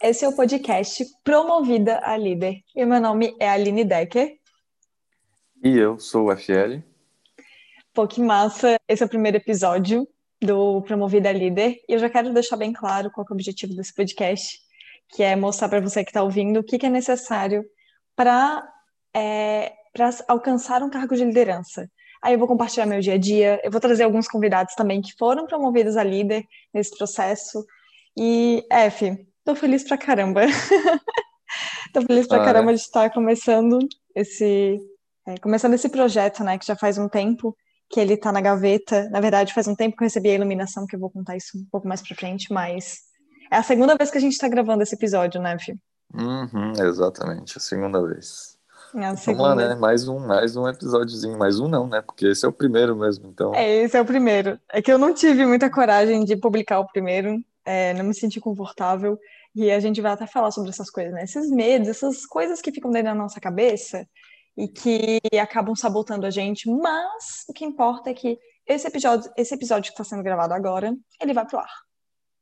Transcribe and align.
Esse 0.00 0.24
é 0.24 0.28
o 0.28 0.36
podcast 0.36 1.04
Promovida 1.24 2.00
a 2.04 2.16
Líder. 2.16 2.62
E 2.74 2.84
meu 2.84 3.00
nome 3.00 3.34
é 3.40 3.48
Aline 3.48 3.84
Decker. 3.84 4.38
E 5.62 5.76
eu 5.76 5.98
sou 5.98 6.28
o 6.28 6.36
FL. 6.36 6.78
Pô, 7.92 8.06
que 8.06 8.20
massa! 8.20 8.76
Esse 8.86 9.02
é 9.02 9.06
o 9.06 9.08
primeiro 9.08 9.38
episódio 9.38 10.06
do 10.40 10.82
Promovida 10.82 11.30
a 11.30 11.32
Líder. 11.32 11.80
E 11.88 11.94
eu 11.94 11.98
já 11.98 12.08
quero 12.08 12.32
deixar 12.32 12.56
bem 12.56 12.72
claro 12.72 13.10
qual 13.10 13.26
é 13.28 13.32
o 13.32 13.34
objetivo 13.34 13.74
desse 13.74 13.92
podcast, 13.92 14.60
que 15.08 15.24
é 15.24 15.34
mostrar 15.34 15.68
para 15.68 15.80
você 15.80 16.04
que 16.04 16.10
está 16.10 16.22
ouvindo 16.22 16.60
o 16.60 16.64
que, 16.64 16.78
que 16.78 16.86
é 16.86 16.90
necessário 16.90 17.64
para 18.14 18.64
é, 19.12 19.72
alcançar 20.28 20.80
um 20.80 20.90
cargo 20.90 21.16
de 21.16 21.24
liderança. 21.24 21.90
Aí 22.22 22.34
eu 22.34 22.38
vou 22.38 22.46
compartilhar 22.46 22.86
meu 22.86 23.00
dia 23.00 23.14
a 23.14 23.18
dia, 23.18 23.60
eu 23.64 23.70
vou 23.72 23.80
trazer 23.80 24.04
alguns 24.04 24.28
convidados 24.28 24.76
também 24.76 25.00
que 25.00 25.16
foram 25.18 25.44
promovidos 25.44 25.96
a 25.96 26.04
líder 26.04 26.44
nesse 26.72 26.96
processo. 26.96 27.66
E, 28.16 28.64
F, 28.70 29.26
tô 29.48 29.54
feliz 29.54 29.82
pra 29.82 29.96
caramba. 29.96 30.42
tô 31.94 32.02
feliz 32.02 32.26
pra 32.26 32.42
ah, 32.42 32.44
caramba 32.44 32.70
é? 32.70 32.74
de 32.74 32.80
estar 32.80 33.10
começando 33.10 33.78
esse, 34.14 34.78
é, 35.26 35.38
começando 35.38 35.72
esse 35.72 35.88
projeto, 35.88 36.44
né, 36.44 36.58
que 36.58 36.66
já 36.66 36.76
faz 36.76 36.98
um 36.98 37.08
tempo 37.08 37.56
que 37.88 37.98
ele 37.98 38.18
tá 38.18 38.30
na 38.30 38.42
gaveta. 38.42 39.08
Na 39.08 39.20
verdade, 39.20 39.54
faz 39.54 39.66
um 39.66 39.74
tempo 39.74 39.96
que 39.96 40.02
eu 40.02 40.06
recebi 40.06 40.28
a 40.28 40.34
iluminação, 40.34 40.86
que 40.86 40.94
eu 40.94 41.00
vou 41.00 41.10
contar 41.10 41.34
isso 41.34 41.56
um 41.56 41.64
pouco 41.70 41.88
mais 41.88 42.06
pra 42.06 42.14
frente, 42.14 42.52
mas 42.52 42.98
é 43.50 43.56
a 43.56 43.62
segunda 43.62 43.96
vez 43.96 44.10
que 44.10 44.18
a 44.18 44.20
gente 44.20 44.36
tá 44.36 44.48
gravando 44.48 44.82
esse 44.82 44.94
episódio, 44.94 45.40
né, 45.40 45.54
F? 45.54 45.74
Uhum, 46.12 46.72
exatamente, 46.86 47.56
a 47.56 47.60
segunda 47.60 48.06
vez. 48.06 48.58
É 48.94 49.14
Vamos 49.14 49.42
lá, 49.42 49.54
né? 49.54 49.74
Mais 49.74 50.08
um, 50.08 50.18
mais 50.18 50.56
um 50.56 50.66
episódiozinho. 50.66 51.38
Mais 51.38 51.60
um 51.60 51.68
não, 51.68 51.86
né? 51.86 52.00
Porque 52.00 52.26
esse 52.26 52.44
é 52.44 52.48
o 52.48 52.52
primeiro 52.52 52.96
mesmo, 52.96 53.28
então. 53.28 53.54
É, 53.54 53.82
esse 53.82 53.96
é 53.96 54.00
o 54.00 54.04
primeiro. 54.04 54.58
É 54.70 54.80
que 54.80 54.90
eu 54.90 54.98
não 54.98 55.12
tive 55.12 55.44
muita 55.44 55.70
coragem 55.70 56.24
de 56.24 56.36
publicar 56.36 56.80
o 56.80 56.86
primeiro. 56.86 57.38
É, 57.66 57.92
não 57.92 58.06
me 58.06 58.14
senti 58.14 58.40
confortável. 58.40 59.18
E 59.54 59.70
a 59.70 59.80
gente 59.80 60.00
vai 60.00 60.12
até 60.12 60.26
falar 60.26 60.50
sobre 60.50 60.70
essas 60.70 60.90
coisas, 60.90 61.12
né? 61.12 61.24
Esses 61.24 61.50
medos, 61.50 61.88
essas 61.88 62.26
coisas 62.26 62.60
que 62.60 62.72
ficam 62.72 62.90
dentro 62.90 63.08
da 63.08 63.14
nossa 63.14 63.40
cabeça 63.40 64.06
e 64.56 64.68
que 64.68 65.20
acabam 65.40 65.74
sabotando 65.74 66.26
a 66.26 66.30
gente. 66.30 66.68
Mas 66.68 67.44
o 67.48 67.52
que 67.52 67.64
importa 67.64 68.10
é 68.10 68.14
que 68.14 68.38
esse 68.66 68.86
episódio, 68.86 69.30
esse 69.36 69.54
episódio 69.54 69.90
que 69.90 69.94
está 70.00 70.04
sendo 70.04 70.22
gravado 70.22 70.52
agora, 70.52 70.94
ele 71.20 71.32
vai 71.32 71.46
pro 71.46 71.58
ar. 71.58 71.72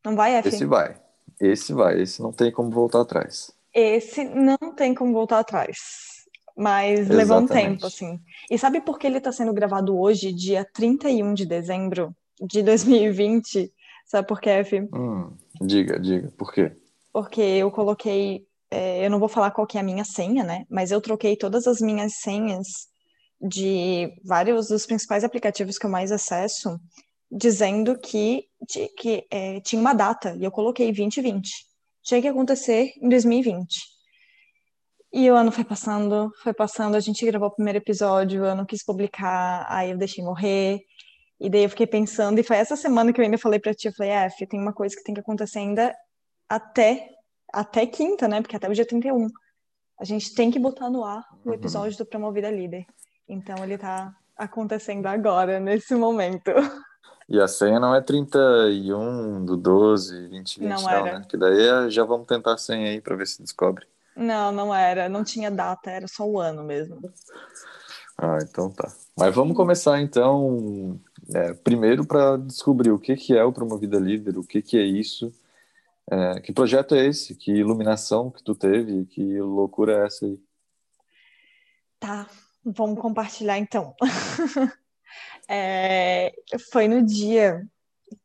Não 0.05 0.17
vai, 0.17 0.35
F? 0.37 0.49
Esse 0.49 0.65
vai. 0.65 1.01
Esse 1.41 1.73
vai. 1.73 2.01
Esse 2.01 2.23
não 2.23 2.33
tem 2.33 2.51
como 2.51 2.71
voltar 2.71 3.01
atrás. 3.01 3.53
Esse 3.73 4.25
não 4.25 4.57
tem 4.75 4.95
como 4.95 5.13
voltar 5.13 5.41
atrás. 5.41 6.17
Mas 6.57 7.01
Exatamente. 7.01 7.17
levou 7.17 7.39
um 7.41 7.47
tempo, 7.47 7.87
assim. 7.87 8.21
E 8.51 8.59
sabe 8.59 8.81
por 8.81 8.99
que 8.99 9.07
ele 9.07 9.19
está 9.19 9.31
sendo 9.31 9.53
gravado 9.53 9.99
hoje, 9.99 10.33
dia 10.33 10.67
31 10.73 11.35
de 11.35 11.45
dezembro 11.45 12.17
de 12.41 12.63
2020? 12.63 13.71
Sabe 14.07 14.27
por 14.27 14.41
quê, 14.41 14.51
F? 14.51 14.89
Hum, 14.95 15.37
diga, 15.61 16.01
diga, 16.01 16.33
por 16.39 16.53
quê? 16.53 16.73
Porque 17.17 17.41
eu 17.41 17.71
coloquei, 17.71 18.47
é, 18.71 19.07
eu 19.07 19.11
não 19.11 19.19
vou 19.19 19.27
falar 19.27 19.51
qual 19.51 19.67
que 19.67 19.79
é 19.79 19.81
a 19.81 19.83
minha 19.83 20.05
senha, 20.05 20.45
né? 20.45 20.67
Mas 20.69 20.91
eu 20.91 21.01
troquei 21.01 21.35
todas 21.35 21.67
as 21.67 21.81
minhas 21.81 22.17
senhas 22.17 22.67
de 23.41 24.13
vários 24.23 24.69
dos 24.69 24.85
principais 24.85 25.25
aplicativos 25.25 25.79
que 25.79 25.87
eu 25.87 25.91
mais 25.91 26.13
acesso, 26.13 26.79
dizendo 27.31 27.99
que, 27.99 28.45
que 28.99 29.27
é, 29.31 29.61
tinha 29.61 29.81
uma 29.81 29.95
data, 29.95 30.37
e 30.39 30.45
eu 30.45 30.51
coloquei 30.51 30.93
2020. 30.93 31.51
Tinha 32.05 32.21
que 32.21 32.29
acontecer 32.29 32.93
em 33.01 33.09
2020. 33.09 33.67
E 35.11 35.31
o 35.31 35.35
ano 35.35 35.51
foi 35.51 35.65
passando, 35.65 36.31
foi 36.43 36.53
passando, 36.53 36.97
a 36.97 37.01
gente 37.01 37.25
gravou 37.25 37.49
o 37.49 37.55
primeiro 37.55 37.79
episódio, 37.79 38.45
eu 38.45 38.55
não 38.55 38.67
quis 38.67 38.85
publicar, 38.85 39.65
aí 39.71 39.91
eu 39.91 39.97
deixei 39.97 40.23
morrer. 40.23 40.81
E 41.41 41.49
daí 41.49 41.63
eu 41.63 41.71
fiquei 41.71 41.87
pensando, 41.87 42.39
e 42.39 42.43
foi 42.43 42.59
essa 42.59 42.77
semana 42.77 43.11
que 43.11 43.19
eu 43.19 43.25
ainda 43.25 43.39
falei 43.39 43.59
pra 43.59 43.73
ti, 43.73 43.89
eu 43.89 43.95
falei, 43.95 44.13
F, 44.13 44.47
tem 44.47 44.61
uma 44.61 44.75
coisa 44.75 44.95
que 44.95 45.03
tem 45.03 45.15
que 45.15 45.21
acontecer 45.23 45.61
ainda 45.61 45.95
até, 46.49 47.11
até 47.53 47.87
quinta, 47.87 48.29
né? 48.29 48.41
Porque 48.41 48.57
até 48.57 48.69
o 48.69 48.75
dia 48.75 48.87
31. 48.87 49.29
A 49.99 50.05
gente 50.05 50.35
tem 50.35 50.51
que 50.51 50.59
botar 50.59 50.91
no 50.91 51.05
ar 51.05 51.25
o 51.45 51.49
uhum. 51.49 51.55
episódio 51.55 51.93
uhum. 51.93 52.05
do 52.05 52.07
Promovida 52.07 52.51
Líder. 52.51 52.85
Então 53.29 53.57
ele 53.65 53.79
tá 53.79 54.15
acontecendo 54.37 55.07
agora, 55.07 55.59
nesse 55.59 55.95
momento. 55.95 56.51
E 57.29 57.41
a 57.41 57.49
senha 57.49 57.81
não 57.81 57.95
é 57.95 58.01
31 58.01 59.45
do 59.45 59.57
12, 59.57 60.29
20, 60.29 60.61
20 60.61 60.69
não, 60.69 60.83
não 60.83 61.05
né? 61.05 61.27
Que 61.29 61.37
daí 61.37 61.67
é, 61.67 61.91
já 61.91 62.05
vamos 62.05 62.27
tentar 62.27 62.55
a 62.55 62.59
senha 62.59 62.89
aí 62.89 63.01
pra 63.01 63.17
ver 63.17 63.27
se 63.27 63.43
descobre. 63.43 63.85
Não, 64.17 64.53
não 64.53 64.75
era. 64.75 65.09
Não 65.09 65.25
tinha 65.25 65.51
data, 65.51 65.91
era 65.91 66.07
só 66.07 66.25
o 66.25 66.39
ano 66.39 66.63
mesmo. 66.63 67.01
Ah, 68.17 68.39
então 68.41 68.71
tá. 68.71 68.91
Mas 69.19 69.35
vamos 69.35 69.57
começar 69.57 70.01
então, 70.01 70.99
é, 71.35 71.53
primeiro 71.53 72.07
para 72.07 72.37
descobrir 72.37 72.91
o 72.91 72.99
que, 72.99 73.17
que 73.17 73.37
é 73.37 73.45
o 73.45 73.53
Promovida 73.53 73.99
Líder, 73.99 74.39
o 74.39 74.45
que, 74.45 74.63
que 74.63 74.79
é 74.79 74.85
isso, 74.85 75.33
é, 76.11 76.41
que 76.41 76.53
projeto 76.53 76.95
é 76.95 77.07
esse, 77.07 77.35
que 77.35 77.51
iluminação 77.51 78.31
que 78.31 78.43
tu 78.43 78.55
teve, 78.55 79.07
que 79.07 79.41
loucura 79.41 80.03
é 80.03 80.07
essa 80.07 80.27
aí? 80.27 80.39
Tá, 81.99 82.29
vamos 82.65 83.01
compartilhar 83.01 83.59
então. 83.59 83.95
é, 85.49 86.33
foi 86.71 86.89
no 86.89 87.05
dia 87.05 87.67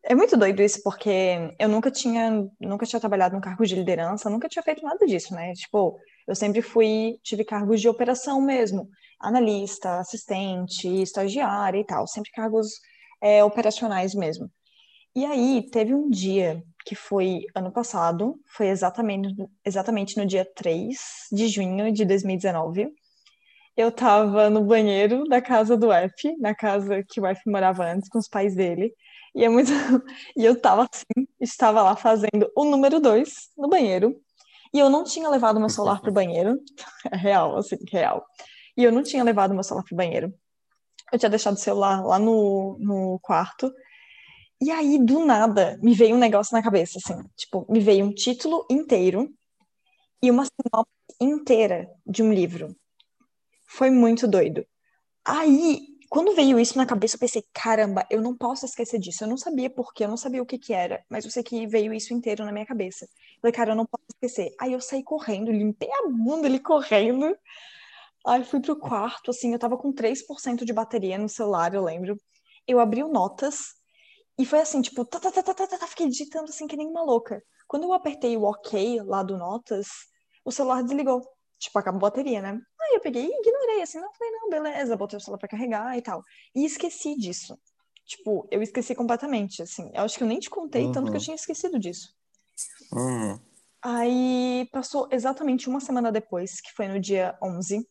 é 0.03 0.15
muito 0.15 0.37
doido 0.37 0.61
isso, 0.61 0.81
porque 0.83 1.55
eu 1.59 1.67
nunca 1.67 1.89
tinha, 1.89 2.47
nunca 2.59 2.85
tinha 2.85 2.99
trabalhado 2.99 3.35
num 3.35 3.41
cargo 3.41 3.65
de 3.65 3.75
liderança, 3.75 4.29
nunca 4.29 4.47
tinha 4.47 4.63
feito 4.63 4.83
nada 4.83 5.05
disso, 5.05 5.33
né? 5.33 5.53
Tipo, 5.53 5.97
eu 6.27 6.35
sempre 6.35 6.61
fui, 6.61 7.19
tive 7.23 7.43
cargos 7.43 7.81
de 7.81 7.89
operação 7.89 8.41
mesmo, 8.41 8.89
analista, 9.19 9.99
assistente, 9.99 10.87
estagiária 10.87 11.79
e 11.79 11.85
tal, 11.85 12.07
sempre 12.07 12.31
cargos 12.31 12.79
é, 13.21 13.43
operacionais 13.43 14.13
mesmo. 14.13 14.51
E 15.15 15.25
aí, 15.25 15.67
teve 15.71 15.93
um 15.93 16.09
dia 16.09 16.63
que 16.91 16.95
foi 16.95 17.45
ano 17.55 17.71
passado, 17.71 18.37
foi 18.45 18.67
exatamente, 18.67 19.33
exatamente 19.63 20.17
no 20.17 20.25
dia 20.25 20.43
3 20.43 20.97
de 21.31 21.47
junho 21.47 21.89
de 21.89 22.03
2019. 22.03 22.89
Eu 23.77 23.93
tava 23.93 24.49
no 24.49 24.61
banheiro 24.65 25.23
da 25.23 25.41
casa 25.41 25.77
do 25.77 25.89
F, 25.89 26.35
na 26.37 26.53
casa 26.53 27.01
que 27.07 27.21
o 27.21 27.25
F 27.25 27.49
morava 27.49 27.85
antes, 27.85 28.09
com 28.09 28.19
os 28.19 28.27
pais 28.27 28.53
dele. 28.55 28.93
E 29.33 29.45
é 29.45 29.47
muito. 29.47 29.71
E 30.35 30.43
eu 30.43 30.59
tava 30.59 30.81
assim, 30.81 31.25
estava 31.39 31.81
lá 31.81 31.95
fazendo 31.95 32.51
o 32.57 32.65
número 32.65 32.99
dois 32.99 33.47
no 33.57 33.69
banheiro. 33.69 34.13
E 34.73 34.79
eu 34.79 34.89
não 34.89 35.05
tinha 35.05 35.29
levado 35.29 35.61
meu 35.61 35.69
celular 35.69 36.01
pro 36.01 36.11
banheiro. 36.11 36.59
É 37.09 37.15
real, 37.15 37.57
assim, 37.57 37.77
real. 37.89 38.25
E 38.75 38.83
eu 38.83 38.91
não 38.91 39.01
tinha 39.01 39.23
levado 39.23 39.53
meu 39.53 39.63
celular 39.63 39.85
pro 39.85 39.95
banheiro. 39.95 40.33
Eu 41.09 41.17
tinha 41.17 41.29
deixado 41.29 41.55
o 41.55 41.57
celular 41.57 42.05
lá 42.05 42.19
no, 42.19 42.77
no 42.81 43.17
quarto. 43.21 43.71
E 44.61 44.69
aí, 44.69 45.03
do 45.03 45.25
nada, 45.25 45.77
me 45.81 45.93
veio 45.93 46.15
um 46.15 46.19
negócio 46.19 46.55
na 46.55 46.63
cabeça, 46.63 46.99
assim. 47.03 47.21
Tipo, 47.35 47.65
me 47.69 47.79
veio 47.79 48.05
um 48.05 48.13
título 48.13 48.65
inteiro 48.69 49.33
e 50.21 50.29
uma 50.29 50.45
sinopse 50.45 50.91
inteira 51.19 51.89
de 52.05 52.21
um 52.21 52.31
livro. 52.31 52.75
Foi 53.67 53.89
muito 53.89 54.27
doido. 54.27 54.65
Aí 55.25 55.91
quando 56.11 56.35
veio 56.35 56.59
isso 56.59 56.77
na 56.77 56.85
cabeça, 56.85 57.15
eu 57.15 57.19
pensei, 57.21 57.41
caramba, 57.53 58.05
eu 58.09 58.21
não 58.21 58.35
posso 58.35 58.65
esquecer 58.65 58.99
disso. 58.99 59.23
Eu 59.23 59.29
não 59.29 59.37
sabia 59.37 59.69
por 59.69 59.93
quê, 59.93 60.03
eu 60.03 60.09
não 60.09 60.17
sabia 60.17 60.41
o 60.41 60.45
que 60.45 60.59
que 60.59 60.73
era, 60.73 61.01
mas 61.09 61.23
eu 61.23 61.31
sei 61.31 61.41
que 61.41 61.65
veio 61.65 61.93
isso 61.93 62.13
inteiro 62.13 62.43
na 62.43 62.51
minha 62.51 62.65
cabeça. 62.65 63.05
Eu 63.05 63.39
falei, 63.41 63.53
cara, 63.53 63.71
eu 63.71 63.77
não 63.77 63.85
posso 63.85 64.03
esquecer. 64.13 64.53
Aí 64.59 64.73
eu 64.73 64.81
saí 64.81 65.01
correndo, 65.03 65.53
limpei 65.53 65.89
a 65.89 66.09
bunda 66.09 66.47
ali 66.47 66.59
correndo. 66.59 67.33
Aí 68.27 68.43
fui 68.43 68.59
pro 68.59 68.75
quarto, 68.77 69.31
assim, 69.31 69.53
eu 69.53 69.59
tava 69.59 69.77
com 69.77 69.93
3% 69.93 70.65
de 70.65 70.73
bateria 70.73 71.17
no 71.17 71.29
celular, 71.29 71.73
eu 71.73 71.83
lembro. 71.85 72.17
Eu 72.67 72.81
abri 72.81 73.01
o 73.03 73.07
Notas 73.07 73.75
e 74.41 74.45
foi 74.45 74.59
assim, 74.59 74.81
tipo, 74.81 75.05
tá, 75.05 75.19
tá, 75.19 75.31
tá, 75.31 75.43
tá, 75.43 75.53
tá, 75.53 75.67
tá, 75.67 75.85
fiquei 75.85 76.07
digitando 76.07 76.49
assim 76.49 76.65
que 76.65 76.75
nem 76.75 76.87
uma 76.87 77.03
louca. 77.03 77.43
Quando 77.67 77.83
eu 77.83 77.93
apertei 77.93 78.35
o 78.35 78.41
OK 78.41 78.99
lá 79.03 79.21
do 79.21 79.37
Notas, 79.37 79.87
o 80.43 80.51
celular 80.51 80.81
desligou. 80.81 81.21
Tipo, 81.59 81.77
acabou 81.77 81.99
a 81.99 82.09
bateria, 82.09 82.41
né? 82.41 82.59
Aí 82.81 82.95
eu 82.95 83.01
peguei 83.01 83.27
e 83.27 83.39
ignorei, 83.39 83.83
assim, 83.83 83.99
não, 83.99 84.11
falei, 84.11 84.33
não, 84.33 84.49
beleza, 84.49 84.97
botei 84.97 85.17
o 85.17 85.19
celular 85.19 85.37
pra 85.37 85.47
carregar 85.47 85.95
e 85.95 86.01
tal. 86.01 86.23
E 86.55 86.65
esqueci 86.65 87.15
disso. 87.15 87.55
Tipo, 88.03 88.47
eu 88.49 88.63
esqueci 88.63 88.95
completamente, 88.95 89.61
assim. 89.61 89.91
Eu 89.93 90.01
acho 90.01 90.17
que 90.17 90.23
eu 90.23 90.27
nem 90.27 90.39
te 90.39 90.49
contei 90.49 90.85
uhum. 90.85 90.91
tanto 90.91 91.11
que 91.11 91.17
eu 91.17 91.19
uhum. 91.19 91.23
tinha 91.23 91.35
esquecido 91.35 91.77
disso. 91.77 92.11
Uhum. 92.91 93.39
Aí 93.83 94.67
passou 94.71 95.07
exatamente 95.11 95.69
uma 95.69 95.79
semana 95.79 96.11
depois, 96.11 96.59
que 96.59 96.71
foi 96.71 96.87
no 96.87 96.99
dia 96.99 97.37
11. 97.43 97.87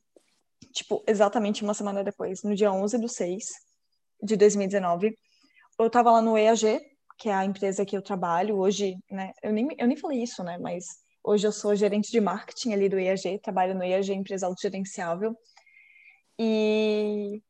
Tipo, 0.72 1.04
exatamente 1.06 1.62
uma 1.62 1.74
semana 1.74 2.02
depois, 2.02 2.42
no 2.42 2.56
dia 2.56 2.72
11 2.72 2.98
do 2.98 3.08
6 3.08 3.44
de 4.20 4.36
2019. 4.36 5.16
Eu 5.82 5.90
tava 5.90 6.10
lá 6.12 6.22
no 6.22 6.36
EAG, 6.36 6.80
que 7.18 7.28
é 7.28 7.34
a 7.34 7.44
empresa 7.44 7.84
que 7.84 7.96
eu 7.96 8.02
trabalho 8.02 8.56
hoje, 8.56 8.96
né? 9.10 9.32
Eu 9.42 9.52
nem, 9.52 9.68
eu 9.78 9.86
nem 9.86 9.96
falei 9.96 10.22
isso, 10.22 10.42
né? 10.44 10.58
Mas 10.58 10.84
Hoje 11.22 11.46
eu 11.46 11.52
sou 11.52 11.76
gerente 11.76 12.10
de 12.10 12.20
marketing 12.20 12.72
ali 12.72 12.88
do 12.88 12.98
IAG, 12.98 13.38
trabalho 13.40 13.74
no 13.74 13.84
IAG 13.84 14.12
Empresa 14.12 14.46
Autogerenciável. 14.46 15.36
E 16.38 17.42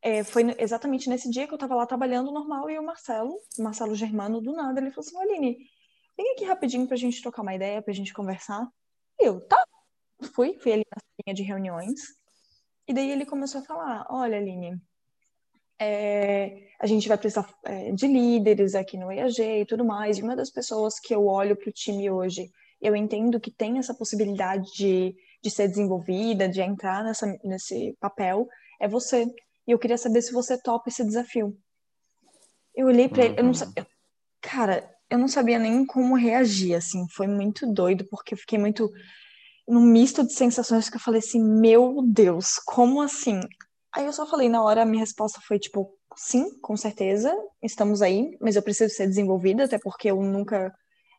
é, 0.00 0.22
foi 0.22 0.54
exatamente 0.58 1.08
nesse 1.08 1.28
dia 1.28 1.46
que 1.46 1.52
eu 1.52 1.56
estava 1.56 1.74
lá 1.74 1.84
trabalhando 1.84 2.30
normal 2.30 2.70
e 2.70 2.78
o 2.78 2.82
Marcelo, 2.84 3.36
Marcelo 3.58 3.96
Germano, 3.96 4.40
do 4.40 4.52
nada, 4.52 4.80
ele 4.80 4.92
falou 4.92 5.06
assim: 5.06 5.18
Aline, 5.18 5.58
vem 6.16 6.32
aqui 6.32 6.44
rapidinho 6.44 6.86
para 6.86 6.94
a 6.94 6.98
gente 6.98 7.20
trocar 7.20 7.42
uma 7.42 7.54
ideia, 7.54 7.82
para 7.82 7.90
a 7.90 7.94
gente 7.94 8.14
conversar. 8.14 8.68
E 9.18 9.24
eu, 9.26 9.40
tá. 9.40 9.62
Fui, 10.34 10.56
fui 10.60 10.72
ali 10.72 10.84
na 10.90 11.02
linha 11.26 11.34
de 11.34 11.42
reuniões. 11.42 12.00
E 12.86 12.94
daí 12.94 13.10
ele 13.10 13.26
começou 13.26 13.60
a 13.60 13.64
falar: 13.64 14.06
Olha, 14.10 14.36
Aline, 14.38 14.80
é, 15.80 16.68
a 16.80 16.86
gente 16.86 17.08
vai 17.08 17.18
precisar 17.18 17.48
é, 17.64 17.92
de 17.92 18.06
líderes 18.06 18.74
aqui 18.74 18.96
no 18.96 19.10
EAG 19.10 19.40
e 19.40 19.66
tudo 19.66 19.84
mais. 19.84 20.18
E 20.18 20.22
uma 20.22 20.36
das 20.36 20.50
pessoas 20.50 20.98
que 20.98 21.14
eu 21.14 21.26
olho 21.26 21.56
para 21.56 21.68
o 21.68 21.72
time 21.72 22.10
hoje 22.10 22.50
eu 22.80 22.94
entendo 22.94 23.40
que 23.40 23.50
tem 23.50 23.78
essa 23.78 23.94
possibilidade 23.94 24.70
de, 24.72 25.14
de 25.42 25.50
ser 25.50 25.68
desenvolvida, 25.68 26.48
de 26.48 26.60
entrar 26.60 27.02
nessa, 27.02 27.26
nesse 27.44 27.96
papel, 28.00 28.48
é 28.80 28.86
você. 28.86 29.26
E 29.66 29.72
eu 29.72 29.78
queria 29.78 29.98
saber 29.98 30.22
se 30.22 30.32
você 30.32 30.60
topa 30.60 30.88
esse 30.88 31.04
desafio. 31.04 31.56
Eu 32.74 32.86
olhei 32.86 33.08
para 33.08 33.24
ele, 33.24 33.38
eu 33.38 33.44
não 33.44 33.54
sabia. 33.54 33.82
Uhum. 33.82 33.88
Cara, 34.40 34.88
eu 35.10 35.18
não 35.18 35.26
sabia 35.26 35.58
nem 35.58 35.84
como 35.84 36.14
reagir, 36.14 36.74
assim. 36.74 37.06
Foi 37.10 37.26
muito 37.26 37.66
doido, 37.66 38.06
porque 38.08 38.34
eu 38.34 38.38
fiquei 38.38 38.58
muito 38.58 38.90
num 39.66 39.80
misto 39.80 40.24
de 40.24 40.32
sensações 40.32 40.88
que 40.88 40.96
eu 40.96 41.00
falei 41.00 41.18
assim, 41.18 41.42
meu 41.42 42.00
Deus, 42.06 42.54
como 42.64 43.02
assim? 43.02 43.40
Aí 43.94 44.04
eu 44.06 44.12
só 44.12 44.26
falei, 44.26 44.48
na 44.48 44.62
hora 44.62 44.82
a 44.82 44.86
minha 44.86 45.00
resposta 45.00 45.40
foi 45.46 45.58
tipo, 45.58 45.90
sim, 46.16 46.58
com 46.60 46.76
certeza, 46.76 47.34
estamos 47.62 48.02
aí, 48.02 48.36
mas 48.40 48.56
eu 48.56 48.62
preciso 48.62 48.94
ser 48.94 49.06
desenvolvida, 49.06 49.64
até 49.64 49.78
porque 49.78 50.10
eu 50.10 50.22
nunca, 50.22 50.74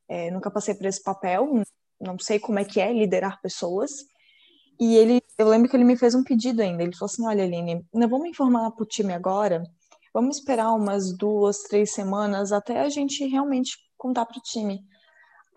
é, 0.07 0.29
nunca 0.31 0.51
passei 0.51 0.75
por 0.75 0.85
esse 0.85 1.01
papel, 1.01 1.63
não 1.99 2.17
sei 2.19 2.39
como 2.39 2.59
é 2.59 2.65
que 2.65 2.79
é 2.79 2.93
liderar 2.93 3.41
pessoas. 3.41 3.91
E 4.79 4.95
ele, 4.95 5.21
eu 5.37 5.49
lembro 5.49 5.69
que 5.69 5.75
ele 5.75 5.83
me 5.83 5.97
fez 5.97 6.15
um 6.15 6.23
pedido 6.23 6.61
ainda. 6.61 6.83
Ele 6.83 6.95
falou 6.95 7.11
assim: 7.11 7.25
Olha, 7.25 7.43
Aline, 7.43 7.85
não 7.93 8.07
vamos 8.07 8.29
informar 8.29 8.71
para 8.71 8.83
o 8.83 8.87
time 8.87 9.13
agora. 9.13 9.61
Vamos 10.13 10.37
esperar 10.37 10.71
umas 10.73 11.15
duas, 11.15 11.63
três 11.63 11.91
semanas 11.91 12.51
até 12.51 12.79
a 12.79 12.89
gente 12.89 13.27
realmente 13.27 13.77
contar 13.97 14.25
para 14.25 14.37
o 14.39 14.41
time. 14.41 14.79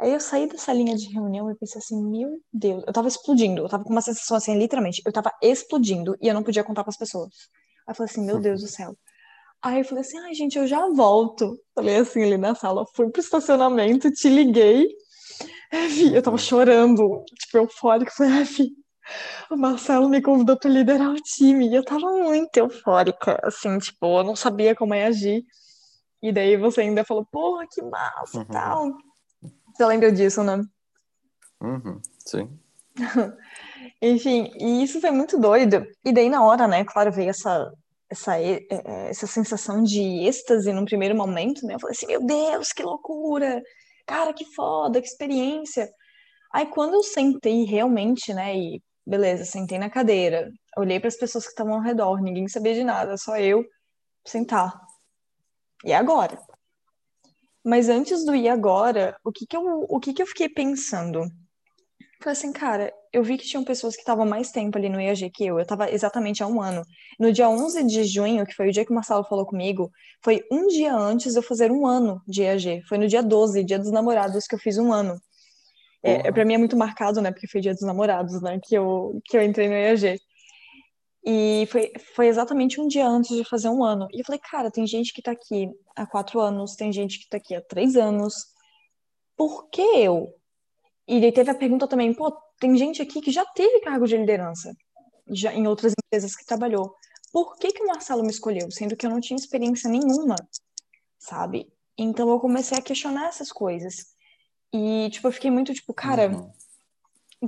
Aí 0.00 0.12
eu 0.12 0.20
saí 0.20 0.46
dessa 0.46 0.72
linha 0.72 0.96
de 0.96 1.12
reunião 1.12 1.50
e 1.50 1.54
pensei 1.54 1.78
assim, 1.78 2.02
meu 2.04 2.40
Deus, 2.52 2.82
eu 2.86 2.92
tava 2.92 3.08
explodindo, 3.08 3.62
eu 3.62 3.68
tava 3.68 3.84
com 3.84 3.90
uma 3.90 4.00
sensação 4.00 4.36
assim, 4.36 4.58
literalmente, 4.58 5.02
eu 5.06 5.12
tava 5.12 5.32
explodindo 5.40 6.16
e 6.20 6.26
eu 6.28 6.34
não 6.34 6.42
podia 6.42 6.64
contar 6.64 6.82
para 6.82 6.90
as 6.90 6.96
pessoas. 6.96 7.32
Aí 7.86 7.92
eu 7.92 7.94
falei 7.94 8.10
assim, 8.10 8.24
meu 8.24 8.40
Deus 8.40 8.60
do 8.60 8.66
céu. 8.68 8.96
Aí 9.62 9.78
eu 9.78 9.84
falei 9.84 10.00
assim, 10.00 10.18
ai 10.18 10.34
gente, 10.34 10.58
eu 10.58 10.66
já 10.66 10.88
volto. 10.88 11.56
Falei 11.74 11.96
assim 11.96 12.22
ali 12.24 12.36
na 12.36 12.54
sala, 12.54 12.84
fui 12.96 13.08
pro 13.10 13.20
estacionamento, 13.20 14.10
te 14.10 14.28
liguei. 14.28 14.88
Eu 16.12 16.22
tava 16.22 16.36
chorando, 16.36 17.24
tipo, 17.38 17.58
eufórica. 17.58 18.10
Falei, 18.10 18.32
ai, 18.32 18.46
o 19.50 19.56
Marcelo 19.56 20.08
me 20.08 20.20
convidou 20.20 20.58
para 20.58 20.68
liderar 20.68 21.10
o 21.10 21.14
time. 21.14 21.68
E 21.68 21.74
eu 21.76 21.84
tava 21.84 22.10
muito 22.10 22.56
eufórica, 22.56 23.40
assim, 23.44 23.78
tipo, 23.78 24.18
eu 24.18 24.24
não 24.24 24.34
sabia 24.34 24.74
como 24.74 24.94
ia 24.94 25.06
agir. 25.06 25.44
E 26.20 26.32
daí 26.32 26.56
você 26.56 26.82
ainda 26.82 27.04
falou, 27.04 27.24
porra, 27.30 27.64
que 27.70 27.82
massa 27.82 28.38
e 28.38 28.40
uhum. 28.40 28.44
tal. 28.46 28.92
Você 29.74 29.84
lembra 29.86 30.12
disso, 30.12 30.42
né? 30.42 30.62
Uhum, 31.60 32.00
sim. 32.19 32.58
Enfim, 34.02 34.50
e 34.58 34.82
isso 34.82 35.00
foi 35.00 35.10
muito 35.10 35.38
doido. 35.38 35.86
E 36.04 36.12
daí, 36.12 36.28
na 36.28 36.44
hora, 36.44 36.66
né, 36.66 36.84
claro, 36.84 37.12
veio 37.12 37.30
essa, 37.30 37.72
essa, 38.10 38.40
é, 38.40 38.60
essa 39.08 39.26
sensação 39.26 39.82
de 39.82 40.00
êxtase 40.26 40.72
num 40.72 40.84
primeiro 40.84 41.16
momento, 41.16 41.66
né? 41.66 41.74
Eu 41.74 41.80
falei 41.80 41.96
assim, 41.96 42.06
meu 42.06 42.24
Deus, 42.24 42.72
que 42.72 42.82
loucura! 42.82 43.62
Cara, 44.06 44.32
que 44.32 44.44
foda, 44.54 45.00
que 45.00 45.06
experiência! 45.06 45.88
Aí, 46.52 46.66
quando 46.66 46.94
eu 46.94 47.02
sentei 47.02 47.64
realmente, 47.64 48.34
né, 48.34 48.56
e 48.56 48.82
beleza, 49.06 49.44
sentei 49.44 49.78
na 49.78 49.90
cadeira, 49.90 50.50
olhei 50.76 51.00
para 51.00 51.08
as 51.08 51.16
pessoas 51.16 51.44
que 51.44 51.50
estavam 51.50 51.75
ao 51.75 51.80
redor, 51.80 52.20
ninguém 52.20 52.46
sabia 52.48 52.75
de 52.75 52.84
nada, 52.84 53.16
só 53.16 53.36
eu 53.38 53.64
sentar. 54.26 54.72
E 55.84 55.92
agora? 55.92 56.38
Mas 57.64 57.88
antes 57.88 58.25
do 58.25 58.35
ir 58.35 58.49
agora, 58.49 59.17
o 59.25 59.31
que 59.31 59.47
que 59.47 59.56
eu, 59.56 59.87
o 59.88 60.00
que 60.00 60.12
que 60.12 60.23
eu 60.23 60.26
fiquei 60.26 60.49
pensando? 60.49 61.25
Falei 62.23 62.38
assim, 62.38 62.53
cara, 62.53 62.93
eu 63.12 63.23
vi 63.23 63.37
que 63.37 63.47
tinham 63.47 63.64
pessoas 63.64 63.94
que 63.94 64.03
estavam 64.03 64.25
mais 64.25 64.53
tempo 64.53 64.79
ali 64.79 64.88
no 64.88 65.00
EAG 65.00 65.29
que 65.31 65.44
eu. 65.44 65.56
Eu 65.56 65.62
estava 65.62 65.91
exatamente 65.91 66.43
há 66.43 66.47
um 66.47 66.62
ano. 66.62 66.85
No 67.19 67.32
dia 67.32 67.49
11 67.49 67.85
de 67.85 68.05
junho, 68.05 68.47
que 68.47 68.55
foi 68.55 68.69
o 68.69 68.73
dia 68.73 68.85
que 68.85 68.93
o 68.93 68.94
Marcelo 68.94 69.25
falou 69.25 69.44
comigo, 69.44 69.91
foi 70.25 70.41
um 70.50 70.69
dia 70.69 70.94
antes 70.94 71.32
de 71.32 71.38
eu 71.38 71.43
fazer 71.43 71.73
um 71.73 71.85
ano 71.87 72.23
de 72.26 72.43
EAG. 72.43 72.82
Foi 72.88 72.97
no 72.97 73.09
dia 73.09 73.23
12, 73.23 73.64
dia 73.64 73.79
dos 73.79 73.91
namorados, 73.91 74.47
que 74.47 74.55
eu 74.55 74.59
fiz 74.59 74.79
um 74.79 74.93
ano. 74.93 75.20
É, 76.03 76.32
para 76.32 76.44
mim 76.44 76.55
é 76.55 76.59
muito 76.59 76.76
marcado, 76.76 77.20
né? 77.20 77.31
Porque 77.31 77.49
foi 77.49 77.61
dia 77.61 77.73
dos 77.73 77.82
namorados, 77.82 78.41
né? 78.41 78.59
Que 78.62 78.76
eu, 78.76 79.20
que 79.25 79.37
eu 79.37 79.43
entrei 79.43 79.69
no 79.69 79.75
EAG. 79.75 80.19
E 81.24 81.66
foi, 81.70 81.92
foi 82.14 82.26
exatamente 82.26 82.80
um 82.80 82.88
dia 82.88 83.06
antes 83.06 83.36
de 83.36 83.44
fazer 83.44 83.69
um 83.69 83.84
ano. 83.84 84.08
E 84.12 84.20
eu 84.20 84.24
falei, 84.24 84.40
cara, 84.40 84.70
tem 84.70 84.86
gente 84.86 85.12
que 85.12 85.22
tá 85.22 85.30
aqui 85.30 85.70
há 85.94 86.04
quatro 86.04 86.40
anos, 86.40 86.74
tem 86.74 86.92
gente 86.92 87.20
que 87.20 87.28
tá 87.28 87.36
aqui 87.36 87.54
há 87.54 87.62
três 87.62 87.96
anos. 87.96 88.34
Por 89.36 89.69
que 89.70 89.80
eu? 89.80 90.34
E 91.06 91.20
daí 91.20 91.32
teve 91.32 91.50
a 91.50 91.54
pergunta 91.54 91.86
também, 91.86 92.12
pô, 92.12 92.32
tem 92.58 92.76
gente 92.76 93.00
aqui 93.00 93.20
que 93.20 93.30
já 93.30 93.44
teve 93.44 93.80
cargo 93.80 94.06
de 94.06 94.16
liderança, 94.16 94.74
já 95.28 95.52
em 95.52 95.66
outras 95.66 95.92
empresas 95.92 96.34
que 96.34 96.44
trabalhou. 96.44 96.94
Por 97.32 97.56
que, 97.56 97.72
que 97.72 97.82
o 97.82 97.86
Marcelo 97.86 98.22
me 98.22 98.30
escolheu? 98.30 98.70
Sendo 98.70 98.96
que 98.96 99.06
eu 99.06 99.10
não 99.10 99.20
tinha 99.20 99.36
experiência 99.36 99.88
nenhuma, 99.88 100.36
sabe? 101.18 101.72
Então 101.96 102.28
eu 102.30 102.40
comecei 102.40 102.76
a 102.76 102.82
questionar 102.82 103.28
essas 103.28 103.52
coisas. 103.52 104.12
E, 104.72 105.08
tipo, 105.10 105.28
eu 105.28 105.32
fiquei 105.32 105.50
muito, 105.50 105.72
tipo, 105.72 105.94
cara, 105.94 106.28
uhum 106.28 106.50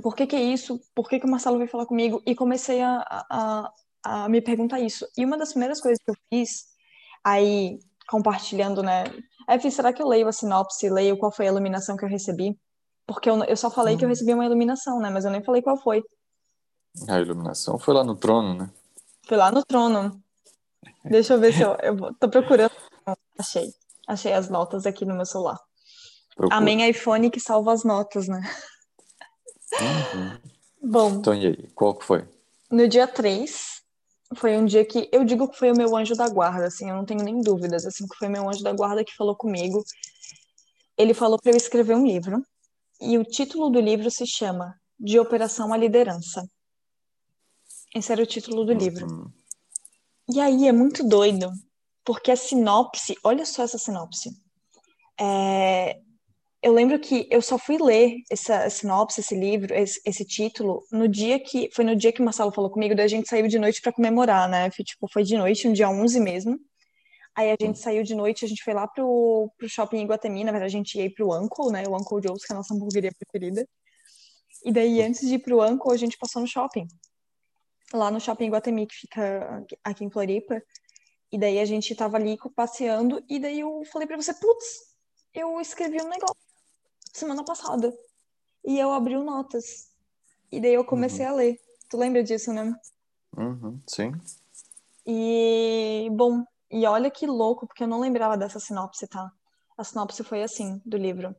por 0.01 0.15
que 0.15 0.27
que 0.27 0.35
é 0.35 0.41
isso? 0.41 0.79
Por 0.93 1.07
que 1.07 1.19
que 1.19 1.25
o 1.25 1.29
Marcelo 1.29 1.57
veio 1.57 1.69
falar 1.69 1.85
comigo? 1.85 2.21
E 2.25 2.35
comecei 2.35 2.81
a, 2.81 3.03
a, 3.29 3.71
a 4.03 4.29
me 4.29 4.41
perguntar 4.41 4.79
isso. 4.79 5.07
E 5.17 5.25
uma 5.25 5.37
das 5.37 5.49
primeiras 5.49 5.81
coisas 5.81 5.99
que 6.03 6.11
eu 6.11 6.15
fiz, 6.29 6.65
aí 7.23 7.79
compartilhando, 8.07 8.83
né? 8.83 9.05
Eu 9.47 9.59
fiz, 9.59 9.73
será 9.73 9.93
que 9.93 10.01
eu 10.01 10.07
leio 10.07 10.27
a 10.27 10.31
sinopse, 10.31 10.89
leio 10.89 11.17
qual 11.17 11.31
foi 11.31 11.47
a 11.47 11.51
iluminação 11.51 11.95
que 11.95 12.05
eu 12.05 12.09
recebi? 12.09 12.57
Porque 13.07 13.29
eu, 13.29 13.43
eu 13.43 13.57
só 13.57 13.69
falei 13.69 13.97
que 13.97 14.03
eu 14.03 14.09
recebi 14.09 14.33
uma 14.33 14.45
iluminação, 14.45 14.99
né? 14.99 15.09
Mas 15.09 15.25
eu 15.25 15.31
nem 15.31 15.43
falei 15.43 15.61
qual 15.61 15.77
foi. 15.77 16.03
A 17.07 17.19
iluminação 17.19 17.77
foi 17.77 17.93
lá 17.93 18.03
no 18.03 18.15
trono, 18.15 18.53
né? 18.53 18.69
Foi 19.27 19.37
lá 19.37 19.51
no 19.51 19.63
trono. 19.63 20.21
Deixa 21.03 21.33
eu 21.33 21.39
ver 21.39 21.53
se 21.53 21.61
eu, 21.61 21.75
eu 21.81 22.13
tô 22.15 22.29
procurando. 22.29 22.71
Achei. 23.37 23.69
Achei 24.07 24.33
as 24.33 24.49
notas 24.49 24.85
aqui 24.85 25.05
no 25.05 25.15
meu 25.15 25.25
celular. 25.25 25.59
Procura. 26.35 26.57
Amém 26.57 26.87
iPhone 26.89 27.29
que 27.29 27.39
salva 27.39 27.73
as 27.73 27.83
notas, 27.83 28.27
né? 28.27 28.41
Uhum. 29.73 30.37
Bom. 30.81 31.15
Então, 31.15 31.33
e 31.33 31.47
aí? 31.47 31.67
Qual 31.73 31.95
que 31.95 32.05
foi? 32.05 32.27
No 32.71 32.87
dia 32.87 33.07
3, 33.07 33.81
foi 34.35 34.57
um 34.57 34.65
dia 34.65 34.85
que 34.85 35.09
eu 35.11 35.23
digo 35.23 35.47
que 35.47 35.57
foi 35.57 35.71
o 35.71 35.77
meu 35.77 35.95
anjo 35.95 36.15
da 36.15 36.27
guarda, 36.27 36.67
assim, 36.67 36.89
eu 36.89 36.95
não 36.95 37.05
tenho 37.05 37.23
nem 37.23 37.41
dúvidas, 37.41 37.85
assim, 37.85 38.07
que 38.07 38.17
foi 38.17 38.27
meu 38.27 38.47
anjo 38.47 38.63
da 38.63 38.73
guarda 38.73 39.03
que 39.03 39.15
falou 39.15 39.35
comigo. 39.35 39.83
Ele 40.97 41.13
falou 41.13 41.39
para 41.39 41.51
eu 41.51 41.57
escrever 41.57 41.95
um 41.95 42.05
livro, 42.05 42.43
e 43.01 43.17
o 43.17 43.23
título 43.23 43.69
do 43.69 43.79
livro 43.79 44.09
se 44.09 44.25
chama 44.25 44.79
De 44.99 45.19
Operação 45.19 45.73
à 45.73 45.77
Liderança. 45.77 46.47
Esse 47.93 48.11
era 48.11 48.23
o 48.23 48.25
título 48.25 48.65
do 48.65 48.71
uhum. 48.71 48.77
livro. 48.77 49.33
E 50.33 50.39
aí 50.39 50.67
é 50.67 50.71
muito 50.71 51.07
doido, 51.07 51.51
porque 52.03 52.31
a 52.31 52.35
sinopse, 52.35 53.15
olha 53.23 53.45
só 53.45 53.63
essa 53.63 53.77
sinopse. 53.77 54.29
É, 55.19 56.01
eu 56.65 56.73
lembro 56.73 56.97
que 56.97 57.27
eu 57.29 57.43
só 57.43 57.59
fui 57.59 57.77
ler 57.77 58.23
essa 58.27 58.67
sinopse, 58.71 59.19
esse 59.19 59.35
livro, 59.35 59.71
esse, 59.71 60.01
esse, 60.03 60.25
título, 60.25 60.83
no 60.91 61.07
dia 61.07 61.39
que. 61.39 61.69
Foi 61.71 61.85
no 61.85 61.95
dia 61.95 62.11
que 62.11 62.21
o 62.21 62.25
Marcelo 62.25 62.51
falou 62.51 62.71
comigo, 62.71 62.95
daí 62.95 63.05
a 63.05 63.07
gente 63.07 63.29
saiu 63.29 63.47
de 63.47 63.59
noite 63.59 63.79
para 63.79 63.93
comemorar, 63.93 64.49
né? 64.49 64.71
Foi, 64.71 64.83
tipo, 64.83 65.07
foi 65.07 65.21
de 65.21 65.37
noite, 65.37 65.67
um 65.67 65.73
dia 65.73 65.87
11 65.87 66.19
mesmo. 66.19 66.59
Aí 67.35 67.51
a 67.51 67.55
gente 67.61 67.77
saiu 67.77 68.01
de 68.01 68.15
noite, 68.15 68.45
a 68.45 68.47
gente 68.47 68.63
foi 68.63 68.73
lá 68.73 68.87
pro, 68.87 69.51
pro 69.59 69.69
shopping 69.69 70.01
Iguatemi, 70.01 70.43
na 70.43 70.51
verdade 70.51 70.75
a 70.75 70.77
gente 70.79 70.97
ia 70.99 71.13
pro 71.13 71.39
Uncle, 71.39 71.71
né? 71.71 71.83
O 71.87 71.95
Uncle 71.95 72.19
Joe's, 72.23 72.43
que 72.43 72.51
é 72.51 72.55
a 72.55 72.57
nossa 72.57 72.73
hamburgueria 72.73 73.11
preferida. 73.13 73.67
E 74.63 74.71
daí, 74.71 75.03
antes 75.03 75.21
de 75.21 75.35
ir 75.35 75.39
pro 75.39 75.63
Uncle, 75.63 75.93
a 75.93 75.97
gente 75.97 76.17
passou 76.17 76.41
no 76.41 76.47
shopping. 76.47 76.87
Lá 77.93 78.09
no 78.09 78.19
shopping 78.19 78.47
Iguatemi, 78.47 78.87
que 78.87 78.95
fica 78.95 79.63
aqui 79.83 80.03
em 80.03 80.09
Floripa. 80.09 80.59
E 81.31 81.37
daí 81.37 81.59
a 81.59 81.65
gente 81.65 81.93
tava 81.93 82.17
ali 82.17 82.39
passeando, 82.55 83.23
e 83.29 83.37
daí 83.37 83.59
eu 83.59 83.83
falei 83.91 84.07
pra 84.07 84.17
você, 84.17 84.33
putz, 84.33 84.65
eu 85.31 85.61
escrevi 85.61 86.01
um 86.01 86.09
negócio 86.09 86.44
semana 87.17 87.43
passada. 87.43 87.93
E 88.63 88.79
eu 88.79 88.91
abri 88.91 89.15
o 89.15 89.23
Notas. 89.23 89.91
E 90.51 90.59
daí 90.59 90.73
eu 90.73 90.85
comecei 90.85 91.25
uhum. 91.25 91.31
a 91.31 91.35
ler. 91.35 91.59
Tu 91.89 91.97
lembra 91.97 92.23
disso, 92.23 92.51
né? 92.51 92.73
Uhum, 93.37 93.79
sim. 93.87 94.11
E, 95.05 96.09
bom, 96.11 96.43
e 96.71 96.85
olha 96.85 97.11
que 97.11 97.27
louco, 97.27 97.67
porque 97.67 97.83
eu 97.83 97.87
não 97.87 97.99
lembrava 97.99 98.37
dessa 98.37 98.59
sinopse, 98.59 99.07
tá? 99.07 99.31
A 99.77 99.83
sinopse 99.83 100.23
foi 100.23 100.41
assim, 100.41 100.81
do 100.85 100.97
livro. 100.97 101.35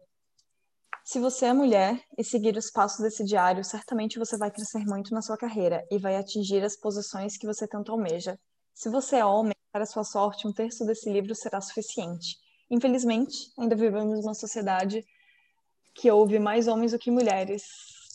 Se 1.04 1.18
você 1.20 1.46
é 1.46 1.52
mulher 1.52 2.00
e 2.18 2.24
seguir 2.24 2.56
os 2.56 2.70
passos 2.70 3.00
desse 3.00 3.24
diário, 3.24 3.64
certamente 3.64 4.18
você 4.18 4.36
vai 4.36 4.50
crescer 4.50 4.84
muito 4.84 5.14
na 5.14 5.22
sua 5.22 5.36
carreira 5.36 5.84
e 5.90 5.98
vai 5.98 6.16
atingir 6.16 6.62
as 6.64 6.76
posições 6.76 7.36
que 7.36 7.46
você 7.46 7.66
tanto 7.66 7.92
almeja. 7.92 8.38
Se 8.74 8.88
você 8.88 9.16
é 9.16 9.24
homem, 9.24 9.54
para 9.72 9.86
sua 9.86 10.04
sorte, 10.04 10.48
um 10.48 10.52
terço 10.52 10.84
desse 10.84 11.10
livro 11.10 11.34
será 11.34 11.60
suficiente. 11.60 12.36
Infelizmente, 12.70 13.36
ainda 13.58 13.76
vivemos 13.76 14.24
uma 14.24 14.34
sociedade 14.34 15.04
que 15.96 16.10
houve 16.10 16.38
mais 16.38 16.68
homens 16.68 16.92
do 16.92 16.98
que 16.98 17.10
mulheres. 17.10 17.64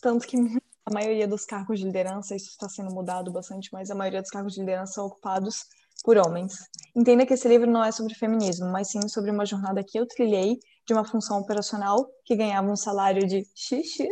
Tanto 0.00 0.26
que 0.26 0.36
a 0.86 0.92
maioria 0.92 1.28
dos 1.28 1.44
cargos 1.44 1.78
de 1.78 1.86
liderança, 1.86 2.34
isso 2.34 2.50
está 2.50 2.68
sendo 2.68 2.92
mudado 2.92 3.30
bastante, 3.30 3.68
mas 3.72 3.90
a 3.90 3.94
maioria 3.94 4.20
dos 4.20 4.30
cargos 4.30 4.54
de 4.54 4.60
liderança 4.60 4.94
são 4.94 5.06
ocupados 5.06 5.64
por 6.04 6.16
homens. 6.16 6.54
Entenda 6.96 7.24
que 7.24 7.34
esse 7.34 7.46
livro 7.48 7.70
não 7.70 7.84
é 7.84 7.92
sobre 7.92 8.14
feminismo, 8.14 8.70
mas 8.70 8.90
sim 8.90 9.06
sobre 9.08 9.30
uma 9.30 9.46
jornada 9.46 9.84
que 9.84 9.98
eu 9.98 10.06
trilhei 10.06 10.58
de 10.86 10.92
uma 10.92 11.04
função 11.04 11.38
operacional 11.38 12.08
que 12.24 12.34
ganhava 12.34 12.68
um 12.68 12.76
salário 12.76 13.26
de 13.26 13.46
XX. 13.54 14.08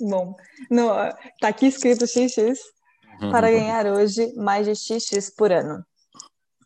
Bom, 0.00 0.34
no, 0.70 0.88
tá 1.40 1.48
aqui 1.48 1.66
escrito 1.66 2.06
XX 2.06 2.58
para 3.30 3.50
ganhar 3.50 3.86
hoje 3.86 4.32
mais 4.34 4.66
de 4.66 4.74
XX 4.74 5.34
por 5.36 5.52
ano. 5.52 5.84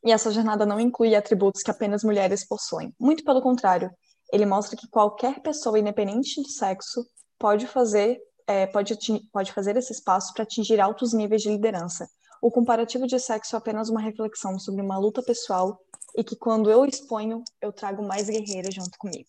E 0.04 0.12
essa 0.12 0.30
jornada 0.30 0.64
não 0.64 0.78
inclui 0.78 1.14
atributos 1.14 1.62
que 1.62 1.70
apenas 1.70 2.04
mulheres 2.04 2.46
possuem. 2.46 2.94
Muito 3.00 3.25
pelo 3.25 3.42
contrário, 3.42 3.90
ele 4.33 4.47
mostra 4.47 4.76
que 4.76 4.88
qualquer 4.88 5.40
pessoa, 5.40 5.78
independente 5.78 6.42
do 6.42 6.49
sexo, 6.49 7.06
pode 7.38 7.66
fazer, 7.66 8.21
é, 8.47 8.66
pode, 8.66 8.97
pode 9.33 9.52
fazer 9.52 9.76
esse 9.76 9.92
espaço 9.92 10.33
para 10.33 10.42
atingir 10.42 10.80
altos 10.80 11.12
níveis 11.12 11.42
de 11.42 11.50
liderança. 11.50 12.09
O 12.40 12.50
comparativo 12.50 13.06
de 13.06 13.18
sexo 13.18 13.56
é 13.56 13.59
apenas 13.59 13.88
uma 13.88 14.00
reflexão 14.00 14.59
sobre 14.59 14.83
uma 14.83 14.99
luta 14.99 15.23
pessoal 15.23 15.80
e 16.16 16.23
que 16.23 16.37
quando 16.37 16.71
eu 16.71 16.85
exponho, 16.85 17.42
eu 17.61 17.73
trago 17.73 18.02
mais 18.02 18.28
guerreiras 18.28 18.75
junto 18.75 18.99
comigo. 18.99 19.28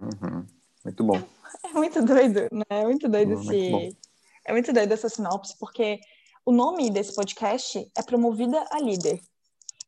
Uhum. 0.00 0.46
Muito 0.84 1.04
bom. 1.04 1.22
É 1.64 1.68
muito 1.74 2.02
doido, 2.02 2.48
né? 2.52 2.64
É 2.70 2.84
muito 2.84 3.08
doido 3.08 3.34
uhum, 3.34 3.42
esse... 3.42 3.70
Muito 3.70 4.10
é 4.44 4.52
muito 4.52 4.72
doido 4.72 4.92
essa 4.92 5.08
sinopse, 5.08 5.56
porque 5.58 6.00
o 6.44 6.52
nome 6.52 6.90
desse 6.90 7.14
podcast 7.14 7.90
é 7.96 8.02
Promovida 8.02 8.64
a 8.70 8.80
Líder. 8.80 9.20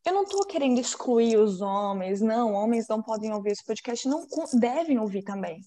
Eu 0.05 0.13
não 0.13 0.23
estou 0.25 0.45
querendo 0.47 0.81
excluir 0.81 1.37
os 1.37 1.61
homens, 1.61 2.21
não, 2.21 2.53
homens 2.55 2.89
não 2.89 3.01
podem 3.03 3.33
ouvir 3.33 3.53
esse 3.53 3.65
podcast, 3.65 4.09
não 4.09 4.27
devem 4.53 4.99
ouvir 4.99 5.23
também. 5.23 5.61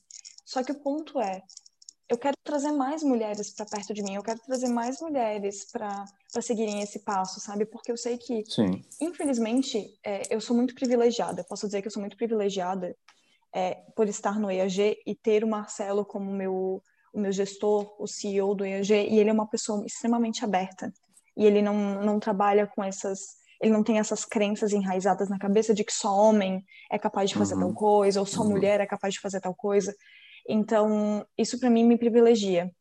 Só 0.45 0.63
que 0.63 0.71
o 0.71 0.79
ponto 0.79 1.19
é, 1.19 1.41
eu 2.09 2.17
quero 2.17 2.35
trazer 2.43 2.71
mais 2.71 3.01
mulheres 3.01 3.53
para 3.53 3.65
perto 3.65 3.93
de 3.93 4.03
mim, 4.03 4.15
eu 4.15 4.23
quero 4.23 4.39
trazer 4.39 4.67
mais 4.67 4.99
mulheres 4.99 5.71
para 5.71 6.05
seguirem 6.41 6.81
esse 6.81 6.99
passo, 6.99 7.39
sabe? 7.39 7.65
Porque 7.65 7.91
eu 7.91 7.97
sei 7.97 8.17
que, 8.17 8.43
Sim. 8.45 8.83
infelizmente, 9.01 9.97
é, 10.03 10.23
eu 10.29 10.41
sou 10.41 10.55
muito 10.55 10.75
privilegiada, 10.75 11.43
posso 11.43 11.65
dizer 11.65 11.81
que 11.81 11.87
eu 11.87 11.91
sou 11.91 12.01
muito 12.01 12.17
privilegiada 12.17 12.95
é, 13.53 13.75
por 13.95 14.07
estar 14.09 14.37
no 14.37 14.51
EAG 14.51 14.97
e 15.05 15.15
ter 15.15 15.43
o 15.43 15.47
Marcelo 15.47 16.05
como 16.05 16.31
meu 16.31 16.83
o 17.15 17.19
meu 17.19 17.31
gestor, 17.31 17.95
o 17.97 18.05
CEO 18.05 18.53
do 18.53 18.65
EAG, 18.65 18.91
e 18.91 19.17
ele 19.17 19.29
é 19.29 19.33
uma 19.33 19.47
pessoa 19.47 19.85
extremamente 19.85 20.43
aberta. 20.43 20.93
E 21.35 21.45
ele 21.45 21.61
não, 21.61 22.03
não 22.03 22.19
trabalha 22.19 22.67
com 22.67 22.83
essas. 22.83 23.37
Ele 23.61 23.71
não 23.71 23.83
tem 23.83 23.99
essas 23.99 24.25
crenças 24.25 24.73
enraizadas 24.73 25.29
na 25.29 25.39
cabeça 25.39 25.73
de 25.73 25.83
que 25.83 25.93
só 25.93 26.13
homem 26.13 26.63
é 26.91 26.99
capaz 26.99 27.29
de 27.29 27.35
fazer 27.35 27.55
uhum. 27.55 27.61
tal 27.61 27.73
coisa, 27.73 28.19
ou 28.19 28.25
só 28.25 28.41
uhum. 28.41 28.49
mulher 28.49 28.79
é 28.79 28.85
capaz 28.85 29.13
de 29.13 29.19
fazer 29.19 29.39
tal 29.39 29.55
coisa. 29.55 29.95
Então, 30.47 31.25
isso 31.37 31.59
para 31.59 31.69
mim 31.69 31.83
me 31.83 31.97
privilegia. 31.97 32.71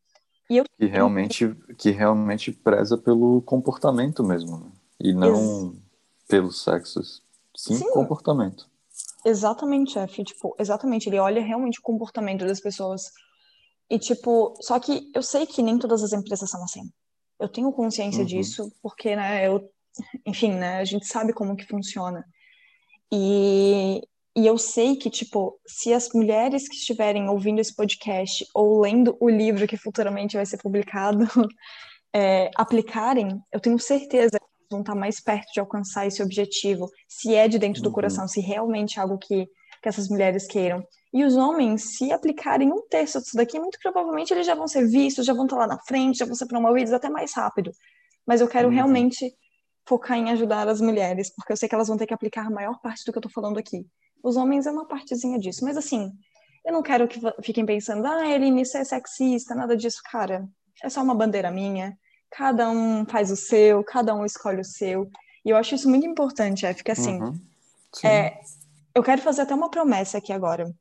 E 0.49 0.57
eu... 0.57 0.65
que, 0.77 0.85
realmente, 0.85 1.55
que 1.77 1.89
realmente 1.91 2.51
preza 2.51 2.97
pelo 2.97 3.41
comportamento 3.41 4.23
mesmo, 4.23 4.59
né? 4.59 4.71
e 4.99 5.13
não 5.13 5.73
Ex 5.73 5.85
pelos 6.27 6.63
sexos. 6.63 7.23
Sim, 7.55 7.75
Sim, 7.75 7.91
comportamento. 7.91 8.67
Exatamente, 9.23 9.93
chefe. 9.93 10.23
Tipo, 10.23 10.55
exatamente. 10.59 11.07
Ele 11.07 11.19
olha 11.19 11.41
realmente 11.41 11.79
o 11.79 11.83
comportamento 11.83 12.45
das 12.45 12.59
pessoas 12.59 13.11
e, 13.89 13.99
tipo, 13.99 14.55
só 14.61 14.79
que 14.79 15.09
eu 15.13 15.21
sei 15.21 15.45
que 15.45 15.61
nem 15.61 15.77
todas 15.77 16.03
as 16.03 16.13
empresas 16.13 16.49
são 16.49 16.63
assim. 16.63 16.91
Eu 17.39 17.47
tenho 17.47 17.71
consciência 17.71 18.21
uhum. 18.21 18.25
disso, 18.25 18.71
porque, 18.81 19.15
né, 19.15 19.47
eu, 19.47 19.69
enfim, 20.25 20.51
né, 20.51 20.77
a 20.77 20.85
gente 20.85 21.05
sabe 21.05 21.33
como 21.33 21.55
que 21.55 21.65
funciona. 21.65 22.25
E, 23.11 24.01
e 24.35 24.45
eu 24.45 24.57
sei 24.57 24.95
que, 24.95 25.09
tipo, 25.09 25.59
se 25.65 25.93
as 25.93 26.09
mulheres 26.13 26.67
que 26.67 26.75
estiverem 26.75 27.29
ouvindo 27.29 27.59
esse 27.59 27.73
podcast 27.75 28.45
ou 28.53 28.81
lendo 28.81 29.15
o 29.19 29.29
livro 29.29 29.67
que 29.67 29.77
futuramente 29.77 30.35
vai 30.35 30.45
ser 30.45 30.57
publicado 30.57 31.25
é, 32.13 32.51
aplicarem, 32.55 33.39
eu 33.51 33.59
tenho 33.59 33.79
certeza 33.79 34.37
que 34.39 34.67
vão 34.69 34.81
estar 34.81 34.95
mais 34.95 35.21
perto 35.21 35.51
de 35.53 35.59
alcançar 35.59 36.07
esse 36.07 36.21
objetivo, 36.21 36.89
se 37.07 37.33
é 37.33 37.47
de 37.47 37.59
dentro 37.59 37.81
do 37.81 37.87
uhum. 37.87 37.93
coração, 37.93 38.27
se 38.27 38.41
realmente 38.41 38.99
é 38.99 39.01
algo 39.01 39.17
que, 39.17 39.45
que 39.81 39.89
essas 39.89 40.09
mulheres 40.09 40.47
queiram. 40.47 40.83
E 41.13 41.23
os 41.23 41.37
homens, 41.37 41.95
se 41.95 42.11
aplicarem 42.11 42.73
um 42.73 42.81
terço 42.89 43.21
disso 43.21 43.37
daqui, 43.37 43.57
muito 43.57 43.79
provavelmente 43.81 44.33
eles 44.33 44.45
já 44.45 44.53
vão 44.53 44.67
ser 44.67 44.85
vistos, 44.85 45.25
já 45.25 45.33
vão 45.33 45.45
estar 45.45 45.55
lá 45.55 45.67
na 45.67 45.79
frente, 45.79 46.17
já 46.17 46.25
vão 46.25 46.35
ser 46.35 46.45
promovidos 46.45 46.91
até 46.91 47.09
mais 47.09 47.33
rápido. 47.33 47.71
Mas 48.27 48.41
eu 48.41 48.49
quero 48.49 48.67
uhum. 48.67 48.73
realmente 48.73 49.33
focar 49.87 50.17
em 50.17 50.31
ajudar 50.31 50.67
as 50.67 50.81
mulheres, 50.81 51.29
porque 51.35 51.51
eu 51.51 51.57
sei 51.57 51.69
que 51.69 51.75
elas 51.75 51.87
vão 51.87 51.97
ter 51.97 52.07
que 52.07 52.13
aplicar 52.13 52.47
a 52.47 52.49
maior 52.49 52.79
parte 52.81 53.05
do 53.05 53.11
que 53.11 53.17
eu 53.17 53.21
estou 53.21 53.31
falando 53.31 53.57
aqui. 53.57 53.85
Os 54.23 54.35
homens 54.35 54.65
é 54.65 54.71
uma 54.71 54.87
partezinha 54.87 55.37
disso, 55.37 55.63
mas 55.63 55.77
assim, 55.77 56.11
eu 56.65 56.73
não 56.73 56.81
quero 56.81 57.07
que 57.07 57.19
fiquem 57.43 57.65
pensando, 57.65 58.05
ah, 58.07 58.27
Eline, 58.27 58.63
isso 58.63 58.77
é 58.77 58.83
sexista, 58.83 59.53
nada 59.53 59.77
disso, 59.77 60.01
cara. 60.11 60.47
É 60.83 60.89
só 60.89 61.01
uma 61.03 61.13
bandeira 61.13 61.51
minha. 61.51 61.97
Cada 62.31 62.69
um 62.69 63.05
faz 63.05 63.29
o 63.29 63.35
seu, 63.35 63.83
cada 63.83 64.15
um 64.15 64.25
escolhe 64.25 64.61
o 64.61 64.65
seu. 64.65 65.07
E 65.45 65.51
eu 65.51 65.57
acho 65.57 65.75
isso 65.75 65.87
muito 65.87 66.07
importante, 66.07 66.65
é, 66.65 66.73
fica 66.73 66.93
assim. 66.93 67.21
Uhum. 67.21 67.39
É, 68.03 68.39
eu 68.95 69.03
quero 69.03 69.21
fazer 69.21 69.43
até 69.43 69.53
uma 69.53 69.69
promessa 69.69 70.17
aqui 70.17 70.33
agora. 70.33 70.73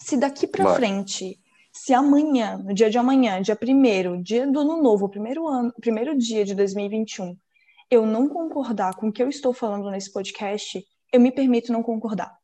Se 0.00 0.16
daqui 0.16 0.46
para 0.46 0.74
frente, 0.74 1.38
se 1.72 1.94
amanhã, 1.94 2.58
no 2.58 2.74
dia 2.74 2.90
de 2.90 2.98
amanhã, 2.98 3.40
dia 3.40 3.54
primeiro, 3.54 4.20
dia 4.20 4.46
do 4.46 4.60
ano 4.60 4.82
novo, 4.82 5.08
primeiro 5.08 5.46
ano, 5.46 5.72
primeiro 5.80 6.18
dia 6.18 6.44
de 6.44 6.54
2021, 6.54 7.36
eu 7.90 8.06
não 8.06 8.28
concordar 8.28 8.94
com 8.96 9.08
o 9.08 9.12
que 9.12 9.22
eu 9.22 9.28
estou 9.28 9.52
falando 9.52 9.90
nesse 9.90 10.12
podcast, 10.12 10.84
eu 11.12 11.20
me 11.20 11.32
permito 11.32 11.72
não 11.72 11.82
concordar. 11.82 12.36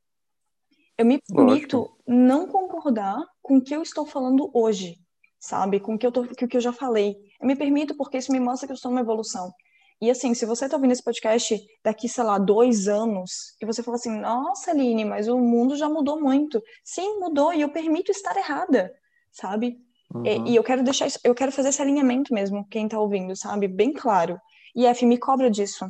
Eu 0.96 1.04
me 1.04 1.20
permito 1.20 1.78
Lógico. 1.78 2.02
não 2.06 2.46
concordar 2.46 3.20
com 3.42 3.56
o 3.56 3.60
que 3.62 3.74
eu 3.74 3.82
estou 3.82 4.06
falando 4.06 4.50
hoje, 4.54 4.96
sabe? 5.38 5.80
Com 5.80 5.94
o 5.94 5.98
que 5.98 6.06
eu, 6.06 6.12
tô, 6.12 6.24
com 6.24 6.44
o 6.44 6.48
que 6.48 6.56
eu 6.56 6.60
já 6.60 6.72
falei. 6.72 7.16
Eu 7.40 7.46
me 7.46 7.56
permito 7.56 7.96
porque 7.96 8.18
isso 8.18 8.32
me 8.32 8.40
mostra 8.40 8.66
que 8.66 8.72
eu 8.72 8.76
estou 8.76 8.90
numa 8.90 9.00
evolução. 9.00 9.52
E 10.00 10.10
assim, 10.10 10.34
se 10.34 10.44
você 10.44 10.66
está 10.66 10.76
ouvindo 10.76 10.92
esse 10.92 11.02
podcast 11.02 11.58
daqui, 11.82 12.08
sei 12.08 12.24
lá, 12.24 12.38
dois 12.38 12.88
anos, 12.88 13.56
e 13.60 13.66
você 13.66 13.82
fala 13.82 13.96
assim, 13.96 14.20
nossa, 14.20 14.70
Aline, 14.70 15.04
mas 15.04 15.28
o 15.28 15.38
mundo 15.38 15.76
já 15.76 15.88
mudou 15.88 16.20
muito. 16.20 16.62
Sim, 16.84 17.18
mudou, 17.20 17.52
e 17.52 17.60
eu 17.60 17.70
permito 17.70 18.10
estar 18.10 18.36
errada, 18.36 18.92
sabe? 19.32 19.78
Uhum. 20.14 20.26
E, 20.26 20.52
e, 20.52 20.56
eu 20.56 20.62
quero 20.62 20.82
deixar 20.82 21.06
isso, 21.06 21.18
eu 21.24 21.34
quero 21.34 21.50
fazer 21.50 21.70
esse 21.70 21.80
alinhamento 21.80 22.34
mesmo, 22.34 22.66
quem 22.68 22.84
está 22.84 23.00
ouvindo, 23.00 23.34
sabe? 23.34 23.66
Bem 23.66 23.92
claro. 23.92 24.38
E 24.74 24.86
F, 24.86 25.06
me 25.06 25.18
cobra 25.18 25.50
disso. 25.50 25.86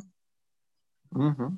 Uhum. 1.13 1.57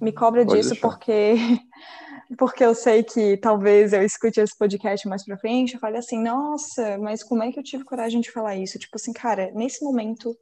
Me 0.00 0.12
cobra 0.12 0.44
Pode 0.44 0.56
disso 0.56 0.70
deixar. 0.70 0.88
porque 0.88 1.34
porque 2.38 2.64
eu 2.64 2.74
sei 2.74 3.02
que 3.02 3.36
talvez 3.36 3.92
eu 3.92 4.02
escute 4.02 4.40
esse 4.40 4.56
podcast 4.56 5.08
mais 5.08 5.24
pra 5.24 5.36
frente, 5.36 5.74
eu 5.74 5.80
fale 5.80 5.96
assim, 5.96 6.22
nossa, 6.22 6.96
mas 6.98 7.24
como 7.24 7.42
é 7.42 7.50
que 7.50 7.58
eu 7.58 7.62
tive 7.62 7.84
coragem 7.84 8.20
de 8.20 8.30
falar 8.30 8.56
isso? 8.56 8.78
Tipo 8.78 8.96
assim, 8.96 9.12
cara, 9.12 9.50
nesse 9.52 9.84
momento 9.84 10.36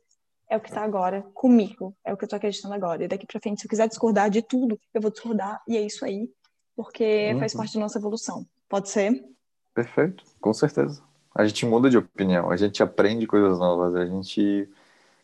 é 0.50 0.56
o 0.56 0.60
que 0.60 0.68
está 0.68 0.82
agora 0.82 1.22
comigo, 1.34 1.94
é 2.04 2.12
o 2.12 2.16
que 2.16 2.24
eu 2.24 2.26
estou 2.26 2.36
acreditando 2.36 2.74
agora. 2.74 3.04
E 3.04 3.08
daqui 3.08 3.26
para 3.26 3.40
frente, 3.40 3.60
se 3.60 3.66
eu 3.66 3.70
quiser 3.70 3.88
discordar 3.88 4.30
de 4.30 4.42
tudo, 4.42 4.78
eu 4.92 5.00
vou 5.00 5.10
discordar 5.10 5.62
e 5.66 5.76
é 5.76 5.80
isso 5.80 6.04
aí, 6.04 6.30
porque 6.76 7.32
uhum. 7.32 7.40
faz 7.40 7.54
parte 7.54 7.74
da 7.74 7.80
nossa 7.80 7.98
evolução. 7.98 8.46
Pode 8.68 8.90
ser? 8.90 9.24
Perfeito, 9.74 10.24
com 10.40 10.52
certeza. 10.52 11.02
A 11.34 11.46
gente 11.46 11.64
muda 11.64 11.88
de 11.88 11.96
opinião, 11.96 12.50
a 12.50 12.56
gente 12.56 12.82
aprende 12.82 13.26
coisas 13.26 13.58
novas, 13.58 13.94
a 13.94 14.04
gente 14.04 14.68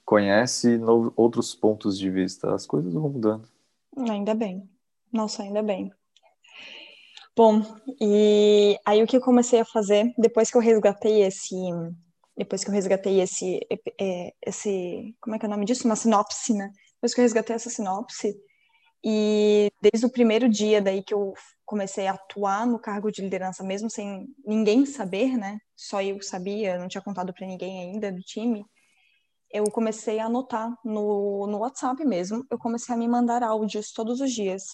conhece 0.04 0.76
no... 0.78 1.12
outros 1.16 1.54
pontos 1.54 1.98
de 1.98 2.10
vista, 2.10 2.54
as 2.54 2.66
coisas 2.66 2.92
vão 2.92 3.08
mudando. 3.08 3.48
Ainda 4.08 4.34
bem. 4.34 4.68
Nossa, 5.12 5.42
ainda 5.42 5.62
bem. 5.62 5.90
Bom, 7.36 7.62
e 8.00 8.78
aí 8.84 9.02
o 9.02 9.06
que 9.06 9.16
eu 9.16 9.20
comecei 9.20 9.60
a 9.60 9.64
fazer, 9.64 10.12
depois 10.16 10.50
que 10.50 10.56
eu 10.56 10.60
resgatei 10.60 11.22
esse 11.22 11.56
depois 12.36 12.64
que 12.64 12.70
eu 12.70 12.74
resgatei 12.74 13.20
esse, 13.20 13.60
é, 14.00 14.34
esse, 14.44 15.14
como 15.20 15.36
é 15.36 15.38
que 15.38 15.46
é 15.46 15.48
o 15.48 15.50
nome 15.50 15.64
disso? 15.64 15.86
Uma 15.86 15.94
sinopse, 15.94 16.52
né? 16.52 16.70
Depois 16.94 17.14
que 17.14 17.20
eu 17.20 17.22
resgatei 17.22 17.54
essa 17.54 17.70
sinopse, 17.70 18.34
e 19.04 19.70
desde 19.82 20.06
o 20.06 20.10
primeiro 20.10 20.48
dia 20.48 20.80
daí 20.80 21.02
que 21.02 21.12
eu 21.12 21.34
comecei 21.66 22.06
a 22.06 22.12
atuar 22.12 22.66
no 22.66 22.78
cargo 22.78 23.10
de 23.10 23.20
liderança, 23.20 23.62
mesmo 23.62 23.90
sem 23.90 24.26
ninguém 24.44 24.86
saber, 24.86 25.36
né? 25.36 25.58
Só 25.76 26.00
eu 26.02 26.20
sabia, 26.22 26.78
não 26.78 26.88
tinha 26.88 27.02
contado 27.02 27.32
para 27.32 27.46
ninguém 27.46 27.80
ainda 27.80 28.10
do 28.10 28.20
time. 28.20 28.64
Eu 29.54 29.64
comecei 29.70 30.18
a 30.18 30.26
anotar 30.26 30.70
no, 30.84 31.46
no 31.46 31.58
WhatsApp 31.58 32.04
mesmo. 32.04 32.44
Eu 32.50 32.58
comecei 32.58 32.94
a 32.94 32.98
me 32.98 33.08
mandar 33.08 33.42
áudios 33.42 33.92
todos 33.92 34.20
os 34.20 34.32
dias, 34.32 34.64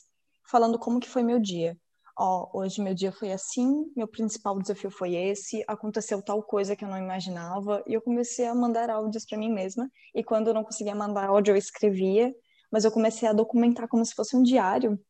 falando 0.51 0.79
como 0.79 0.99
que 0.99 1.09
foi 1.09 1.23
meu 1.23 1.39
dia 1.39 1.77
ó, 2.21 2.51
hoje 2.53 2.83
meu 2.83 2.95
dia 2.95 3.11
foi 3.11 3.33
assim, 3.33 3.91
meu 3.97 4.07
principal 4.07 4.59
desafio 4.59 4.91
foi 4.91 5.15
esse, 5.15 5.65
aconteceu 5.67 6.21
tal 6.21 6.43
coisa 6.43 6.77
que 6.77 6.85
eu 6.85 6.89
não 6.89 6.99
imaginava, 6.99 7.83
e 7.87 7.95
eu 7.95 8.03
comecei 8.03 8.47
a 8.47 8.55
mandar 8.55 8.91
áudios 8.91 9.25
para 9.25 9.39
mim 9.39 9.51
mesma, 9.51 9.91
e 10.15 10.23
quando 10.23 10.49
eu 10.49 10.55
não 10.55 10.63
conseguia 10.63 10.95
mandar 10.95 11.31
áudio, 11.31 11.53
eu 11.53 11.57
escrevia, 11.57 12.31
mas 12.71 12.85
eu 12.85 12.93
comecei 12.93 13.27
a 13.27 13.33
documentar 13.33 13.89
como 13.89 14.05
se 14.05 14.15
fosse 14.15 14.37
um 14.37 14.43
diário 14.43 15.01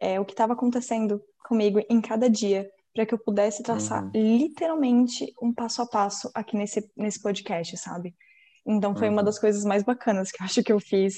é, 0.00 0.18
o 0.18 0.24
que 0.24 0.32
estava 0.32 0.52
acontecendo 0.52 1.22
comigo 1.46 1.80
em 1.88 2.00
cada 2.00 2.28
dia, 2.28 2.68
para 2.92 3.06
que 3.06 3.14
eu 3.14 3.18
pudesse 3.18 3.62
traçar 3.62 4.04
uhum. 4.04 4.10
literalmente 4.14 5.32
um 5.40 5.54
passo 5.54 5.80
a 5.82 5.86
passo 5.86 6.28
aqui 6.34 6.56
nesse, 6.56 6.90
nesse 6.96 7.22
podcast, 7.22 7.76
sabe? 7.76 8.16
Então 8.68 8.94
foi 8.94 9.08
uhum. 9.08 9.14
uma 9.14 9.22
das 9.22 9.38
coisas 9.38 9.64
mais 9.64 9.82
bacanas 9.82 10.30
que 10.30 10.42
eu 10.42 10.44
acho 10.46 10.62
que 10.62 10.72
eu 10.72 10.78
fiz 10.78 11.14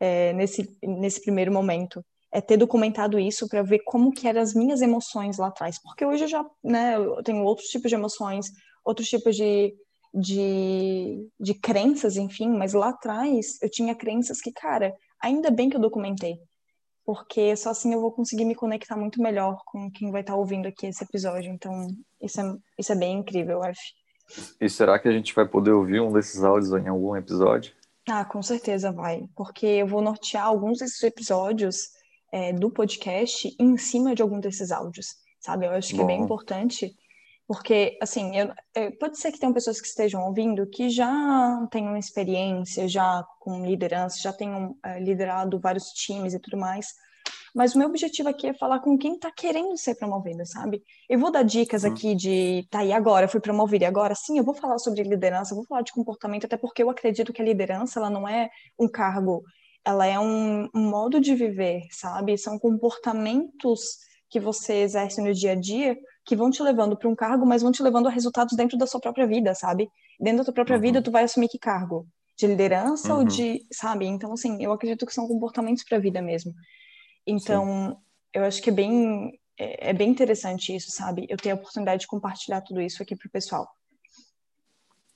é, 0.00 0.32
nesse, 0.32 0.76
nesse 0.82 1.20
primeiro 1.20 1.52
momento 1.52 2.02
é 2.32 2.40
ter 2.40 2.56
documentado 2.56 3.18
isso 3.18 3.48
para 3.48 3.62
ver 3.62 3.80
como 3.84 4.12
que 4.12 4.28
eram 4.28 4.40
as 4.40 4.54
minhas 4.54 4.82
emoções 4.82 5.38
lá 5.38 5.48
atrás, 5.48 5.80
porque 5.82 6.04
hoje 6.04 6.24
eu 6.24 6.28
já, 6.28 6.44
né, 6.62 6.96
eu 6.96 7.22
tenho 7.22 7.42
outros 7.42 7.68
tipos 7.68 7.88
de 7.88 7.94
emoções, 7.94 8.46
outros 8.84 9.08
tipos 9.08 9.34
de, 9.34 9.74
de, 10.12 11.26
de 11.40 11.54
crenças, 11.54 12.16
enfim, 12.18 12.50
mas 12.50 12.74
lá 12.74 12.90
atrás 12.90 13.56
eu 13.62 13.70
tinha 13.70 13.94
crenças 13.94 14.42
que, 14.42 14.52
cara, 14.52 14.94
ainda 15.22 15.50
bem 15.50 15.70
que 15.70 15.76
eu 15.76 15.80
documentei, 15.80 16.38
porque 17.02 17.56
só 17.56 17.70
assim 17.70 17.94
eu 17.94 18.00
vou 18.00 18.12
conseguir 18.12 18.44
me 18.44 18.54
conectar 18.54 18.96
muito 18.96 19.22
melhor 19.22 19.56
com 19.64 19.90
quem 19.90 20.10
vai 20.10 20.20
estar 20.20 20.34
tá 20.34 20.38
ouvindo 20.38 20.68
aqui 20.68 20.86
esse 20.86 21.02
episódio, 21.02 21.50
então 21.50 21.86
isso 22.22 22.42
é, 22.42 22.54
isso 22.78 22.92
é 22.92 22.96
bem 22.96 23.20
incrível, 23.20 23.64
F. 23.64 23.80
E 24.60 24.68
será 24.68 24.98
que 24.98 25.08
a 25.08 25.12
gente 25.12 25.34
vai 25.34 25.46
poder 25.46 25.72
ouvir 25.72 26.00
um 26.00 26.12
desses 26.12 26.42
áudios 26.42 26.72
em 26.72 26.88
algum 26.88 27.16
episódio? 27.16 27.72
Ah, 28.08 28.24
com 28.24 28.42
certeza 28.42 28.90
vai, 28.90 29.28
porque 29.36 29.66
eu 29.66 29.86
vou 29.86 30.00
nortear 30.00 30.46
alguns 30.46 30.78
desses 30.78 31.02
episódios 31.02 31.90
é, 32.32 32.52
do 32.52 32.70
podcast 32.70 33.54
em 33.58 33.76
cima 33.76 34.14
de 34.14 34.22
algum 34.22 34.40
desses 34.40 34.70
áudios, 34.70 35.06
sabe? 35.40 35.66
Eu 35.66 35.72
acho 35.72 35.90
que 35.90 35.96
Bom. 35.96 36.04
é 36.04 36.06
bem 36.06 36.20
importante 36.22 36.94
Porque, 37.48 37.96
assim, 38.02 38.36
eu, 38.36 38.52
eu, 38.74 38.92
pode 38.98 39.18
ser 39.18 39.32
que 39.32 39.38
tenham 39.38 39.54
pessoas 39.54 39.80
que 39.80 39.86
estejam 39.88 40.22
ouvindo 40.26 40.66
que 40.66 40.90
já 40.90 41.66
tenham 41.70 41.96
experiência, 41.96 42.86
já 42.86 43.24
com 43.40 43.64
liderança, 43.64 44.18
já 44.20 44.34
tenham 44.34 44.76
é, 44.84 45.00
liderado 45.00 45.58
vários 45.58 45.86
times 45.92 46.34
e 46.34 46.38
tudo 46.38 46.58
mais. 46.58 46.88
Mas 47.54 47.74
o 47.74 47.78
meu 47.78 47.88
objetivo 47.88 48.28
aqui 48.28 48.46
é 48.46 48.54
falar 48.54 48.80
com 48.80 48.96
quem 48.96 49.14
está 49.14 49.30
querendo 49.30 49.76
ser 49.76 49.94
promovido, 49.94 50.44
sabe? 50.46 50.82
Eu 51.08 51.18
vou 51.18 51.30
dar 51.30 51.42
dicas 51.42 51.84
uhum. 51.84 51.92
aqui 51.92 52.14
de, 52.14 52.66
tá, 52.70 52.84
e 52.84 52.92
agora? 52.92 53.24
Eu 53.24 53.28
fui 53.28 53.40
promovido, 53.40 53.84
e 53.84 53.86
agora 53.86 54.14
sim, 54.14 54.38
eu 54.38 54.44
vou 54.44 54.54
falar 54.54 54.78
sobre 54.78 55.02
liderança, 55.02 55.52
eu 55.52 55.56
vou 55.56 55.66
falar 55.66 55.82
de 55.82 55.92
comportamento, 55.92 56.44
até 56.46 56.56
porque 56.56 56.82
eu 56.82 56.90
acredito 56.90 57.32
que 57.32 57.42
a 57.42 57.44
liderança, 57.44 57.98
ela 57.98 58.10
não 58.10 58.28
é 58.28 58.50
um 58.78 58.88
cargo, 58.88 59.42
ela 59.84 60.06
é 60.06 60.18
um, 60.18 60.68
um 60.74 60.90
modo 60.90 61.20
de 61.20 61.34
viver, 61.34 61.82
sabe? 61.90 62.36
São 62.36 62.58
comportamentos 62.58 63.80
que 64.30 64.38
você 64.38 64.82
exerce 64.82 65.22
no 65.22 65.32
dia 65.32 65.52
a 65.52 65.54
dia 65.54 65.96
que 66.24 66.36
vão 66.36 66.50
te 66.50 66.62
levando 66.62 66.96
para 66.96 67.08
um 67.08 67.16
cargo, 67.16 67.46
mas 67.46 67.62
vão 67.62 67.72
te 67.72 67.82
levando 67.82 68.06
a 68.06 68.10
resultados 68.10 68.54
dentro 68.54 68.76
da 68.76 68.86
sua 68.86 69.00
própria 69.00 69.26
vida, 69.26 69.54
sabe? 69.54 69.88
Dentro 70.20 70.38
da 70.38 70.44
tua 70.44 70.54
própria 70.54 70.76
uhum. 70.76 70.82
vida, 70.82 71.02
tu 71.02 71.10
vai 71.10 71.24
assumir 71.24 71.48
que 71.48 71.58
cargo? 71.58 72.06
De 72.36 72.46
liderança 72.46 73.14
uhum. 73.14 73.20
ou 73.20 73.24
de, 73.24 73.62
sabe? 73.72 74.04
Então, 74.04 74.32
assim, 74.34 74.62
eu 74.62 74.70
acredito 74.70 75.06
que 75.06 75.14
são 75.14 75.26
comportamentos 75.26 75.82
para 75.84 75.96
a 75.96 76.00
vida 76.00 76.20
mesmo. 76.20 76.52
Então, 77.28 77.90
Sim. 77.90 77.96
eu 78.32 78.44
acho 78.44 78.62
que 78.62 78.70
é 78.70 78.72
bem, 78.72 79.38
é, 79.58 79.90
é, 79.90 79.92
bem 79.92 80.08
interessante 80.08 80.74
isso, 80.74 80.90
sabe? 80.90 81.26
Eu 81.28 81.36
tenho 81.36 81.54
a 81.54 81.58
oportunidade 81.58 82.00
de 82.00 82.06
compartilhar 82.06 82.62
tudo 82.62 82.80
isso 82.80 83.02
aqui 83.02 83.14
pro 83.14 83.28
pessoal. 83.28 83.68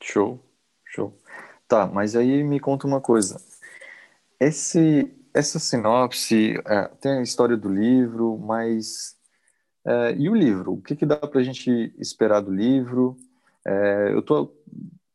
Show, 0.02 0.38
show. 0.84 1.18
Tá, 1.66 1.86
mas 1.86 2.14
aí 2.14 2.44
me 2.44 2.60
conta 2.60 2.86
uma 2.86 3.00
coisa. 3.00 3.40
Esse, 4.38 5.10
essa 5.32 5.58
sinopse, 5.58 6.60
é, 6.66 6.88
tem 7.00 7.12
a 7.12 7.22
história 7.22 7.56
do 7.56 7.72
livro, 7.72 8.36
mas 8.38 9.16
é, 9.86 10.14
e 10.18 10.28
o 10.28 10.34
livro? 10.34 10.74
O 10.74 10.82
que, 10.82 10.94
que 10.94 11.06
dá 11.06 11.16
para 11.16 11.40
a 11.40 11.44
gente 11.44 11.94
esperar 11.98 12.40
do 12.40 12.52
livro? 12.52 13.16
É, 13.66 14.12
eu 14.12 14.20
tô, 14.20 14.54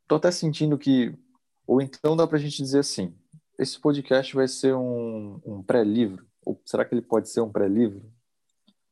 tô 0.07 0.15
até 0.15 0.31
sentindo 0.31 0.79
que, 0.79 1.13
ou 1.67 1.79
então 1.79 2.15
dá 2.15 2.25
para 2.25 2.37
a 2.37 2.41
gente 2.41 2.57
dizer 2.57 2.79
assim, 2.79 3.13
esse 3.59 3.79
podcast 3.79 4.35
vai 4.35 4.47
ser 4.47 4.73
um, 4.73 5.39
um 5.45 5.61
pré-livro? 5.61 6.26
Ou 6.47 6.61
será 6.65 6.85
que 6.85 6.95
ele 6.95 7.01
pode 7.01 7.29
ser 7.29 7.41
um 7.41 7.51
pré-livro? 7.51 8.09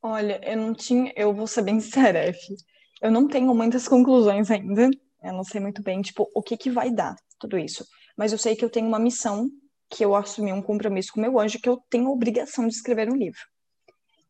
Olha, 0.02 0.42
eu 0.44 0.58
não 0.58 0.74
tinha, 0.74 1.14
eu 1.16 1.34
vou 1.34 1.48
ser 1.48 1.62
bem 1.62 1.80
sincera, 1.80 2.20
F. 2.20 2.56
Eu 3.02 3.10
não 3.10 3.28
tenho 3.28 3.56
muitas 3.56 3.88
conclusões 3.88 4.52
ainda. 4.52 4.90
Eu 5.24 5.34
não 5.34 5.44
sei 5.44 5.62
muito 5.62 5.82
bem, 5.82 6.02
tipo, 6.02 6.30
o 6.36 6.42
que 6.44 6.58
que 6.58 6.70
vai 6.70 6.92
dar 6.92 7.16
tudo 7.40 7.58
isso. 7.58 7.86
Mas 8.18 8.34
eu 8.34 8.38
sei 8.38 8.56
que 8.56 8.66
eu 8.66 8.70
tenho 8.70 8.88
uma 8.88 9.00
missão, 9.00 9.50
que 9.90 10.04
eu 10.04 10.16
assumi 10.16 10.52
um 10.52 10.62
compromisso 10.62 11.14
com 11.14 11.22
meu 11.22 11.40
anjo, 11.40 11.60
que 11.60 11.70
eu 11.70 11.82
tenho 11.90 12.08
a 12.08 12.12
obrigação 12.12 12.68
de 12.68 12.74
escrever 12.74 13.10
um 13.10 13.16
livro. 13.16 13.40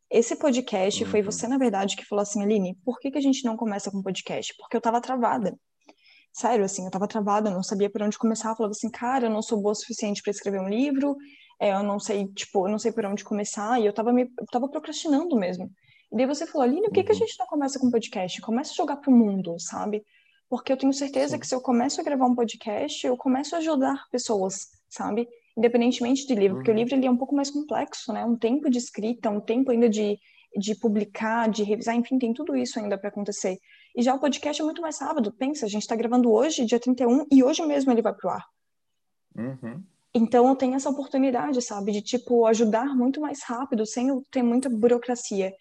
Esse 0.09 0.35
podcast 0.35 1.03
uhum. 1.03 1.09
foi 1.09 1.21
você, 1.23 1.47
na 1.47 1.57
verdade, 1.57 1.95
que 1.95 2.05
falou 2.05 2.21
assim, 2.21 2.43
Aline, 2.43 2.77
por 2.85 2.99
que, 2.99 3.09
que 3.09 3.17
a 3.17 3.21
gente 3.21 3.43
não 3.43 3.57
começa 3.57 3.89
com 3.89 4.03
podcast? 4.03 4.53
Porque 4.55 4.77
eu 4.77 4.81
tava 4.81 5.01
travada. 5.01 5.57
Sério, 6.31 6.63
assim, 6.63 6.85
eu 6.85 6.91
tava 6.91 7.07
travada, 7.07 7.49
eu 7.49 7.53
não 7.53 7.63
sabia 7.63 7.89
por 7.89 8.03
onde 8.03 8.17
começar. 8.17 8.49
Eu 8.49 8.55
falava 8.55 8.71
assim, 8.71 8.89
cara, 8.89 9.25
eu 9.25 9.31
não 9.31 9.41
sou 9.41 9.59
boa 9.59 9.71
o 9.71 9.75
suficiente 9.75 10.21
para 10.21 10.31
escrever 10.31 10.59
um 10.59 10.69
livro, 10.69 11.15
é, 11.59 11.73
eu 11.73 11.83
não 11.83 11.99
sei, 11.99 12.27
tipo, 12.27 12.67
eu 12.67 12.71
não 12.71 12.79
sei 12.79 12.91
por 12.91 13.05
onde 13.05 13.23
começar, 13.23 13.79
e 13.79 13.85
eu 13.85 13.93
tava, 13.93 14.11
me, 14.11 14.23
eu 14.23 14.45
tava 14.51 14.67
procrastinando 14.67 15.35
mesmo. 15.35 15.71
E 16.11 16.17
daí 16.17 16.25
você 16.25 16.45
falou, 16.45 16.63
Aline, 16.63 16.83
por 16.83 16.93
que, 16.93 17.03
que 17.03 17.11
a 17.11 17.13
uhum. 17.13 17.19
gente 17.19 17.39
não 17.39 17.47
começa 17.47 17.79
com 17.79 17.89
podcast? 17.89 18.41
Começa 18.41 18.71
a 18.71 18.75
jogar 18.75 18.97
pro 18.97 19.11
mundo, 19.11 19.55
sabe? 19.59 20.03
Porque 20.49 20.71
eu 20.71 20.77
tenho 20.77 20.93
certeza 20.93 21.33
Sim. 21.33 21.39
que 21.39 21.47
se 21.47 21.55
eu 21.55 21.61
começo 21.61 21.99
a 21.99 22.03
gravar 22.03 22.25
um 22.25 22.35
podcast, 22.35 23.05
eu 23.05 23.17
começo 23.17 23.55
a 23.55 23.57
ajudar 23.57 24.05
pessoas, 24.11 24.67
sabe? 24.89 25.27
independentemente 25.57 26.27
de 26.27 26.35
livro, 26.35 26.57
porque 26.57 26.69
o 26.69 26.73
uhum. 26.73 26.79
livro 26.79 26.95
ele 26.95 27.07
é 27.07 27.11
um 27.11 27.17
pouco 27.17 27.35
mais 27.35 27.49
complexo, 27.49 28.11
né? 28.11 28.25
Um 28.25 28.35
tempo 28.35 28.69
de 28.69 28.77
escrita, 28.77 29.29
um 29.29 29.39
tempo 29.39 29.71
ainda 29.71 29.89
de, 29.89 30.19
de 30.57 30.75
publicar, 30.75 31.49
de 31.49 31.63
revisar, 31.63 31.95
enfim, 31.95 32.19
tem 32.19 32.33
tudo 32.33 32.55
isso 32.55 32.77
ainda 32.77 32.97
para 32.97 33.09
acontecer. 33.09 33.57
E 33.95 34.01
já 34.01 34.13
o 34.13 34.19
podcast 34.19 34.61
é 34.61 34.65
muito 34.65 34.81
mais 34.81 34.99
rápido. 34.99 35.31
Pensa, 35.31 35.65
a 35.65 35.69
gente 35.69 35.83
está 35.83 35.95
gravando 35.95 36.31
hoje, 36.31 36.65
dia 36.65 36.79
31, 36.79 37.25
e 37.31 37.43
hoje 37.43 37.65
mesmo 37.65 37.91
ele 37.91 38.01
vai 38.01 38.13
pro 38.13 38.29
ar. 38.29 38.45
Uhum. 39.37 39.81
Então 40.17 40.47
eu 40.47 40.55
tenho 40.55 40.75
essa 40.75 40.89
oportunidade, 40.89 41.61
sabe, 41.61 41.91
de 41.91 42.01
tipo 42.01 42.45
ajudar 42.45 42.95
muito 42.95 43.19
mais 43.19 43.43
rápido, 43.43 43.85
sem 43.85 44.07
eu 44.07 44.23
ter 44.31 44.41
muita 44.41 44.69
burocracia. 44.69 45.53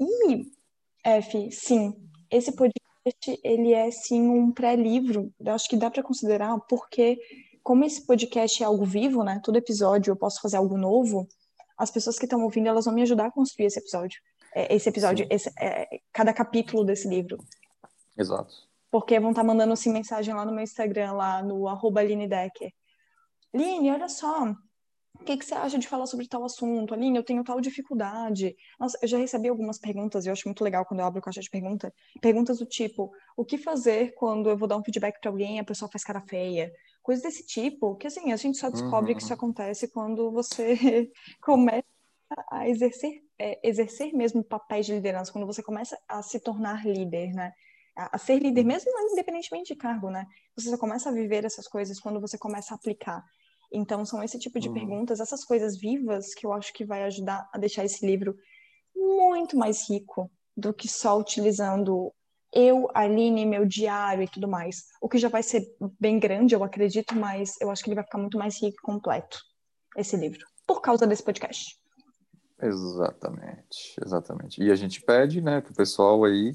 E 0.00 0.50
F, 1.04 1.52
sim, 1.52 1.94
esse 2.28 2.50
podcast 2.50 3.40
ele 3.44 3.72
é 3.72 3.88
sim 3.92 4.28
um 4.28 4.50
pré-livro. 4.50 5.32
Eu 5.38 5.54
acho 5.54 5.68
que 5.68 5.76
dá 5.76 5.88
para 5.88 6.02
considerar 6.02 6.58
porque 6.68 7.20
como 7.62 7.84
esse 7.84 8.04
podcast 8.04 8.60
é 8.60 8.66
algo 8.66 8.84
vivo, 8.84 9.22
né? 9.22 9.40
Todo 9.44 9.58
episódio 9.58 10.10
eu 10.10 10.16
posso 10.16 10.40
fazer 10.40 10.56
algo 10.56 10.76
novo. 10.76 11.28
As 11.78 11.92
pessoas 11.92 12.18
que 12.18 12.24
estão 12.24 12.42
ouvindo, 12.42 12.66
elas 12.66 12.86
vão 12.86 12.94
me 12.94 13.02
ajudar 13.02 13.26
a 13.26 13.30
construir 13.30 13.66
esse 13.66 13.78
episódio. 13.78 14.20
É, 14.52 14.74
esse 14.74 14.88
episódio, 14.88 15.24
esse, 15.30 15.48
é, 15.56 16.00
cada 16.12 16.32
capítulo 16.32 16.82
desse 16.82 17.06
livro. 17.06 17.38
Exato. 18.18 18.52
Porque 18.90 19.20
vão 19.20 19.30
estar 19.30 19.42
tá 19.42 19.46
mandando 19.46 19.72
assim 19.72 19.92
mensagem 19.92 20.34
lá 20.34 20.44
no 20.44 20.50
meu 20.50 20.64
Instagram, 20.64 21.12
lá 21.12 21.44
no 21.44 21.68
arroba 21.68 22.00
Aline 22.00 22.26
Decker. 22.26 22.72
Line, 23.54 23.90
olha 23.90 24.08
só, 24.08 24.44
o 24.44 25.24
que, 25.24 25.36
que, 25.36 25.44
você 25.44 25.54
acha 25.54 25.78
de 25.78 25.88
falar 25.88 26.06
sobre 26.06 26.28
tal 26.28 26.44
assunto? 26.44 26.94
Aline, 26.94 27.18
eu 27.18 27.24
tenho 27.24 27.44
tal 27.44 27.60
dificuldade. 27.60 28.56
Nossa, 28.78 28.98
eu 29.02 29.08
já 29.08 29.18
recebi 29.18 29.48
algumas 29.48 29.78
perguntas, 29.78 30.24
e 30.24 30.28
eu 30.28 30.32
acho 30.32 30.46
muito 30.46 30.62
legal 30.62 30.84
quando 30.84 31.00
eu 31.00 31.06
abro 31.06 31.20
o 31.20 31.22
caixa 31.22 31.40
de 31.40 31.50
pergunta. 31.50 31.92
Perguntas 32.20 32.58
do 32.58 32.66
tipo, 32.66 33.10
o 33.36 33.44
que 33.44 33.58
fazer 33.58 34.14
quando 34.14 34.48
eu 34.48 34.56
vou 34.56 34.68
dar 34.68 34.76
um 34.76 34.84
feedback 34.84 35.20
para 35.20 35.30
alguém 35.30 35.56
e 35.56 35.60
a 35.60 35.64
pessoa 35.64 35.90
faz 35.90 36.04
cara 36.04 36.20
feia? 36.20 36.72
coisas 37.02 37.22
desse 37.22 37.44
tipo, 37.44 37.96
que 37.96 38.06
assim, 38.06 38.32
a 38.32 38.36
gente 38.36 38.58
só 38.58 38.70
descobre 38.70 39.12
uhum. 39.12 39.16
que 39.16 39.22
isso 39.22 39.32
uhum. 39.32 39.38
acontece 39.38 39.88
quando 39.88 40.30
você 40.30 41.10
começa 41.42 41.84
a 42.50 42.68
exercer, 42.68 43.22
é, 43.38 43.68
exercer 43.68 44.12
mesmo 44.14 44.44
papéis 44.44 44.86
de 44.86 44.92
liderança, 44.92 45.32
quando 45.32 45.46
você 45.46 45.62
começa 45.62 45.98
a 46.08 46.22
se 46.22 46.38
tornar 46.40 46.86
líder, 46.86 47.32
né? 47.32 47.52
A, 47.96 48.16
ser 48.16 48.38
líder, 48.38 48.64
mesmo 48.64 48.90
independentemente 49.12 49.74
de 49.74 49.78
cargo, 49.78 50.10
né? 50.10 50.24
Você 50.56 50.70
só 50.70 50.78
começa 50.78 51.08
a 51.08 51.12
viver 51.12 51.44
essas 51.44 51.66
coisas 51.66 51.98
quando 51.98 52.20
você 52.20 52.38
começa 52.38 52.72
a 52.72 52.76
aplicar. 52.76 53.22
Então, 53.72 54.04
são 54.04 54.22
esse 54.22 54.38
tipo 54.38 54.58
de 54.58 54.68
uhum. 54.68 54.74
perguntas, 54.74 55.20
essas 55.20 55.44
coisas 55.44 55.78
vivas, 55.78 56.34
que 56.34 56.46
eu 56.46 56.52
acho 56.52 56.72
que 56.72 56.84
vai 56.84 57.04
ajudar 57.04 57.48
a 57.52 57.58
deixar 57.58 57.84
esse 57.84 58.04
livro 58.04 58.36
muito 58.94 59.56
mais 59.56 59.88
rico 59.88 60.30
do 60.56 60.74
que 60.74 60.88
só 60.88 61.18
utilizando 61.18 62.12
eu, 62.52 62.88
Aline, 62.94 63.46
meu 63.46 63.64
diário 63.64 64.24
e 64.24 64.28
tudo 64.28 64.48
mais. 64.48 64.84
O 65.00 65.08
que 65.08 65.18
já 65.18 65.28
vai 65.28 65.42
ser 65.42 65.64
bem 65.98 66.18
grande, 66.18 66.54
eu 66.54 66.64
acredito, 66.64 67.14
mas 67.14 67.54
eu 67.60 67.70
acho 67.70 67.82
que 67.82 67.90
ele 67.90 67.94
vai 67.94 68.04
ficar 68.04 68.18
muito 68.18 68.36
mais 68.36 68.60
rico 68.60 68.76
e 68.78 68.82
completo, 68.82 69.38
esse 69.96 70.16
livro, 70.16 70.44
por 70.66 70.80
causa 70.80 71.06
desse 71.06 71.22
podcast. 71.22 71.78
Exatamente, 72.60 73.94
exatamente. 74.04 74.62
E 74.62 74.70
a 74.70 74.74
gente 74.74 75.00
pede, 75.00 75.40
né, 75.40 75.62
que 75.62 75.70
o 75.70 75.74
pessoal 75.74 76.24
aí 76.24 76.54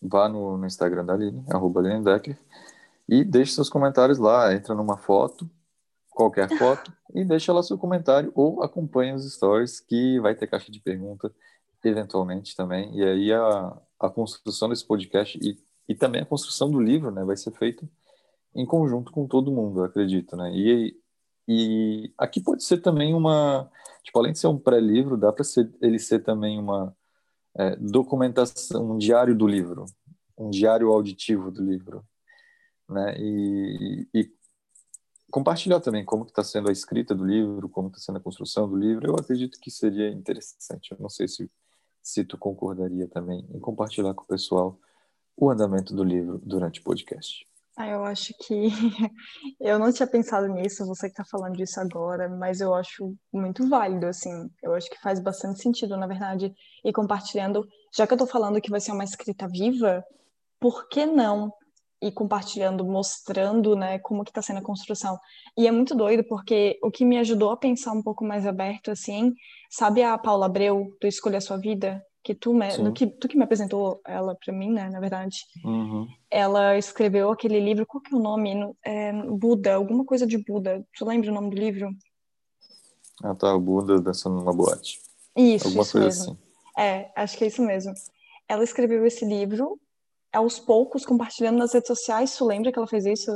vá 0.00 0.28
no, 0.28 0.56
no 0.56 0.66
Instagram 0.66 1.04
da 1.04 1.14
Aline, 1.14 1.44
arroba 1.50 1.80
Aline 1.80 2.04
Decker, 2.04 2.38
e 3.08 3.24
deixe 3.24 3.52
seus 3.52 3.68
comentários 3.68 4.18
lá, 4.18 4.54
entra 4.54 4.74
numa 4.74 4.96
foto, 4.96 5.50
qualquer 6.14 6.48
foto, 6.56 6.92
e 7.14 7.24
deixa 7.24 7.52
lá 7.52 7.62
seu 7.62 7.76
comentário, 7.76 8.32
ou 8.34 8.62
acompanhe 8.62 9.12
os 9.12 9.30
stories, 9.34 9.80
que 9.80 10.18
vai 10.20 10.34
ter 10.34 10.46
caixa 10.46 10.70
de 10.70 10.80
pergunta 10.80 11.32
eventualmente 11.84 12.56
também, 12.56 12.96
e 12.96 13.04
aí 13.04 13.32
a, 13.32 13.76
a 14.00 14.08
construção 14.08 14.70
desse 14.70 14.86
podcast 14.86 15.38
e, 15.42 15.58
e 15.86 15.94
também 15.94 16.22
a 16.22 16.26
construção 16.26 16.70
do 16.70 16.80
livro, 16.80 17.10
né, 17.10 17.22
vai 17.24 17.36
ser 17.36 17.50
feita 17.52 17.86
em 18.54 18.64
conjunto 18.64 19.12
com 19.12 19.26
todo 19.26 19.52
mundo, 19.52 19.82
acredito, 19.82 20.36
né? 20.36 20.50
E, 20.54 20.96
e 21.48 22.12
aqui 22.16 22.40
pode 22.40 22.62
ser 22.62 22.78
também 22.78 23.12
uma, 23.12 23.68
tipo, 24.02 24.18
além 24.18 24.32
de 24.32 24.38
ser 24.38 24.46
um 24.46 24.58
pré-livro, 24.58 25.16
dá 25.16 25.32
para 25.32 25.44
ele 25.82 25.98
ser 25.98 26.20
também 26.20 26.58
uma 26.58 26.96
é, 27.56 27.76
documentação, 27.76 28.92
um 28.92 28.96
diário 28.96 29.34
do 29.34 29.46
livro, 29.46 29.86
um 30.38 30.50
diário 30.50 30.88
auditivo 30.90 31.50
do 31.50 31.62
livro, 31.62 32.04
né? 32.88 33.16
E, 33.18 34.08
e 34.14 34.30
compartilhar 35.34 35.80
também 35.80 36.04
como 36.04 36.24
está 36.24 36.44
sendo 36.44 36.68
a 36.68 36.72
escrita 36.72 37.12
do 37.12 37.24
livro, 37.24 37.68
como 37.68 37.88
está 37.88 37.98
sendo 37.98 38.18
a 38.18 38.20
construção 38.20 38.68
do 38.68 38.76
livro, 38.76 39.08
eu 39.08 39.16
acredito 39.16 39.58
que 39.58 39.68
seria 39.68 40.08
interessante. 40.08 40.92
Eu 40.92 40.98
não 41.00 41.08
sei 41.08 41.26
se 41.26 41.50
se 42.00 42.22
tu 42.22 42.38
concordaria 42.38 43.08
também 43.08 43.44
em 43.52 43.58
compartilhar 43.58 44.14
com 44.14 44.22
o 44.22 44.26
pessoal 44.26 44.78
o 45.36 45.50
andamento 45.50 45.92
do 45.92 46.04
livro 46.04 46.38
durante 46.44 46.78
o 46.78 46.84
podcast. 46.84 47.44
Ah, 47.76 47.88
eu 47.88 48.04
acho 48.04 48.32
que 48.46 48.68
eu 49.58 49.76
não 49.76 49.92
tinha 49.92 50.06
pensado 50.06 50.46
nisso, 50.46 50.86
você 50.86 51.08
que 51.08 51.20
está 51.20 51.24
falando 51.24 51.56
disso 51.56 51.80
agora, 51.80 52.28
mas 52.28 52.60
eu 52.60 52.72
acho 52.72 53.16
muito 53.32 53.68
válido, 53.68 54.06
assim. 54.06 54.48
Eu 54.62 54.74
acho 54.74 54.88
que 54.88 55.00
faz 55.00 55.18
bastante 55.18 55.60
sentido, 55.60 55.96
na 55.96 56.06
verdade, 56.06 56.54
e 56.84 56.92
compartilhando, 56.92 57.66
já 57.92 58.06
que 58.06 58.12
eu 58.12 58.16
estou 58.16 58.28
falando 58.28 58.60
que 58.60 58.70
vai 58.70 58.80
ser 58.80 58.92
uma 58.92 59.02
escrita 59.02 59.48
viva, 59.48 60.04
por 60.60 60.88
que 60.88 61.04
não 61.04 61.52
e 62.04 62.12
compartilhando, 62.12 62.84
mostrando, 62.84 63.74
né, 63.74 63.98
como 63.98 64.22
que 64.24 64.30
está 64.30 64.42
sendo 64.42 64.58
a 64.58 64.62
construção. 64.62 65.18
E 65.56 65.66
é 65.66 65.72
muito 65.72 65.94
doido 65.94 66.22
porque 66.22 66.78
o 66.82 66.90
que 66.90 67.02
me 67.02 67.16
ajudou 67.16 67.50
a 67.50 67.56
pensar 67.56 67.92
um 67.92 68.02
pouco 68.02 68.22
mais 68.22 68.46
aberto, 68.46 68.90
assim, 68.90 69.32
sabe 69.70 70.02
a 70.02 70.18
Paula 70.18 70.44
Abreu 70.44 70.94
do 71.00 71.06
Escolha 71.06 71.38
a 71.38 71.40
Sua 71.40 71.56
Vida? 71.56 72.04
Que 72.22 72.34
tu, 72.34 72.52
me, 72.52 72.76
no 72.78 72.92
que, 72.92 73.06
tu 73.06 73.26
que 73.26 73.36
me 73.38 73.44
apresentou 73.44 74.02
ela 74.06 74.34
para 74.34 74.52
mim, 74.52 74.70
né, 74.70 74.90
na 74.90 75.00
verdade. 75.00 75.38
Uhum. 75.64 76.06
Ela 76.30 76.76
escreveu 76.76 77.30
aquele 77.30 77.58
livro, 77.58 77.86
qual 77.86 78.02
que 78.02 78.14
é 78.14 78.16
o 78.16 78.20
nome? 78.20 78.54
É, 78.84 79.12
Buda, 79.12 79.74
alguma 79.74 80.04
coisa 80.04 80.26
de 80.26 80.36
Buda. 80.36 80.86
Tu 80.96 81.06
lembra 81.06 81.30
o 81.30 81.34
nome 81.34 81.50
do 81.50 81.56
livro? 81.56 81.88
Ah, 83.22 83.34
tá, 83.34 83.54
o 83.54 83.60
Buda 83.60 83.98
dançando 83.98 84.36
numa 84.36 84.52
boate. 84.52 85.00
Isso, 85.34 85.68
alguma 85.68 85.82
isso 85.82 85.92
coisa 85.92 86.06
mesmo. 86.06 86.32
assim. 86.32 86.38
É, 86.76 87.10
acho 87.16 87.38
que 87.38 87.44
é 87.44 87.46
isso 87.46 87.62
mesmo. 87.62 87.94
Ela 88.46 88.64
escreveu 88.64 89.06
esse 89.06 89.24
livro 89.24 89.78
aos 90.34 90.58
poucos 90.58 91.06
compartilhando 91.06 91.58
nas 91.58 91.72
redes 91.72 91.88
sociais. 91.88 92.36
Tu 92.36 92.44
lembra 92.44 92.72
que 92.72 92.78
ela 92.78 92.88
fez 92.88 93.06
isso? 93.06 93.30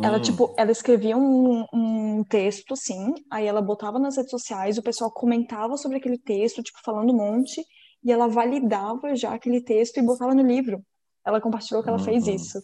Ela, 0.00 0.18
Hum, 0.18 0.22
tipo, 0.22 0.54
ela 0.56 0.70
escrevia 0.70 1.16
um, 1.16 1.64
um 1.72 2.24
texto, 2.24 2.74
assim, 2.74 3.14
aí 3.30 3.46
ela 3.46 3.60
botava 3.60 3.98
nas 3.98 4.16
redes 4.16 4.30
sociais, 4.30 4.78
o 4.78 4.82
pessoal 4.82 5.10
comentava 5.10 5.76
sobre 5.76 5.96
aquele 5.96 6.18
texto, 6.18 6.62
tipo, 6.62 6.78
falando 6.84 7.12
um 7.12 7.16
monte, 7.16 7.64
e 8.04 8.12
ela 8.12 8.28
validava 8.28 9.16
já 9.16 9.34
aquele 9.34 9.60
texto 9.60 9.96
e 9.96 10.02
botava 10.02 10.34
no 10.34 10.42
livro. 10.42 10.80
Ela 11.26 11.40
compartilhou 11.40 11.82
que 11.82 11.88
ela 11.88 11.98
fez 11.98 12.28
uhum. 12.28 12.34
isso. 12.34 12.60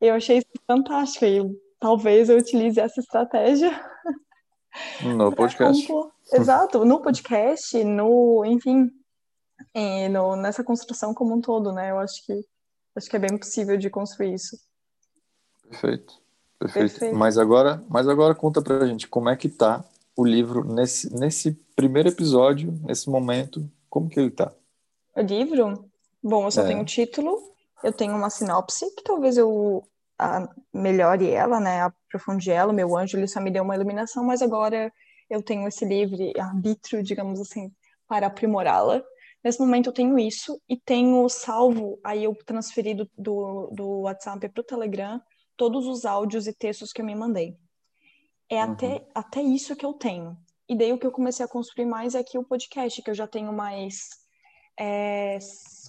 Eu 0.00 0.14
achei 0.14 0.38
isso 0.38 0.48
fantástico, 0.66 1.26
e 1.26 1.42
talvez 1.78 2.30
eu 2.30 2.38
utilize 2.38 2.80
essa 2.80 3.00
estratégia 3.00 3.70
No 5.02 5.32
podcast. 5.32 5.88
Exato, 6.32 6.84
no 6.84 7.00
podcast, 7.02 7.82
no, 7.84 8.44
enfim, 8.44 8.88
é, 9.74 10.08
no, 10.08 10.36
nessa 10.36 10.64
construção 10.64 11.14
como 11.14 11.34
um 11.34 11.40
todo, 11.40 11.72
né? 11.72 11.90
Eu 11.90 11.98
acho 11.98 12.24
que 12.24 12.44
acho 12.96 13.08
que 13.08 13.16
é 13.16 13.20
bem 13.20 13.38
possível 13.38 13.76
de 13.76 13.88
construir 13.90 14.34
isso. 14.34 14.56
Perfeito, 15.62 16.14
perfeito. 16.58 16.90
Perfeito. 16.90 17.16
Mas 17.16 17.38
agora, 17.38 17.84
mas 17.88 18.08
agora 18.08 18.34
conta 18.34 18.60
pra 18.60 18.86
gente 18.86 19.08
como 19.08 19.28
é 19.28 19.36
que 19.36 19.48
tá 19.48 19.84
o 20.16 20.24
livro 20.24 20.64
nesse, 20.64 21.12
nesse 21.14 21.52
primeiro 21.74 22.08
episódio, 22.08 22.72
nesse 22.82 23.08
momento, 23.08 23.70
como 23.88 24.08
que 24.08 24.18
ele 24.18 24.30
tá? 24.30 24.52
O 25.16 25.20
livro? 25.20 25.88
Bom, 26.22 26.44
eu 26.46 26.50
só 26.50 26.64
tenho 26.64 26.80
o 26.80 26.82
É, 26.82 26.84
título, 26.84 27.38
eu 27.82 27.92
tenho 27.92 28.14
uma 28.14 28.28
sinopse, 28.28 28.94
que 28.94 29.02
talvez 29.02 29.36
eu 29.36 29.82
melhore 30.72 31.30
ela, 31.30 31.58
né? 31.58 31.82
Aprofunde 31.82 32.50
ela. 32.50 32.72
O 32.72 32.74
meu 32.74 32.96
anjo, 32.96 33.16
ele 33.16 33.26
só 33.26 33.40
me 33.40 33.50
deu 33.50 33.62
uma 33.62 33.74
iluminação, 33.74 34.24
mas 34.24 34.42
agora 34.42 34.92
eu 35.30 35.42
tenho 35.42 35.66
esse 35.66 35.84
livre 35.84 36.32
arbítrio, 36.38 37.02
digamos 37.02 37.40
assim, 37.40 37.72
para 38.06 38.26
aprimorá-la. 38.26 39.02
Nesse 39.42 39.58
momento 39.58 39.88
eu 39.88 39.92
tenho 39.92 40.18
isso 40.18 40.60
e 40.68 40.76
tenho 40.76 41.28
salvo, 41.28 41.98
aí 42.04 42.24
eu 42.24 42.34
transferi 42.44 42.94
do, 42.94 43.10
do, 43.16 43.70
do 43.72 43.88
WhatsApp 44.02 44.48
para 44.48 44.60
o 44.60 44.64
Telegram 44.64 45.20
todos 45.56 45.86
os 45.86 46.04
áudios 46.04 46.46
e 46.46 46.52
textos 46.52 46.92
que 46.92 47.00
eu 47.00 47.06
me 47.06 47.14
mandei. 47.14 47.56
É 48.48 48.64
uhum, 48.64 48.72
até, 48.72 49.06
até 49.14 49.42
isso 49.42 49.76
que 49.76 49.84
eu 49.84 49.92
tenho. 49.92 50.36
E 50.68 50.76
daí 50.76 50.92
o 50.92 50.98
que 50.98 51.06
eu 51.06 51.12
comecei 51.12 51.44
a 51.44 51.48
construir 51.48 51.86
mais 51.86 52.14
é 52.14 52.18
aqui 52.18 52.38
o 52.38 52.44
podcast, 52.44 53.02
que 53.02 53.10
eu 53.10 53.14
já 53.14 53.26
tenho 53.26 53.52
mais 53.52 54.08
é, 54.78 55.38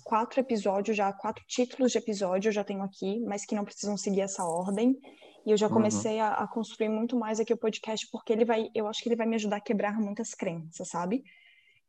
quatro 0.04 0.40
episódios 0.40 0.98
já, 0.98 1.12
quatro 1.14 1.44
títulos 1.48 1.92
de 1.92 1.98
episódio 1.98 2.50
eu 2.50 2.54
já 2.54 2.64
tenho 2.64 2.84
aqui, 2.84 3.20
mas 3.22 3.46
que 3.46 3.56
não 3.56 3.64
precisam 3.64 3.96
seguir 3.96 4.22
essa 4.22 4.44
ordem. 4.44 4.98
E 5.46 5.52
eu 5.52 5.58
já 5.58 5.68
uhum, 5.68 5.74
comecei 5.74 6.20
a, 6.20 6.34
a 6.34 6.48
construir 6.48 6.90
muito 6.90 7.18
mais 7.18 7.40
aqui 7.40 7.54
o 7.54 7.58
podcast, 7.58 8.08
porque 8.12 8.32
ele 8.34 8.46
vai, 8.46 8.70
eu 8.76 8.88
acho 8.88 9.02
que 9.02 9.10
ele 9.10 9.16
vai 9.16 9.26
me 9.26 9.36
ajudar 9.36 9.58
a 9.58 9.62
quebrar 9.62 10.00
muitas 10.00 10.34
crenças, 10.34 10.88
sabe? 10.88 11.24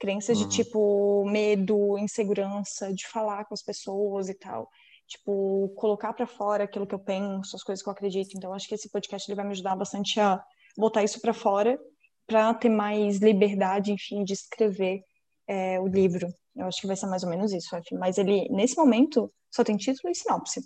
Crenças 0.02 0.36
de 0.36 0.42
uhum, 0.42 0.50
tipo 0.50 1.24
medo, 1.26 1.96
insegurança 1.96 2.92
de 2.92 3.06
falar 3.06 3.44
com 3.44 3.54
as 3.54 3.62
pessoas 3.62 4.28
e 4.28 4.34
tal. 4.34 4.68
Tipo, 5.06 5.72
colocar 5.76 6.12
para 6.12 6.26
fora 6.26 6.64
aquilo 6.64 6.88
que 6.88 6.94
eu 6.94 6.98
penso, 6.98 7.54
as 7.54 7.62
coisas 7.62 7.80
que 7.80 7.88
eu 7.88 7.92
acredito. 7.92 8.36
Então, 8.36 8.52
acho 8.52 8.66
que 8.66 8.74
esse 8.74 8.90
podcast 8.90 9.30
ele 9.30 9.36
vai 9.36 9.44
me 9.44 9.52
ajudar 9.52 9.76
bastante 9.76 10.18
a 10.18 10.42
botar 10.76 11.04
isso 11.04 11.20
para 11.20 11.32
fora, 11.32 11.78
para 12.26 12.52
ter 12.52 12.68
mais 12.68 13.18
liberdade, 13.18 13.92
enfim, 13.92 14.24
de 14.24 14.32
escrever 14.32 15.04
é, 15.46 15.78
o 15.78 15.86
livro. 15.86 16.26
Eu 16.56 16.66
acho 16.66 16.80
que 16.80 16.88
vai 16.88 16.96
ser 16.96 17.06
mais 17.06 17.22
ou 17.22 17.30
menos 17.30 17.52
isso, 17.52 17.72
F. 17.76 17.94
Mas 17.94 18.18
ele, 18.18 18.48
nesse 18.50 18.76
momento, 18.76 19.32
só 19.52 19.62
tem 19.62 19.76
título 19.76 20.10
e 20.10 20.16
sinopse. 20.16 20.62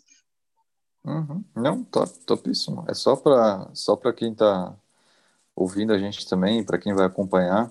uhum. 1.05 1.45
Não, 1.55 1.85
top, 1.85 2.11
topíssimo. 2.21 2.87
É 2.89 2.95
só 2.95 3.15
para 3.17 3.69
só 3.75 3.97
para 3.97 4.15
quem 4.15 4.35
tá 4.35 4.75
ouvindo 5.55 5.93
a 5.93 5.99
gente 5.99 6.27
também, 6.27 6.65
para 6.65 6.79
quem 6.79 6.95
vai 6.95 7.05
acompanhar, 7.05 7.71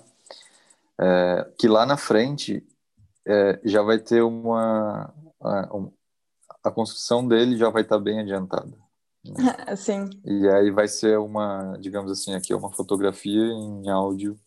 é, 1.00 1.52
que 1.58 1.68
lá 1.68 1.84
na 1.86 1.96
frente 1.96 2.66
é, 3.26 3.60
já 3.64 3.82
vai 3.82 3.98
ter 3.98 4.22
uma 4.22 5.12
a, 5.40 5.76
um- 5.76 5.92
a 6.62 6.70
construção 6.70 7.26
dele 7.26 7.56
já 7.56 7.70
vai 7.70 7.82
estar 7.82 7.98
bem 7.98 8.20
adiantada. 8.20 8.76
né? 9.24 9.34
Assim, 9.66 10.08
E 10.24 10.48
aí 10.48 10.70
vai 10.70 10.88
ser 10.88 11.18
uma, 11.18 11.76
digamos 11.80 12.10
assim, 12.10 12.34
aqui 12.34 12.52
é 12.52 12.56
uma 12.56 12.72
fotografia 12.72 13.42
em 13.42 13.88
áudio 13.88 14.38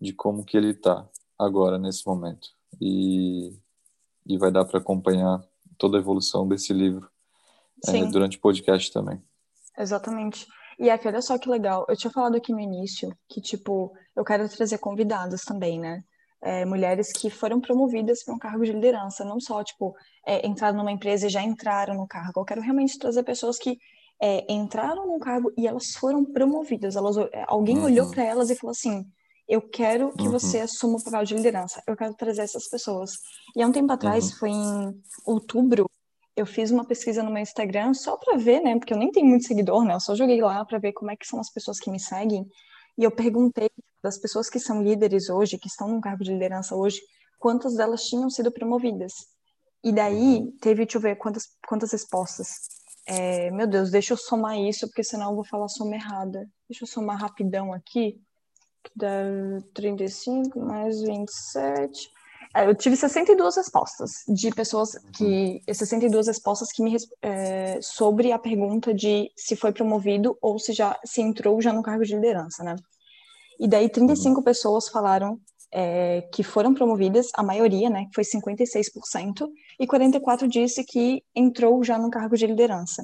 de 0.00 0.12
como 0.12 0.44
que 0.44 0.56
ele 0.56 0.74
tá 0.74 1.06
agora 1.38 1.78
nesse 1.78 2.06
momento. 2.06 2.48
E, 2.80 3.52
e 4.26 4.38
vai 4.38 4.50
dar 4.50 4.64
para 4.64 4.78
acompanhar 4.78 5.42
toda 5.78 5.96
a 5.98 6.00
evolução 6.00 6.46
desse 6.48 6.72
livro 6.72 7.10
é, 7.86 7.90
sim, 7.90 8.10
durante 8.10 8.38
o 8.38 8.40
podcast 8.40 8.90
também. 8.92 9.22
exatamente. 9.78 10.46
E 10.82 10.88
F, 10.90 11.06
olha 11.08 11.22
só 11.22 11.38
que 11.38 11.48
legal. 11.48 11.86
Eu 11.88 11.96
tinha 11.96 12.10
falado 12.10 12.36
aqui 12.36 12.52
no 12.52 12.58
início 12.60 13.16
que, 13.28 13.40
tipo, 13.40 13.92
eu 14.16 14.24
quero 14.24 14.48
trazer 14.48 14.78
convidadas 14.78 15.42
também, 15.42 15.78
né? 15.78 16.02
É, 16.42 16.64
mulheres 16.64 17.12
que 17.12 17.30
foram 17.30 17.60
promovidas 17.60 18.24
para 18.24 18.34
um 18.34 18.38
cargo 18.38 18.64
de 18.64 18.72
liderança, 18.72 19.24
não 19.24 19.38
só, 19.40 19.62
tipo, 19.62 19.94
é, 20.26 20.44
entraram 20.44 20.78
numa 20.78 20.90
empresa 20.90 21.26
e 21.28 21.30
já 21.30 21.40
entraram 21.40 21.94
no 21.94 22.08
cargo. 22.08 22.40
Eu 22.40 22.44
quero 22.44 22.60
realmente 22.60 22.98
trazer 22.98 23.22
pessoas 23.22 23.58
que 23.58 23.78
é, 24.20 24.52
entraram 24.52 25.06
no 25.06 25.20
cargo 25.20 25.52
e 25.56 25.68
elas 25.68 25.92
foram 25.92 26.24
promovidas. 26.24 26.96
Elas, 26.96 27.16
é, 27.16 27.44
alguém 27.46 27.80
olhou 27.80 28.06
Uhum, 28.06 28.10
para 28.10 28.24
elas 28.24 28.50
e 28.50 28.56
falou 28.56 28.72
assim: 28.72 29.04
Eu 29.48 29.62
quero 29.62 30.16
que 30.16 30.28
você 30.28 30.58
uhum, 30.58 30.62
assuma 30.62 30.98
o 30.98 31.04
papel 31.04 31.24
de 31.24 31.34
liderança. 31.36 31.80
Eu 31.86 31.96
quero 31.96 32.14
trazer 32.14 32.42
essas 32.42 32.68
pessoas. 32.68 33.12
E 33.54 33.62
há 33.62 33.66
um 33.68 33.72
tempo 33.72 33.92
atrás, 33.92 34.24
uhum, 34.24 34.32
foi 34.32 34.50
em 34.50 34.92
outubro, 35.24 35.86
eu 36.36 36.46
fiz 36.46 36.70
uma 36.70 36.84
pesquisa 36.84 37.22
no 37.22 37.30
meu 37.30 37.42
Instagram 37.42 37.94
só 37.94 38.16
para 38.16 38.36
ver, 38.36 38.60
né? 38.60 38.78
Porque 38.78 38.92
eu 38.92 38.98
nem 38.98 39.10
tenho 39.10 39.26
muito 39.26 39.46
seguidor, 39.46 39.84
né? 39.84 39.94
Eu 39.94 40.00
só 40.00 40.14
joguei 40.14 40.40
lá 40.40 40.64
para 40.64 40.78
ver 40.78 40.92
como 40.92 41.10
é 41.10 41.16
que 41.16 41.26
são 41.26 41.38
as 41.38 41.50
pessoas 41.50 41.78
que 41.78 41.90
me 41.90 42.00
seguem. 42.00 42.46
E 42.96 43.04
eu 43.04 43.10
perguntei 43.10 43.70
das 44.02 44.18
pessoas 44.18 44.48
que 44.48 44.58
são 44.58 44.82
líderes 44.82 45.28
hoje, 45.28 45.58
que 45.58 45.68
estão 45.68 45.88
num 45.88 46.00
cargo 46.00 46.24
de 46.24 46.32
liderança 46.32 46.74
hoje, 46.74 47.00
quantas 47.38 47.74
delas 47.76 48.04
tinham 48.04 48.30
sido 48.30 48.50
promovidas. 48.50 49.12
E 49.84 49.88
uhum, 49.88 49.94
daí 49.94 50.52
teve, 50.60 50.84
deixa 50.84 50.98
eu 50.98 51.02
ver 51.02 51.16
quantas, 51.16 51.44
quantas 51.66 51.92
respostas. 51.92 52.48
É, 53.06 53.50
meu 53.50 53.66
Deus, 53.66 53.90
deixa 53.90 54.12
eu 54.12 54.16
somar 54.16 54.58
isso, 54.58 54.86
porque 54.86 55.04
senão 55.04 55.30
eu 55.30 55.34
vou 55.34 55.44
falar 55.44 55.68
soma 55.68 55.94
errada. 55.94 56.48
Deixa 56.68 56.84
eu 56.84 56.88
somar 56.88 57.20
rapidão 57.20 57.72
aqui. 57.72 58.20
Que 58.82 58.90
dá 58.96 59.24
35 59.74 60.58
mais 60.58 61.00
27. 61.02 62.10
É, 62.54 62.66
eu 62.66 62.74
tive 62.74 62.96
62 62.96 63.56
respostas 63.56 64.10
de 64.28 64.50
pessoas 64.50 64.94
uhum, 64.94 65.10
que. 65.12 65.62
62 65.72 66.26
respostas 66.26 66.70
que 66.70 66.82
me 66.82 66.94
é, 67.22 67.80
sobre 67.80 68.30
a 68.32 68.38
pergunta 68.38 68.92
de 68.92 69.30
se 69.36 69.56
foi 69.56 69.72
promovido 69.72 70.36
ou 70.40 70.58
se 70.58 70.72
já 70.72 70.98
se 71.04 71.20
entrou 71.22 71.60
já 71.60 71.72
no 71.72 71.82
cargo 71.82 72.04
de 72.04 72.14
liderança, 72.14 72.62
né? 72.62 72.76
E 73.58 73.68
daí 73.68 73.84
uhum, 73.84 73.90
35 73.90 74.42
pessoas 74.42 74.88
falaram 74.88 75.38
é, 75.72 76.28
que 76.32 76.42
foram 76.42 76.74
promovidas, 76.74 77.28
a 77.34 77.42
maioria, 77.42 77.88
né, 77.88 78.04
que 78.06 78.14
foi 78.14 78.24
56%, 78.24 79.48
e 79.80 79.86
44 79.86 80.46
disse 80.46 80.84
que 80.84 81.22
entrou 81.34 81.82
já 81.82 81.98
no 81.98 82.10
cargo 82.10 82.36
de 82.36 82.46
liderança. 82.46 83.02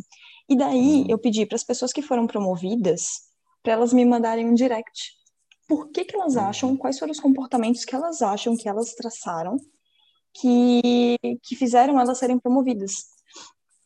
E 0.49 0.57
daí 0.57 1.05
eu 1.09 1.17
uhum, 1.17 1.23
pedi 1.23 1.47
para 1.47 1.57
as 1.57 1.65
pessoas 1.65 1.93
que 1.93 2.03
foram 2.03 2.27
promovidas 2.27 3.29
para 3.63 3.73
elas 3.73 3.93
me 3.93 4.05
mandarem 4.05 4.47
um 4.47 4.55
direct. 4.55 5.17
Por 5.68 5.90
que 5.90 6.04
que 6.04 6.16
elas 6.16 6.37
acham, 6.37 6.70
uhum, 6.70 6.76
quais 6.76 6.98
foram 6.98 7.12
os 7.12 7.20
comportamentos 7.20 7.85
que 7.85 7.94
elas 7.94 8.22
acham 8.22 8.57
que 8.57 8.68
elas 8.68 8.94
traçaram 8.94 9.57
que, 10.35 11.16
que 11.42 11.57
fizeram 11.57 11.98
elas 11.98 12.18
serem 12.18 12.38
promovidas. 12.38 12.92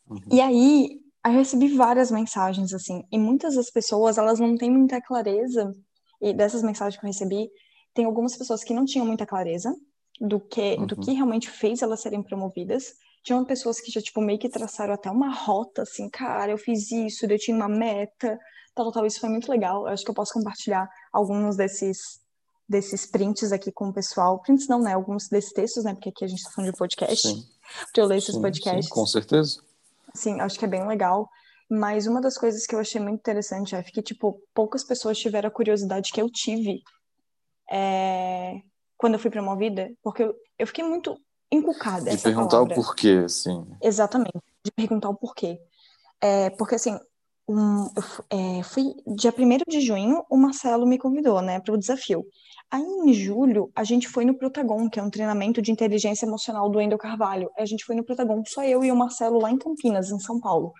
uhum, 0.07 0.21
E 0.31 0.41
aí, 0.41 0.99
eu 1.25 1.31
recebi 1.31 1.69
várias 1.75 2.11
mensagens, 2.11 2.73
assim, 2.73 3.03
e 3.11 3.17
muitas 3.17 3.55
das 3.55 3.69
pessoas, 3.69 4.17
elas 4.17 4.39
não 4.39 4.57
têm 4.57 4.71
muita 4.71 5.01
clareza, 5.01 5.73
e 6.21 6.33
dessas 6.33 6.63
mensagens 6.63 6.99
que 6.99 7.05
eu 7.05 7.09
recebi, 7.09 7.49
tem 7.93 8.05
algumas 8.05 8.35
pessoas 8.35 8.63
que 8.63 8.73
não 8.73 8.85
tinham 8.85 9.05
muita 9.05 9.25
clareza 9.25 9.73
do 10.19 10.39
que, 10.39 10.77
do 10.85 10.95
que 10.95 11.11
uhum, 11.11 11.15
realmente 11.15 11.49
fez 11.49 11.81
elas 11.81 12.01
serem 12.01 12.23
promovidas. 12.23 12.93
Tinham 13.23 13.45
pessoas 13.45 13.79
que 13.79 13.89
já, 13.89 14.01
tipo, 14.01 14.21
meio 14.21 14.37
que 14.37 14.49
traçaram 14.49 14.93
até 14.93 15.09
uma 15.09 15.33
rota, 15.33 15.83
assim, 15.83 16.09
cara, 16.09 16.51
eu 16.51 16.57
fiz 16.57 16.91
isso, 16.91 17.25
eu 17.25 17.39
tinha 17.39 17.55
uma 17.55 17.69
meta, 17.69 18.37
tal, 18.75 18.91
tal, 18.91 19.05
isso 19.05 19.19
foi 19.19 19.29
muito 19.29 19.49
legal. 19.49 19.87
Eu 19.87 19.93
acho 19.93 20.03
que 20.03 20.11
eu 20.11 20.15
posso 20.15 20.33
compartilhar 20.33 20.89
alguns 21.11 21.55
desses, 21.55 22.19
desses 22.67 23.05
prints 23.05 23.51
aqui 23.51 23.71
com 23.71 23.89
o 23.89 23.93
pessoal. 23.93 24.41
Prints 24.41 24.67
não, 24.67 24.81
né? 24.81 24.93
Alguns 24.93 25.29
desses 25.29 25.53
textos, 25.53 25.85
né? 25.85 25.93
Porque 25.93 26.09
aqui 26.09 26.25
a 26.25 26.27
gente 26.27 26.43
tá 26.43 26.51
falando 26.51 26.71
de 26.71 26.77
podcast, 26.77 27.27
sim, 27.27 27.45
para 27.93 28.03
eu 28.03 28.07
ler 28.07 28.17
esses 28.17 28.27
sim, 28.27 28.33
sim, 28.33 28.37
com 28.39 28.47
podcasts. 28.47 29.11
certeza. 29.11 29.61
Sim, 30.13 30.41
acho 30.41 30.59
que 30.59 30.65
é 30.65 30.67
bem 30.67 30.85
legal. 30.85 31.29
Mas 31.69 32.05
uma 32.05 32.21
das 32.21 32.37
coisas 32.37 32.65
que 32.65 32.75
eu 32.75 32.79
achei 32.79 33.01
muito 33.01 33.19
interessante 33.19 33.75
é 33.75 33.81
que, 33.81 34.01
tipo, 34.01 34.39
poucas 34.53 34.83
pessoas 34.83 35.17
tiveram 35.17 35.47
a 35.47 35.51
curiosidade 35.51 36.11
que 36.11 36.21
eu 36.21 36.29
tive 36.29 36.83
é, 37.71 38.61
quando 38.97 39.13
eu 39.13 39.19
fui 39.19 39.31
promovida, 39.31 39.91
porque 40.03 40.23
eu, 40.23 40.35
eu 40.59 40.67
fiquei 40.67 40.83
muito 40.83 41.17
encucada, 41.53 42.03
De 42.03 42.09
essa 42.09 42.27
é 42.27 42.31
perguntar 42.31 42.61
o 42.61 42.67
palavra, 42.67 42.75
porquê, 42.75 43.23
assim. 43.25 43.65
exatamente, 43.81 44.39
de 44.63 44.71
perguntar 44.71 45.09
o 45.09 45.15
porquê. 45.15 45.59
É, 46.21 46.49
porque, 46.51 46.75
assim, 46.75 46.97
um, 47.47 47.89
eu 47.95 48.03
é, 48.29 48.63
fui, 48.63 48.93
dia 49.15 49.31
primeiro 49.31 49.63
de 49.67 49.81
junho, 49.81 50.23
o 50.29 50.37
Marcelo 50.37 50.85
me 50.85 50.97
convidou, 50.97 51.41
né, 51.41 51.59
para 51.59 51.73
o 51.73 51.77
desafio. 51.77 52.25
Aí, 52.71 52.81
em 52.81 53.13
julho, 53.13 53.69
a 53.75 53.83
gente 53.83 54.07
foi 54.07 54.25
no 54.25 54.35
Protagon, 54.35 54.89
que 54.89 54.99
é 54.99 55.03
um 55.03 55.09
treinamento 55.09 55.61
de 55.61 55.71
inteligência 55.71 56.25
emocional 56.25 56.69
do 56.69 56.79
Wendel 56.79 56.97
Carvalho. 56.97 57.51
A 57.57 57.65
gente 57.65 57.85
foi 57.85 57.95
no 57.95 58.03
Protagon, 58.03 58.41
só 58.47 58.63
eu 58.63 58.83
e 58.83 58.91
o 58.91 58.95
Marcelo, 58.95 59.39
lá 59.39 59.51
em 59.51 59.57
Campinas, 59.57 60.09
em 60.09 60.19
São 60.19 60.39
Paulo. 60.39 60.73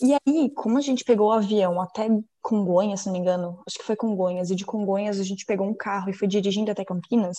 E 0.00 0.14
aí, 0.14 0.50
como 0.54 0.78
a 0.78 0.80
gente 0.80 1.04
pegou 1.04 1.28
o 1.28 1.32
avião 1.32 1.80
até 1.80 2.08
Congonhas, 2.40 3.00
se 3.00 3.06
não 3.06 3.12
me 3.12 3.18
engano, 3.18 3.60
acho 3.66 3.78
que 3.78 3.84
foi 3.84 3.96
Congonhas, 3.96 4.50
e 4.50 4.54
de 4.54 4.64
Congonhas 4.64 5.18
a 5.18 5.24
gente 5.24 5.44
pegou 5.44 5.66
um 5.66 5.74
carro 5.74 6.10
e 6.10 6.12
foi 6.12 6.28
dirigindo 6.28 6.70
até 6.70 6.84
Campinas, 6.84 7.38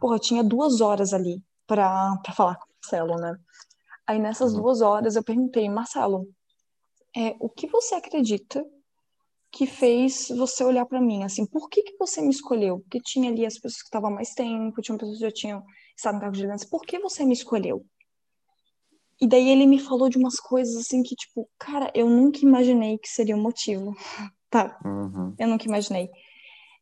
porra, 0.00 0.18
tinha 0.18 0.42
duas 0.42 0.80
horas 0.80 1.12
ali 1.12 1.42
pra 1.66 2.20
falar 2.34 2.56
com 2.56 2.64
o 2.64 2.74
Marcelo, 2.82 3.16
né? 3.20 3.36
Aí 4.06 4.18
nessas 4.18 4.54
Uhum. 4.54 4.62
duas 4.62 4.80
horas 4.80 5.16
eu 5.16 5.24
perguntei, 5.24 5.68
Marcelo, 5.68 6.28
é, 7.16 7.34
o 7.40 7.48
que 7.48 7.66
você 7.66 7.94
acredita 7.94 8.64
que 9.52 9.66
fez 9.66 10.28
você 10.28 10.64
olhar 10.64 10.84
para 10.84 11.00
mim? 11.00 11.22
Assim, 11.22 11.46
por 11.46 11.68
que 11.68 11.82
que 11.82 11.96
você 11.98 12.20
me 12.20 12.30
escolheu? 12.30 12.80
Porque 12.80 13.00
tinha 13.00 13.30
ali 13.30 13.46
as 13.46 13.54
pessoas 13.54 13.82
que 13.82 13.84
estavam 13.84 14.10
há 14.10 14.14
mais 14.14 14.30
tempo, 14.34 14.82
tinha 14.82 14.98
pessoas 14.98 15.18
que 15.18 15.24
já 15.24 15.30
tinham 15.30 15.62
estado 15.96 16.14
no 16.14 16.20
cargo 16.20 16.34
de 16.34 16.40
liderança. 16.40 16.66
Por 16.68 16.82
que 16.82 16.98
você 16.98 17.24
me 17.24 17.32
escolheu? 17.32 17.84
E 19.20 19.28
daí 19.28 19.48
ele 19.48 19.64
me 19.66 19.78
falou 19.78 20.08
de 20.08 20.18
umas 20.18 20.40
coisas 20.40 20.74
assim 20.76 21.02
que, 21.02 21.14
tipo, 21.14 21.48
cara, 21.56 21.90
eu 21.94 22.10
nunca 22.10 22.40
imaginei 22.40 22.98
que 22.98 23.08
seria 23.08 23.36
o 23.36 23.40
motivo. 23.40 23.94
Tá, 24.50 24.78
Uhum. 24.84 25.34
eu 25.36 25.48
nunca 25.48 25.64
imaginei. 25.64 26.08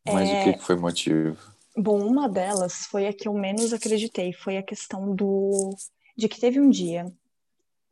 Mas 0.05 0.29
É, 0.29 0.33
o 0.33 0.43
que 0.43 0.53
que 0.53 0.63
foi 0.63 0.75
o 0.75 0.81
motivo? 0.81 1.52
Bom, 1.75 2.05
uma 2.05 2.29
delas 2.29 2.85
foi 2.85 3.07
a 3.07 3.13
que 3.13 3.27
eu 3.27 3.33
menos 3.33 3.73
acreditei, 3.73 4.31
foi 4.31 4.57
a 4.57 4.63
questão 4.63 5.15
do 5.15 5.75
de 6.15 6.29
que 6.29 6.39
teve 6.39 6.59
um 6.59 6.69
dia 6.69 7.11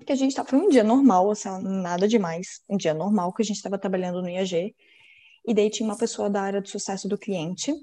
que 0.05 0.11
a 0.11 0.15
gente 0.15 0.35
tava, 0.35 0.49
foi 0.49 0.59
um 0.59 0.69
dia 0.69 0.83
normal, 0.83 1.31
assim, 1.31 1.49
nada 1.61 2.07
demais, 2.07 2.61
um 2.69 2.77
dia 2.77 2.93
normal 2.93 3.33
que 3.33 3.41
a 3.41 3.45
gente 3.45 3.57
estava 3.57 3.77
trabalhando 3.79 4.21
no 4.21 4.29
IAG, 4.29 4.75
e 5.47 5.53
daí 5.53 5.69
tinha 5.69 5.87
uma 5.87 5.97
pessoa 5.97 6.29
da 6.29 6.41
área 6.41 6.61
de 6.61 6.69
sucesso 6.69 7.07
do 7.07 7.17
cliente, 7.17 7.73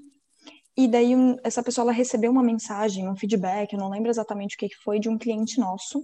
e 0.77 0.87
daí 0.87 1.15
um- 1.15 1.37
essa 1.43 1.63
pessoa 1.63 1.85
ela 1.85 1.91
recebeu 1.93 2.31
uma 2.31 2.43
mensagem, 2.43 3.07
um 3.09 3.15
feedback, 3.15 3.73
eu 3.73 3.79
não 3.79 3.89
lembro 3.89 4.09
exatamente 4.09 4.55
o 4.55 4.59
que 4.59 4.69
que 4.69 4.77
foi, 4.77 4.99
de 4.99 5.09
um 5.09 5.17
cliente 5.17 5.59
nosso, 5.59 6.03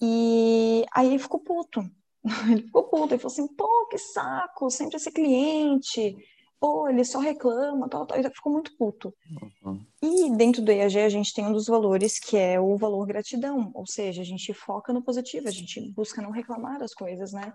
e 0.00 0.84
aí 0.92 1.08
ele 1.08 1.18
ficou 1.18 1.40
puto. 1.40 1.80
Ele 2.50 2.62
ficou 2.62 2.84
puto, 2.84 3.14
ele 3.14 3.22
falou 3.22 3.32
assim, 3.32 3.46
pô, 3.54 3.86
que 3.88 3.96
saco, 3.96 4.68
sempre 4.70 4.96
esse 4.96 5.10
cliente, 5.10 6.16
pô, 6.60 6.88
ele 6.88 7.04
só 7.04 7.18
reclama, 7.18 7.88
tal, 7.88 8.06
tal, 8.06 8.18
ele 8.18 8.30
ficou 8.30 8.52
muito 8.52 8.76
puto. 8.76 9.14
Uhum. 9.62 9.84
E 10.02 10.30
dentro 10.36 10.62
do 10.62 10.72
EAG 10.72 10.98
a 10.98 11.08
gente 11.08 11.32
tem 11.32 11.46
um 11.46 11.52
dos 11.52 11.66
valores 11.66 12.18
que 12.18 12.36
é 12.36 12.60
o 12.60 12.76
valor 12.76 13.06
gratidão, 13.06 13.70
ou 13.74 13.86
seja, 13.86 14.22
a 14.22 14.24
gente 14.24 14.52
foca 14.52 14.92
no 14.92 15.02
positivo, 15.02 15.48
a 15.48 15.52
gente 15.52 15.80
busca 15.92 16.20
não 16.20 16.30
reclamar 16.30 16.78
das 16.78 16.94
coisas, 16.94 17.32
né? 17.32 17.52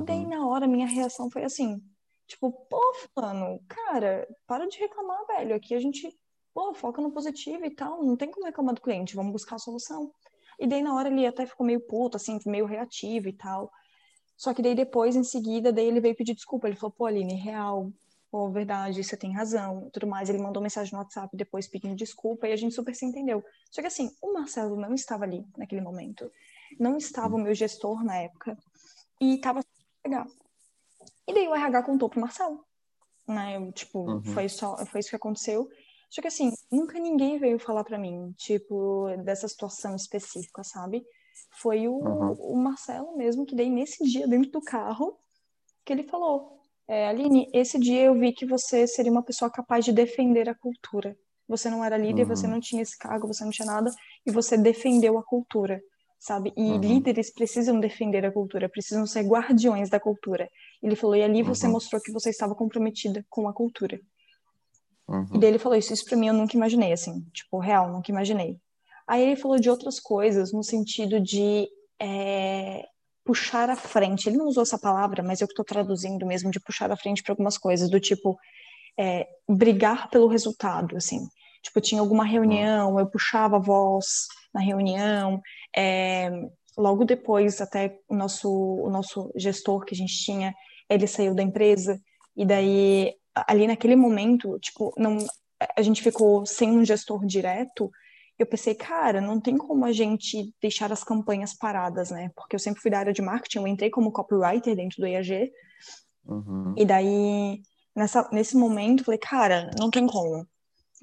E 0.00 0.04
daí 0.04 0.20
Uhum. 0.24 0.28
na 0.28 0.48
hora 0.48 0.66
minha 0.66 0.86
reação 0.86 1.30
foi 1.30 1.44
assim, 1.44 1.80
tipo, 2.26 2.50
pô, 2.50 2.80
fulano, 3.14 3.60
cara, 3.68 4.26
para 4.46 4.66
de 4.66 4.78
reclamar, 4.78 5.26
velho, 5.26 5.54
aqui 5.54 5.74
a 5.74 5.80
gente, 5.80 6.08
pô, 6.54 6.72
foca 6.74 7.02
no 7.02 7.12
positivo 7.12 7.64
e 7.64 7.70
tal, 7.70 8.02
não 8.02 8.16
tem 8.16 8.30
como 8.30 8.46
reclamar 8.46 8.74
do 8.74 8.80
cliente, 8.80 9.14
vamos 9.14 9.32
buscar 9.32 9.56
a 9.56 9.58
solução. 9.58 10.10
E 10.58 10.66
daí 10.66 10.82
na 10.82 10.94
hora 10.94 11.08
ele 11.08 11.26
até 11.26 11.44
ficou 11.46 11.66
meio 11.66 11.80
puto, 11.80 12.16
assim, 12.16 12.38
meio 12.46 12.64
reativo 12.64 13.28
e 13.28 13.32
tal. 13.32 13.70
Só 14.36 14.54
que 14.54 14.62
daí 14.62 14.74
depois, 14.74 15.16
em 15.16 15.24
seguida, 15.24 15.72
daí 15.72 15.86
ele 15.86 16.00
veio 16.00 16.16
pedir 16.16 16.34
desculpa. 16.34 16.66
Ele 16.66 16.76
falou, 16.76 16.94
pô, 16.96 17.06
Aline, 17.06 17.34
real, 17.34 17.90
pô, 18.34 18.50
verdade, 18.50 19.04
você 19.04 19.16
tem 19.16 19.32
razão, 19.32 19.88
tudo 19.92 20.08
mais. 20.08 20.28
Ele 20.28 20.42
mandou 20.42 20.60
mensagem 20.60 20.92
no 20.92 20.98
WhatsApp 20.98 21.36
depois 21.36 21.68
pedindo 21.68 21.94
desculpa 21.94 22.48
e 22.48 22.52
a 22.52 22.56
gente 22.56 22.74
super 22.74 22.92
se 22.92 23.06
entendeu. 23.06 23.44
Só 23.70 23.80
que 23.80 23.86
assim, 23.86 24.10
o 24.20 24.32
Marcelo 24.32 24.74
não 24.74 24.92
estava 24.92 25.22
ali 25.22 25.46
naquele 25.56 25.80
momento. 25.80 26.28
Não 26.76 26.96
estava 26.96 27.36
o 27.36 27.38
meu 27.38 27.54
gestor 27.54 28.02
na 28.02 28.16
época. 28.16 28.58
E 29.20 29.38
tava 29.38 29.60
legal. 30.04 30.26
E 31.28 31.32
daí 31.32 31.46
o 31.46 31.54
RH 31.54 31.84
contou 31.84 32.08
pro 32.08 32.20
Marcelo. 32.20 32.64
Né? 33.28 33.56
Eu, 33.56 33.70
tipo, 33.70 34.00
Uhum. 34.00 34.24
foi 34.24 34.48
só, 34.48 34.84
foi 34.86 34.98
isso 34.98 35.10
que 35.10 35.16
aconteceu. 35.16 35.68
Só 36.10 36.20
que 36.20 36.26
assim, 36.26 36.52
nunca 36.72 36.98
ninguém 36.98 37.38
veio 37.38 37.60
falar 37.60 37.84
pra 37.84 37.96
mim, 38.00 38.32
tipo, 38.36 39.06
dessa 39.22 39.46
situação 39.46 39.94
específica, 39.94 40.64
sabe? 40.64 41.06
Foi 41.62 41.86
o, 41.86 41.94
Uhum. 41.98 42.32
o 42.32 42.56
Marcelo 42.56 43.16
mesmo, 43.16 43.46
que 43.46 43.54
daí 43.54 43.70
nesse 43.70 44.02
dia, 44.02 44.26
dentro 44.26 44.50
do 44.50 44.60
carro, 44.60 45.20
que 45.84 45.92
ele 45.92 46.02
falou: 46.02 46.63
é, 46.88 47.08
Aline, 47.08 47.48
esse 47.52 47.78
dia 47.78 48.02
eu 48.04 48.14
vi 48.18 48.32
que 48.32 48.46
você 48.46 48.86
seria 48.86 49.10
uma 49.12 49.22
pessoa 49.22 49.50
capaz 49.50 49.84
de 49.84 49.92
defender 49.92 50.48
a 50.48 50.54
cultura. 50.54 51.16
Você 51.48 51.68
não 51.70 51.84
era 51.84 51.96
líder, 51.96 52.24
você 52.26 52.46
Uhum. 52.46 52.54
não 52.54 52.60
tinha 52.60 52.82
esse 52.82 52.96
cargo, 52.98 53.26
você 53.26 53.44
não 53.44 53.50
tinha 53.50 53.66
nada, 53.66 53.90
e 54.26 54.30
você 54.30 54.56
defendeu 54.56 55.18
a 55.18 55.22
cultura, 55.24 55.80
sabe? 56.18 56.52
E 56.56 56.62
Uhum. 56.62 56.78
líderes 56.78 57.32
precisam 57.32 57.78
defender 57.80 58.24
a 58.24 58.32
cultura, 58.32 58.68
precisam 58.68 59.06
ser 59.06 59.22
guardiões 59.24 59.90
da 59.90 60.00
cultura. 60.00 60.48
Ele 60.82 60.96
falou: 60.96 61.16
e 61.16 61.22
ali 61.22 61.42
você 61.42 61.66
Uhum. 61.66 61.72
mostrou 61.72 62.00
que 62.00 62.12
você 62.12 62.30
estava 62.30 62.54
comprometida 62.54 63.24
com 63.30 63.48
a 63.48 63.52
cultura. 63.52 64.00
E 65.32 65.38
Uhum. 65.38 65.38
daí 65.38 65.50
ele 65.50 65.58
falou 65.58 65.76
isso, 65.76 65.92
isso 65.92 66.04
pra 66.04 66.16
mim 66.16 66.28
eu 66.28 66.34
nunca 66.34 66.56
imaginei, 66.56 66.92
assim, 66.92 67.20
tipo, 67.32 67.58
real, 67.58 67.90
nunca 67.92 68.10
imaginei. 68.10 68.58
Aí 69.06 69.22
ele 69.22 69.36
falou 69.36 69.58
de 69.58 69.68
outras 69.68 70.00
coisas, 70.00 70.52
no 70.52 70.62
sentido 70.62 71.20
de 71.20 71.68
é, 72.00 72.86
puxar 73.24 73.70
à 73.70 73.76
frente. 73.76 74.28
Ele 74.28 74.36
não 74.36 74.46
usou 74.46 74.62
essa 74.62 74.78
palavra, 74.78 75.22
mas 75.22 75.40
eu 75.40 75.48
tô 75.48 75.64
traduzindo 75.64 76.26
mesmo, 76.26 76.50
de 76.50 76.60
puxar 76.60 76.90
à 76.92 76.96
frente 76.96 77.22
para 77.22 77.32
algumas 77.32 77.56
coisas, 77.56 77.90
do 77.90 77.98
tipo, 77.98 78.36
é, 78.98 79.26
brigar 79.48 80.10
pelo 80.10 80.28
resultado, 80.28 80.96
assim. 80.96 81.20
Tipo, 81.62 81.80
tinha 81.80 82.00
alguma 82.00 82.24
reunião, 82.24 82.98
eu 82.98 83.06
puxava 83.06 83.56
a 83.56 83.60
voz 83.60 84.26
na 84.52 84.60
reunião, 84.60 85.40
é, 85.74 86.30
logo 86.76 87.04
depois, 87.04 87.60
até 87.60 87.98
o 88.08 88.14
nosso, 88.14 88.50
o 88.50 88.90
nosso 88.90 89.32
gestor 89.34 89.84
que 89.84 89.94
a 89.94 89.96
gente 89.96 90.16
tinha, 90.22 90.54
ele 90.88 91.06
saiu 91.06 91.34
da 91.34 91.42
empresa, 91.42 91.98
e 92.36 92.44
daí, 92.44 93.14
ali 93.34 93.66
naquele 93.66 93.96
momento, 93.96 94.58
tipo, 94.58 94.92
não, 94.98 95.16
a 95.76 95.82
gente 95.82 96.02
ficou 96.02 96.44
sem 96.44 96.70
um 96.70 96.84
gestor 96.84 97.24
direto, 97.24 97.90
eu 98.38 98.46
pensei, 98.46 98.74
cara, 98.74 99.20
não 99.20 99.40
tem 99.40 99.56
como 99.56 99.84
a 99.84 99.92
gente 99.92 100.52
deixar 100.60 100.92
as 100.92 101.04
campanhas 101.04 101.54
paradas, 101.54 102.10
né? 102.10 102.30
Porque 102.34 102.56
eu 102.56 102.60
sempre 102.60 102.80
fui 102.80 102.90
da 102.90 102.98
área 102.98 103.12
de 103.12 103.22
marketing, 103.22 103.58
eu 103.58 103.66
entrei 103.66 103.90
como 103.90 104.12
copywriter 104.12 104.74
dentro 104.74 105.00
do 105.00 105.06
IAG, 105.06 105.50
Uhum. 106.26 106.74
e 106.76 106.84
daí, 106.86 107.60
nessa, 107.94 108.28
nesse 108.32 108.56
momento, 108.56 109.00
eu 109.00 109.04
falei, 109.04 109.18
cara, 109.18 109.70
não 109.78 109.90
tem 109.90 110.06
como. 110.06 110.46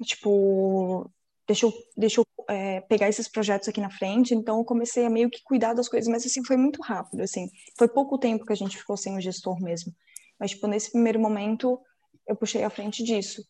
Tipo, 0.02 1.08
deixa 1.46 1.66
eu, 1.66 1.72
deixa 1.96 2.20
eu 2.20 2.26
é, 2.48 2.80
pegar 2.82 3.08
esses 3.08 3.28
projetos 3.28 3.68
aqui 3.68 3.80
na 3.80 3.90
frente. 3.90 4.34
Então, 4.34 4.58
eu 4.58 4.64
comecei 4.64 5.06
a 5.06 5.10
meio 5.10 5.30
que 5.30 5.42
cuidar 5.44 5.74
das 5.74 5.88
coisas, 5.88 6.08
mas 6.10 6.26
assim, 6.26 6.44
foi 6.44 6.56
muito 6.56 6.82
rápido, 6.82 7.22
assim. 7.22 7.48
Foi 7.78 7.88
pouco 7.88 8.18
tempo 8.18 8.44
que 8.44 8.52
a 8.52 8.56
gente 8.56 8.76
ficou 8.76 8.96
sem 8.96 9.16
o 9.16 9.20
gestor 9.20 9.60
mesmo. 9.60 9.92
Mas, 10.38 10.50
tipo, 10.50 10.66
nesse 10.66 10.90
primeiro 10.90 11.20
momento, 11.20 11.78
eu 12.26 12.36
puxei 12.36 12.64
à 12.64 12.70
frente 12.70 13.02
disso. 13.04 13.42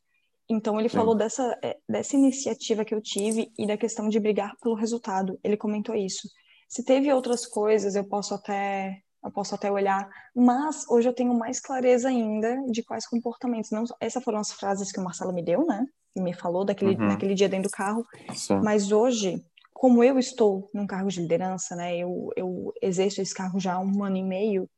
Então, 0.52 0.78
ele 0.78 0.88
Sim. 0.88 0.96
falou 0.96 1.14
dessa, 1.14 1.58
é, 1.64 1.78
dessa 1.88 2.14
iniciativa 2.14 2.84
que 2.84 2.94
eu 2.94 3.00
tive 3.00 3.50
e 3.58 3.66
da 3.66 3.76
questão 3.76 4.08
de 4.08 4.20
brigar 4.20 4.54
pelo 4.60 4.74
resultado. 4.74 5.38
Ele 5.42 5.56
comentou 5.56 5.94
isso. 5.94 6.28
Se 6.68 6.84
teve 6.84 7.12
outras 7.12 7.46
coisas, 7.46 7.94
eu 7.94 8.04
posso 8.04 8.34
até 8.34 8.98
eu 9.24 9.30
posso 9.30 9.54
até 9.54 9.70
olhar, 9.70 10.10
mas 10.34 10.84
hoje 10.90 11.08
eu 11.08 11.14
tenho 11.14 11.32
mais 11.32 11.60
clareza 11.60 12.08
ainda 12.08 12.60
de 12.66 12.82
quais 12.82 13.06
comportamentos. 13.06 13.70
Não, 13.70 13.84
essas 14.00 14.20
foram 14.24 14.40
as 14.40 14.50
frases 14.50 14.90
que 14.90 14.98
o 14.98 15.04
Marcelo 15.04 15.32
me 15.32 15.44
deu, 15.44 15.64
né? 15.64 15.86
E 16.16 16.20
me 16.20 16.34
falou 16.34 16.64
daquele, 16.64 16.96
Uhum. 16.96 17.06
naquele 17.06 17.32
dia 17.34 17.48
dentro 17.48 17.70
do 17.70 17.72
carro. 17.72 18.04
Sim. 18.34 18.58
Mas 18.64 18.90
hoje, 18.90 19.40
como 19.72 20.02
eu 20.02 20.18
estou 20.18 20.68
num 20.74 20.88
cargo 20.88 21.08
de 21.08 21.20
liderança, 21.20 21.76
né? 21.76 21.96
Eu, 21.96 22.30
eu 22.36 22.72
exerço 22.82 23.22
esse 23.22 23.32
cargo 23.32 23.60
já 23.60 23.74
há 23.74 23.80
um 23.80 24.02
ano 24.02 24.16
e 24.16 24.24
meio. 24.24 24.68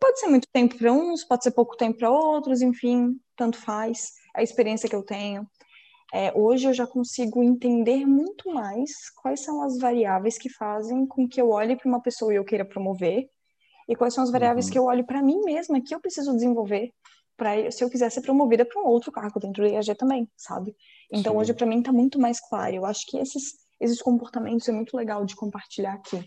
Pode 0.00 0.20
ser 0.20 0.28
muito 0.28 0.48
tempo 0.50 0.74
para 0.78 0.90
uns, 0.90 1.22
pode 1.24 1.42
ser 1.44 1.50
pouco 1.50 1.76
tempo 1.76 1.98
para 1.98 2.10
outros, 2.10 2.62
enfim, 2.62 3.20
tanto 3.36 3.58
faz. 3.58 4.12
A 4.36 4.42
experiência 4.42 4.88
que 4.88 4.94
eu 4.94 5.02
tenho. 5.02 5.48
É, 6.12 6.32
hoje 6.36 6.68
eu 6.68 6.72
já 6.74 6.86
consigo 6.86 7.42
entender 7.42 8.06
muito 8.06 8.52
mais 8.52 8.90
quais 9.22 9.40
são 9.40 9.62
as 9.62 9.78
variáveis 9.78 10.38
que 10.38 10.48
fazem 10.48 11.06
com 11.06 11.26
que 11.26 11.40
eu 11.40 11.50
olhe 11.50 11.74
para 11.74 11.88
uma 11.88 12.00
pessoa 12.00 12.32
e 12.32 12.36
eu 12.36 12.44
queira 12.44 12.64
promover, 12.64 13.28
e 13.88 13.96
quais 13.96 14.14
são 14.14 14.22
as 14.22 14.30
variáveis 14.30 14.66
Uhum. 14.66 14.72
que 14.72 14.78
eu 14.78 14.84
olho 14.84 15.04
para 15.04 15.22
mim 15.22 15.40
mesma 15.44 15.80
que 15.80 15.94
eu 15.94 16.00
preciso 16.00 16.32
desenvolver 16.32 16.92
para 17.36 17.70
se 17.70 17.82
eu 17.82 17.90
quiser 17.90 18.10
ser 18.10 18.20
promovida 18.22 18.64
para 18.64 18.80
um 18.80 18.86
outro 18.86 19.10
cargo 19.10 19.40
dentro 19.40 19.62
do 19.62 19.68
IAG 19.68 19.94
também, 19.96 20.28
sabe? 20.36 20.74
Então 21.12 21.32
Sim. 21.34 21.38
hoje 21.40 21.54
para 21.54 21.66
mim 21.66 21.82
tá 21.82 21.92
muito 21.92 22.18
mais 22.20 22.38
claro. 22.40 22.74
Eu 22.76 22.86
acho 22.86 23.04
que 23.06 23.18
esses 23.18 23.54
esses 23.80 24.00
comportamentos 24.00 24.66
é 24.68 24.72
muito 24.72 24.96
legal 24.96 25.24
de 25.26 25.34
compartilhar 25.36 25.92
aqui, 25.94 26.24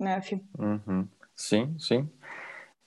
né, 0.00 0.20
Fih? 0.22 0.40
Uhum. 0.58 1.06
Sim, 1.36 1.76
sim. 1.78 2.08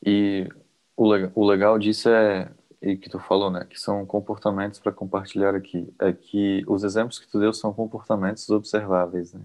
E 0.05 0.49
o, 0.97 1.13
le- 1.13 1.31
o 1.33 1.45
legal 1.45 1.79
disso 1.79 2.09
é, 2.09 2.51
e 2.85 2.95
que 2.95 3.09
tu 3.09 3.17
falou, 3.17 3.49
né, 3.49 3.65
que 3.67 3.79
são 3.79 4.05
comportamentos 4.05 4.79
para 4.79 4.91
compartilhar 4.91 5.55
aqui, 5.55 5.91
é 5.99 6.13
que 6.13 6.63
os 6.67 6.83
exemplos 6.83 7.17
que 7.17 7.27
tu 7.27 7.39
deu 7.39 7.51
são 7.51 7.73
comportamentos 7.73 8.47
observáveis, 8.51 9.33
né? 9.33 9.41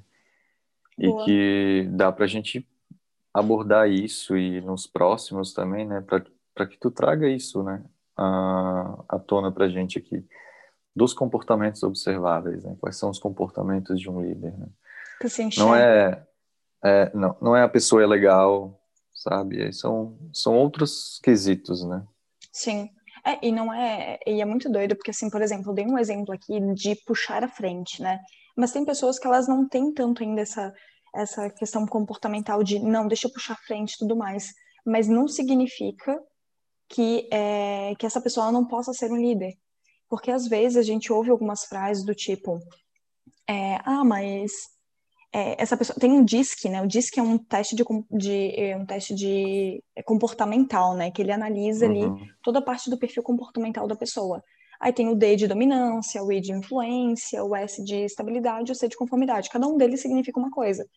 E 0.99 1.09
Boa. 1.09 1.25
que 1.25 1.89
dá 1.91 2.13
pra 2.13 2.27
gente 2.27 2.69
abordar 3.33 3.89
isso 3.89 4.37
e 4.37 4.61
nos 4.61 4.87
próximos 4.87 5.55
também, 5.55 5.87
né, 5.87 6.03
para 6.03 6.23
para 6.53 6.67
que 6.67 6.77
tu 6.77 6.91
traga 6.91 7.27
isso, 7.27 7.63
né, 7.63 7.83
à, 8.15 9.03
à 9.09 9.19
tona 9.19 9.51
pra 9.51 9.69
gente 9.69 9.99
aqui, 9.99 10.23
dos 10.95 11.15
comportamentos 11.15 11.83
observáveis, 11.83 12.65
né? 12.65 12.77
Quais 12.79 12.97
são 12.97 13.09
os 13.09 13.19
comportamentos 13.19 13.99
de 13.99 14.11
um 14.11 14.21
líder, 14.21 14.53
né? 14.59 14.67
Se 15.53 15.61
Não 15.61 15.75
é, 15.75 16.27
é, 16.85 17.11
não, 17.15 17.37
não 17.41 17.57
é 17.57 17.63
a 17.63 17.69
pessoa 17.69 18.03
é 18.03 18.07
legal, 18.07 18.79
sabe? 19.15 19.73
São, 19.73 20.19
são 20.35 20.55
outros 20.55 21.19
quesitos, 21.23 21.83
né? 21.85 22.05
Sim. 22.53 22.91
É, 23.25 23.47
e 23.47 23.53
não 23.53 23.73
é, 23.73 24.19
e 24.27 24.41
é 24.41 24.45
muito 24.45 24.71
doido, 24.71 24.97
porque 24.97 25.11
assim, 25.11 25.29
por 25.31 25.43
exemplo, 25.43 25.71
eu 25.71 25.75
dei 25.75 25.87
um 25.87 25.99
exemplo 25.99 26.35
aqui 26.35 26.59
de 26.75 26.95
puxar 27.07 27.45
à 27.45 27.49
frente, 27.49 28.01
né? 28.03 28.19
Mas 28.57 28.73
tem 28.73 28.85
pessoas 28.85 29.19
que 29.19 29.27
elas 29.27 29.47
não 29.47 29.69
têm 29.69 29.93
tanto 29.93 30.23
ainda 30.23 30.41
essa, 30.41 30.73
essa 31.15 31.51
questão 31.51 31.87
comportamental 31.87 32.63
de, 32.63 32.79
não, 32.79 33.07
deixa 33.07 33.27
eu 33.27 33.33
puxar 33.33 33.55
à 33.55 33.67
frente 33.67 33.95
e 33.95 33.99
tudo 33.99 34.17
mais. 34.17 34.53
Mas 34.85 35.09
não 35.09 35.29
significa 35.29 36.19
que, 36.89 37.29
é, 37.33 37.95
que 37.99 38.07
essa 38.07 38.21
pessoa 38.21 38.51
não 38.51 38.67
possa 38.67 38.93
ser 38.93 39.11
um 39.11 39.17
líder. 39.17 39.55
Porque 40.09 40.31
às 40.31 40.49
vezes 40.49 40.77
a 40.77 40.83
gente 40.83 41.13
ouve 41.13 41.31
algumas 41.31 41.65
frases 41.65 42.05
do 42.05 42.15
tipo, 42.15 42.59
é, 43.49 43.77
ah, 43.85 44.05
mas 44.05 44.51
é, 45.33 45.63
essa 45.63 45.77
pessoa 45.77 45.97
tem 45.99 46.11
um 46.11 46.25
DISC, 46.25 46.69
né? 46.69 46.83
O 46.83 46.87
DISC 46.87 47.19
é 47.19 47.23
um 47.23 47.39
teste 47.39 47.77
de, 47.77 47.85
de 48.11 48.61
é 48.61 48.77
um 48.77 48.85
teste 48.85 49.15
de 49.15 49.83
é, 49.95 50.03
comportamental, 50.03 50.95
né? 50.95 51.11
Que 51.11 51.23
ele 51.23 51.31
analisa 51.31 51.87
uhum. 51.87 52.15
ali 52.15 52.33
toda 52.43 52.59
a 52.59 52.63
parte 52.63 52.91
do 52.91 52.99
perfil 52.99 53.23
comportamental 53.23 53.87
da 53.87 53.95
pessoa. 53.95 54.43
Aí 54.81 54.93
tem 54.93 55.09
o 55.09 55.15
D 55.15 55.37
de 55.37 55.47
dominância, 55.47 56.23
o 56.23 56.33
I 56.33 56.41
de 56.41 56.53
influência, 56.53 57.45
o 57.45 57.55
S 57.55 57.85
de 57.85 57.97
estabilidade, 57.97 58.73
o 58.73 58.75
C 58.75 58.89
de 58.89 58.97
conformidade. 58.97 59.51
Cada 59.51 59.69
um 59.69 59.77
deles 59.77 60.01
significa 60.01 60.41
uma 60.41 60.51
coisa. 60.51 60.89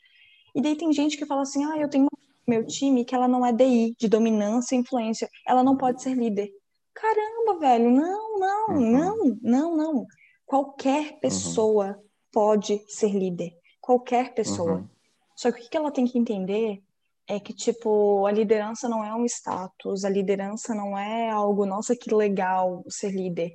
E 0.56 0.62
daí 0.62 0.76
tem 0.76 0.91
gente 0.93 1.17
que 1.17 1.26
fala 1.26 1.41
assim: 1.41 1.63
ah, 1.65 1.78
eu 1.78 1.89
tenho 1.89 2.08
meu 2.48 2.65
time 2.65 3.06
que 3.06 3.13
ela 3.13 3.28
não 3.28 3.46
é 3.46 3.54
DI, 3.54 3.96
de 4.00 4.08
dominância 4.08 4.76
e 4.76 4.80
influência. 4.80 5.30
Ela 5.48 5.63
não 5.63 5.78
pode 5.78 6.02
ser 6.02 6.15
líder. 6.15 6.50
Caramba, 6.93 7.60
velho, 7.60 7.91
não, 7.91 8.39
não, 8.39 8.67
uhum. 8.69 8.91
não, 8.91 9.38
não, 9.41 9.78
não. 9.78 10.08
Qualquer 10.46 11.12
uhum. 11.12 11.19
pessoa 11.19 11.88
uhum. 11.88 12.04
pode 12.32 12.84
ser 12.88 13.12
líder. 13.12 13.52
Qualquer 13.84 14.34
pessoa. 14.34 14.76
Uhum. 14.76 14.88
Só 15.36 15.52
que 15.52 15.60
o 15.60 15.69
que 15.69 15.76
ela 15.76 15.91
tem 15.91 16.06
que 16.06 16.17
entender 16.17 16.82
é 17.28 17.38
que, 17.38 17.54
tipo, 17.54 18.26
a 18.26 18.32
liderança 18.32 18.88
não 18.88 19.04
é 19.04 19.13
um 19.13 19.26
status, 19.26 20.06
a 20.06 20.10
liderança 20.10 20.74
não 20.74 20.98
é 20.98 21.30
algo, 21.30 21.65
nossa, 21.65 21.93
que 21.93 22.15
legal 22.15 22.82
ser 22.88 23.12
líder. 23.12 23.52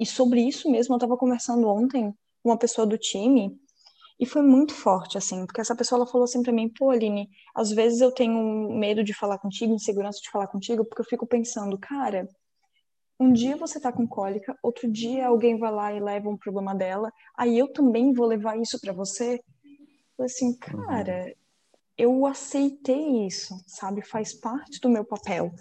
E 0.00 0.06
sobre 0.06 0.40
isso 0.40 0.70
mesmo, 0.70 0.94
eu 0.94 0.96
estava 0.96 1.18
conversando 1.18 1.68
ontem 1.68 2.14
com 2.42 2.48
uma 2.48 2.56
pessoa 2.56 2.86
do 2.86 2.96
time 2.96 3.60
e 4.18 4.24
foi 4.24 4.40
muito 4.40 4.72
forte, 4.72 5.18
assim, 5.18 5.44
porque 5.44 5.60
essa 5.60 5.76
pessoa 5.76 5.98
ela 5.98 6.06
falou 6.10 6.24
assim 6.24 6.42
para 6.42 6.52
mim: 6.52 6.70
pô, 6.70 6.88
Aline, 6.88 7.28
às 7.54 7.70
vezes 7.70 8.00
eu 8.00 8.10
tenho 8.10 8.70
medo 8.70 9.04
de 9.04 9.12
falar 9.12 9.38
contigo, 9.38 9.74
insegurança 9.74 10.18
de 10.22 10.30
falar 10.30 10.46
contigo, 10.46 10.82
porque 10.82 11.02
eu 11.02 11.06
fico 11.06 11.26
pensando, 11.26 11.78
cara, 11.78 12.26
um 13.20 13.32
dia 13.32 13.56
você 13.56 13.80
tá 13.80 13.92
com 13.92 14.06
cólica, 14.06 14.56
outro 14.62 14.90
dia 14.90 15.26
alguém 15.26 15.58
vai 15.58 15.72
lá 15.72 15.92
e 15.92 16.00
leva 16.00 16.30
um 16.30 16.36
problema 16.36 16.74
dela, 16.74 17.12
aí 17.36 17.58
eu 17.58 17.72
também 17.72 18.12
vou 18.12 18.26
levar 18.26 18.56
isso 18.58 18.80
para 18.80 18.92
você. 18.92 19.40
Eu 20.18 20.24
assim, 20.24 20.56
cara, 20.58 21.26
uhum. 21.26 21.32
eu 21.96 22.26
aceitei 22.26 23.26
isso, 23.26 23.54
sabe? 23.66 24.02
Faz 24.02 24.34
parte 24.34 24.80
do 24.80 24.88
meu 24.88 25.04
papel. 25.04 25.52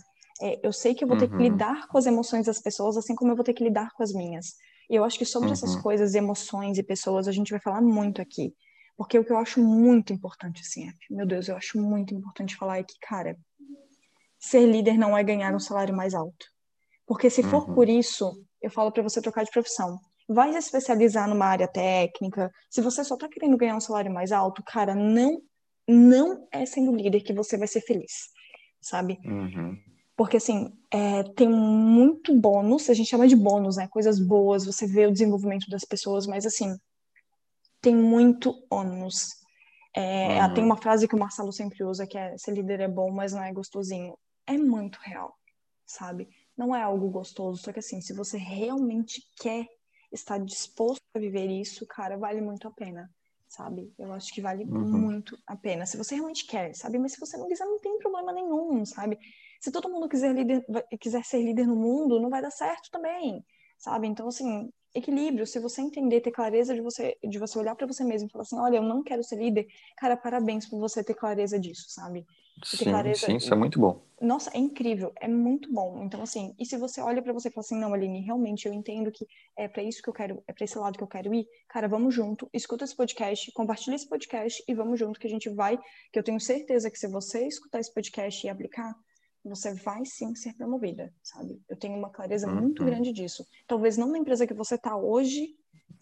É, 0.42 0.60
eu 0.66 0.74
sei 0.74 0.94
que 0.94 1.04
eu 1.04 1.08
vou 1.08 1.18
ter 1.18 1.28
que 1.28 1.36
uhum. 1.36 1.42
lidar 1.42 1.88
com 1.88 1.98
as 1.98 2.06
emoções 2.06 2.46
das 2.46 2.60
pessoas, 2.60 2.98
assim 2.98 3.16
como 3.16 3.32
eu 3.32 3.36
vou 3.36 3.46
ter 3.46 3.54
que 3.54 3.64
lidar 3.64 3.92
com 3.94 4.04
as 4.04 4.12
minhas. 4.14 4.56
E 4.90 4.96
eu 4.96 5.04
acho 5.04 5.18
que 5.18 5.26
sobre 5.26 5.48
uhum. 5.48 5.54
essas 5.54 5.76
coisas, 5.76 6.16
emoções 6.16 6.78
e 6.78 6.84
pessoas, 6.84 7.28
a 7.28 7.32
gente 7.32 7.52
vai 7.52 7.60
falar 7.60 7.82
muito 7.82 8.22
aqui. 8.22 8.56
Porque 8.96 9.20
o 9.20 9.24
que 9.24 9.32
eu 9.32 9.38
acho 9.38 9.62
muito 9.62 10.12
importante, 10.12 10.62
assim, 10.62 10.88
é, 10.88 10.94
meu 11.10 11.26
Deus, 11.26 11.48
eu 11.48 11.56
acho 11.56 11.80
muito 11.80 12.16
importante 12.16 12.56
falar 12.56 12.80
é 12.80 12.84
que, 12.84 12.96
cara, 13.00 13.38
ser 14.40 14.66
líder 14.66 14.98
não 14.98 15.18
é 15.18 15.24
ganhar 15.24 15.54
um 15.54 15.60
salário 15.60 15.96
mais 15.96 16.14
alto. 16.14 16.48
Porque 17.06 17.30
se 17.30 17.44
for 17.44 17.68
uhum. 17.68 17.76
por 17.76 17.90
isso, 17.90 18.44
eu 18.62 18.72
falo 18.72 18.92
para 18.92 19.04
você 19.04 19.22
trocar 19.22 19.44
de 19.44 19.52
profissão. 19.52 20.00
Vai 20.28 20.52
se 20.52 20.60
especializar 20.60 21.28
numa 21.28 21.46
área 21.46 21.68
técnica. 21.68 22.52
Se 22.70 22.82
você 22.82 23.04
só 23.04 23.16
tá 23.16 23.30
querendo 23.30 23.58
ganhar 23.58 23.76
um 23.76 23.82
salário 23.82 24.12
mais 24.14 24.32
alto, 24.32 24.64
cara, 24.64 24.94
não 24.94 25.42
não 25.88 26.46
é 26.52 26.66
sendo 26.66 26.94
líder 26.94 27.22
que 27.22 27.34
você 27.34 27.58
vai 27.58 27.68
ser 27.68 27.82
feliz, 27.82 28.30
sabe? 28.82 29.18
Uhum. 29.24 29.78
Porque, 30.18 30.38
assim, 30.38 30.74
é, 30.92 31.24
tem 31.24 31.48
muito 31.48 32.36
bônus, 32.36 32.90
a 32.90 32.94
gente 32.94 33.10
chama 33.10 33.28
de 33.28 33.36
bônus, 33.36 33.78
né? 33.78 33.88
Coisas 33.88 34.20
boas, 34.20 34.66
você 34.66 34.86
vê 34.86 35.06
o 35.06 35.12
desenvolvimento 35.12 35.70
das 35.70 35.86
pessoas, 35.86 36.26
mas, 36.26 36.46
assim, 36.46 36.76
tem 37.80 37.96
muito 37.96 38.54
ônus. 38.70 39.30
É, 39.96 40.44
uhum. 40.44 40.54
Tem 40.56 40.64
uma 40.64 40.78
frase 40.78 41.08
que 41.08 41.16
o 41.16 41.20
Marcelo 41.20 41.54
sempre 41.54 41.84
usa, 41.84 42.08
que 42.08 42.18
é, 42.18 42.36
ser 42.38 42.52
líder 42.52 42.82
é 42.82 42.88
bom, 42.88 43.12
mas 43.12 43.32
não 43.32 43.44
é 43.44 43.54
gostosinho. 43.54 44.18
É 44.46 44.58
muito 44.58 44.98
real, 45.04 45.34
sabe? 45.86 46.28
Não 46.58 46.76
é 46.76 46.82
algo 46.82 47.10
gostoso, 47.10 47.62
só 47.62 47.72
que, 47.72 47.80
assim, 47.80 48.02
se 48.02 48.12
você 48.12 48.38
realmente 48.38 49.22
quer 49.40 49.68
estar 50.12 50.38
disposto 50.40 51.02
a 51.16 51.20
viver 51.20 51.50
isso, 51.50 51.86
cara, 51.86 52.18
vale 52.18 52.42
muito 52.42 52.68
a 52.68 52.72
pena 52.72 53.10
sabe? 53.48 53.94
Eu 53.98 54.14
acho 54.14 54.34
que 54.34 54.42
vale 54.42 54.64
uhum. 54.64 55.00
muito 55.00 55.38
a 55.48 55.56
pena. 55.56 55.86
Se 55.86 55.98
você 55.98 56.16
realmente 56.16 56.46
quer, 56.46 56.76
sabe? 56.76 57.00
Mas 57.00 57.14
se 57.14 57.20
você 57.20 57.38
não 57.38 57.48
quiser, 57.48 57.66
não 57.66 57.80
tem 57.80 57.98
problema 57.98 58.32
nenhum, 58.32 58.86
sabe? 58.86 59.18
Se 59.60 59.72
todo 59.72 59.90
mundo 59.90 60.08
quiser, 60.08 60.34
líder, 60.34 60.66
quiser 61.00 61.24
ser 61.24 61.42
líder 61.42 61.66
no 61.66 61.76
mundo, 61.76 62.20
não 62.20 62.30
vai 62.30 62.42
dar 62.42 62.52
certo 62.52 62.90
também, 62.92 63.44
sabe? 63.78 64.08
Então, 64.08 64.28
assim, 64.28 64.70
equilíbrio. 64.94 65.48
Se 65.48 65.60
você 65.60 65.82
entender, 65.82 66.22
ter 66.22 66.32
clareza 66.32 66.74
de 66.74 66.82
você, 66.82 67.18
de 67.24 67.40
você 67.40 67.58
olhar 67.58 67.76
para 67.76 67.88
você 67.88 68.04
mesmo 68.04 68.28
e 68.28 68.32
falar 68.32 68.44
assim, 68.44 68.60
olha, 68.60 68.78
eu 68.78 68.84
não 68.84 69.04
quero 69.04 69.24
ser 69.24 69.38
líder, 69.38 69.66
cara, 69.98 70.18
parabéns 70.18 70.68
por 70.68 70.80
você 70.80 71.04
ter 71.04 71.16
clareza 71.16 71.60
disso, 71.60 71.86
sabe? 71.88 72.26
Sim, 72.64 72.86
clareza... 72.86 73.26
sim, 73.26 73.36
isso 73.36 73.54
é 73.54 73.58
muito 73.58 73.80
bom. 73.80 74.02
Nossa, 74.20 74.50
é 74.54 74.58
incrível, 74.58 75.12
é 75.22 75.28
muito 75.28 75.72
bom. 75.72 76.04
Então, 76.04 76.24
assim, 76.24 76.56
e 76.58 76.66
se 76.66 76.76
você 76.76 77.00
olha 77.02 77.22
para 77.22 77.34
você 77.34 77.50
e 77.50 77.52
fala 77.52 77.62
assim, 77.62 77.80
não, 77.80 77.94
Aline, 77.94 78.22
realmente 78.22 78.68
eu 78.68 78.74
entendo 78.74 79.12
que 79.12 79.28
é 79.56 79.68
para 79.68 79.84
isso 79.84 80.02
que 80.02 80.10
eu 80.10 80.14
quero, 80.14 80.44
é 80.48 80.54
para 80.54 80.66
esse 80.66 80.78
lado 80.78 80.98
que 80.98 81.04
eu 81.04 81.08
quero 81.08 81.34
ir, 81.34 81.46
cara, 81.70 81.88
vamos 81.88 82.16
junto, 82.16 82.50
escuta 82.52 82.84
esse 82.84 82.96
podcast, 82.96 83.52
compartilha 83.52 83.96
esse 83.96 84.10
podcast 84.10 84.64
e 84.68 84.74
vamos 84.74 85.00
junto 85.00 85.20
que 85.20 85.28
a 85.28 85.30
gente 85.30 85.50
vai, 85.50 85.78
que 86.12 86.18
eu 86.18 86.24
tenho 86.24 86.40
certeza 86.40 86.90
que 86.90 86.98
se 86.98 87.08
você 87.08 87.46
escutar 87.46 87.80
esse 87.80 87.94
podcast 87.94 88.46
e 88.46 88.50
aplicar, 88.50 88.96
você 89.48 89.74
vai 89.76 90.04
sim 90.04 90.34
ser 90.36 90.54
promovida, 90.54 91.14
sabe? 91.24 91.62
Eu 91.70 91.78
tenho 91.78 91.98
uma 91.98 92.10
clareza 92.10 92.48
uhum. 92.48 92.62
muito 92.62 92.84
grande 92.84 93.14
disso. 93.14 93.46
Talvez 93.68 93.98
não 93.98 94.12
na 94.12 94.18
empresa 94.18 94.48
que 94.48 94.54
você 94.54 94.76
está 94.76 94.98
hoje. 94.98 95.50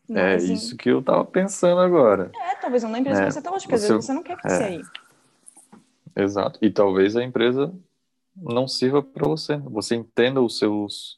é 0.09 0.37
isso 0.37 0.73
em... 0.73 0.77
que 0.77 0.89
eu 0.89 0.99
estava 0.99 1.25
pensando 1.25 1.81
agora. 1.81 2.31
É, 2.33 2.55
talvez 2.55 2.81
não 2.83 2.89
na 2.91 2.99
empresa 2.99 3.23
é, 3.23 3.25
que 3.25 3.33
você 3.33 3.39
está 3.39 3.51
hoje, 3.51 3.65
porque 3.65 3.77
você... 3.77 3.85
às 3.85 3.89
vezes 3.89 4.05
você 4.05 4.13
não 4.13 4.23
quer 4.23 4.37
crescer 4.37 4.63
é. 4.63 4.67
aí. 4.67 4.81
Exato. 6.15 6.59
E 6.61 6.69
talvez 6.71 7.15
a 7.15 7.23
empresa 7.23 7.73
não 8.35 8.67
sirva 8.67 9.01
para 9.03 9.27
você. 9.27 9.57
Você 9.57 9.95
entenda 9.95 10.41
os 10.41 10.57
seus 10.57 11.17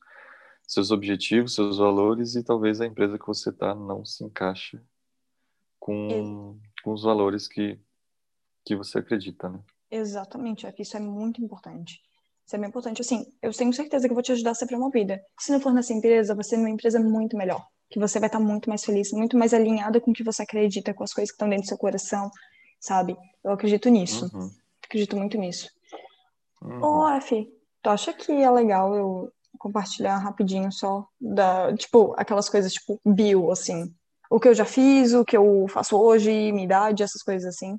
seus 0.67 0.91
objetivos, 0.91 1.55
seus 1.55 1.77
valores 1.77 2.35
e 2.35 2.43
talvez 2.43 2.81
a 2.81 2.85
empresa 2.85 3.17
que 3.17 3.25
você 3.25 3.49
está 3.51 3.73
não 3.73 4.03
se 4.03 4.23
encaixe 4.25 4.77
com, 5.79 6.59
com 6.83 6.91
os 6.91 7.03
valores 7.03 7.47
que, 7.47 7.79
que 8.65 8.75
você 8.75 8.99
acredita, 8.99 9.47
né? 9.47 9.61
Exatamente, 9.89 10.67
aqui 10.67 10.81
isso 10.81 10.97
é 10.97 10.99
muito 10.99 11.41
importante. 11.41 12.01
Isso 12.45 12.55
é 12.55 12.59
bem 12.59 12.67
importante. 12.67 13.01
Assim, 13.01 13.25
eu 13.41 13.53
tenho 13.53 13.71
certeza 13.71 14.07
que 14.07 14.11
eu 14.11 14.15
vou 14.15 14.23
te 14.23 14.33
ajudar 14.33 14.51
a 14.51 14.55
ser 14.55 14.67
promovida. 14.67 15.21
Se 15.39 15.51
não 15.51 15.59
for 15.61 15.73
nessa 15.73 15.93
empresa, 15.93 16.35
vai 16.35 16.43
ser 16.43 16.57
numa 16.57 16.69
empresa 16.69 16.99
muito 16.99 17.37
melhor. 17.37 17.65
Que 17.89 17.99
você 17.99 18.19
vai 18.19 18.27
estar 18.27 18.39
muito 18.39 18.69
mais 18.69 18.83
feliz, 18.83 19.11
muito 19.13 19.37
mais 19.37 19.53
alinhada 19.53 20.01
com 20.01 20.11
o 20.11 20.13
que 20.13 20.23
você 20.23 20.43
acredita, 20.43 20.93
com 20.93 21.03
as 21.03 21.13
coisas 21.13 21.31
que 21.31 21.35
estão 21.35 21.49
dentro 21.49 21.65
do 21.65 21.69
seu 21.69 21.77
coração, 21.77 22.29
sabe? 22.79 23.15
Eu 23.43 23.51
acredito 23.51 23.87
nisso. 23.89 24.29
Uhum. 24.33 24.49
Acredito 24.87 25.17
muito 25.17 25.37
nisso. 25.37 25.69
Uhum. 26.61 26.81
Ô, 26.81 27.09
F, 27.09 27.47
tu 27.81 27.89
acha 27.89 28.13
que 28.13 28.31
é 28.31 28.49
legal 28.49 28.95
eu 28.95 29.31
compartilhar 29.59 30.17
rapidinho 30.17 30.71
só 30.71 31.05
da, 31.19 31.75
tipo, 31.75 32.13
aquelas 32.17 32.47
coisas 32.47 32.71
tipo 32.71 32.99
bio, 33.05 33.51
assim? 33.51 33.93
O 34.29 34.39
que 34.39 34.47
eu 34.47 34.53
já 34.53 34.65
fiz, 34.65 35.13
o 35.13 35.25
que 35.25 35.35
eu 35.35 35.65
faço 35.69 35.97
hoje, 35.97 36.29
minha 36.51 36.65
idade, 36.65 37.03
essas 37.03 37.21
coisas 37.21 37.55
assim. 37.55 37.77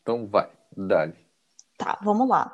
Então 0.00 0.28
vai, 0.28 0.48
dale. 0.76 1.14
Tá, 1.76 1.98
vamos 2.02 2.28
lá. 2.28 2.52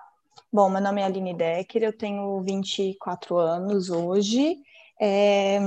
Bom, 0.51 0.71
meu 0.71 0.81
nome 0.81 1.01
é 1.01 1.05
Aline 1.05 1.35
Decker, 1.35 1.83
eu 1.83 1.97
tenho 1.97 2.41
24 2.43 3.37
anos 3.37 3.91
hoje. 3.91 4.57
É... 5.01 5.59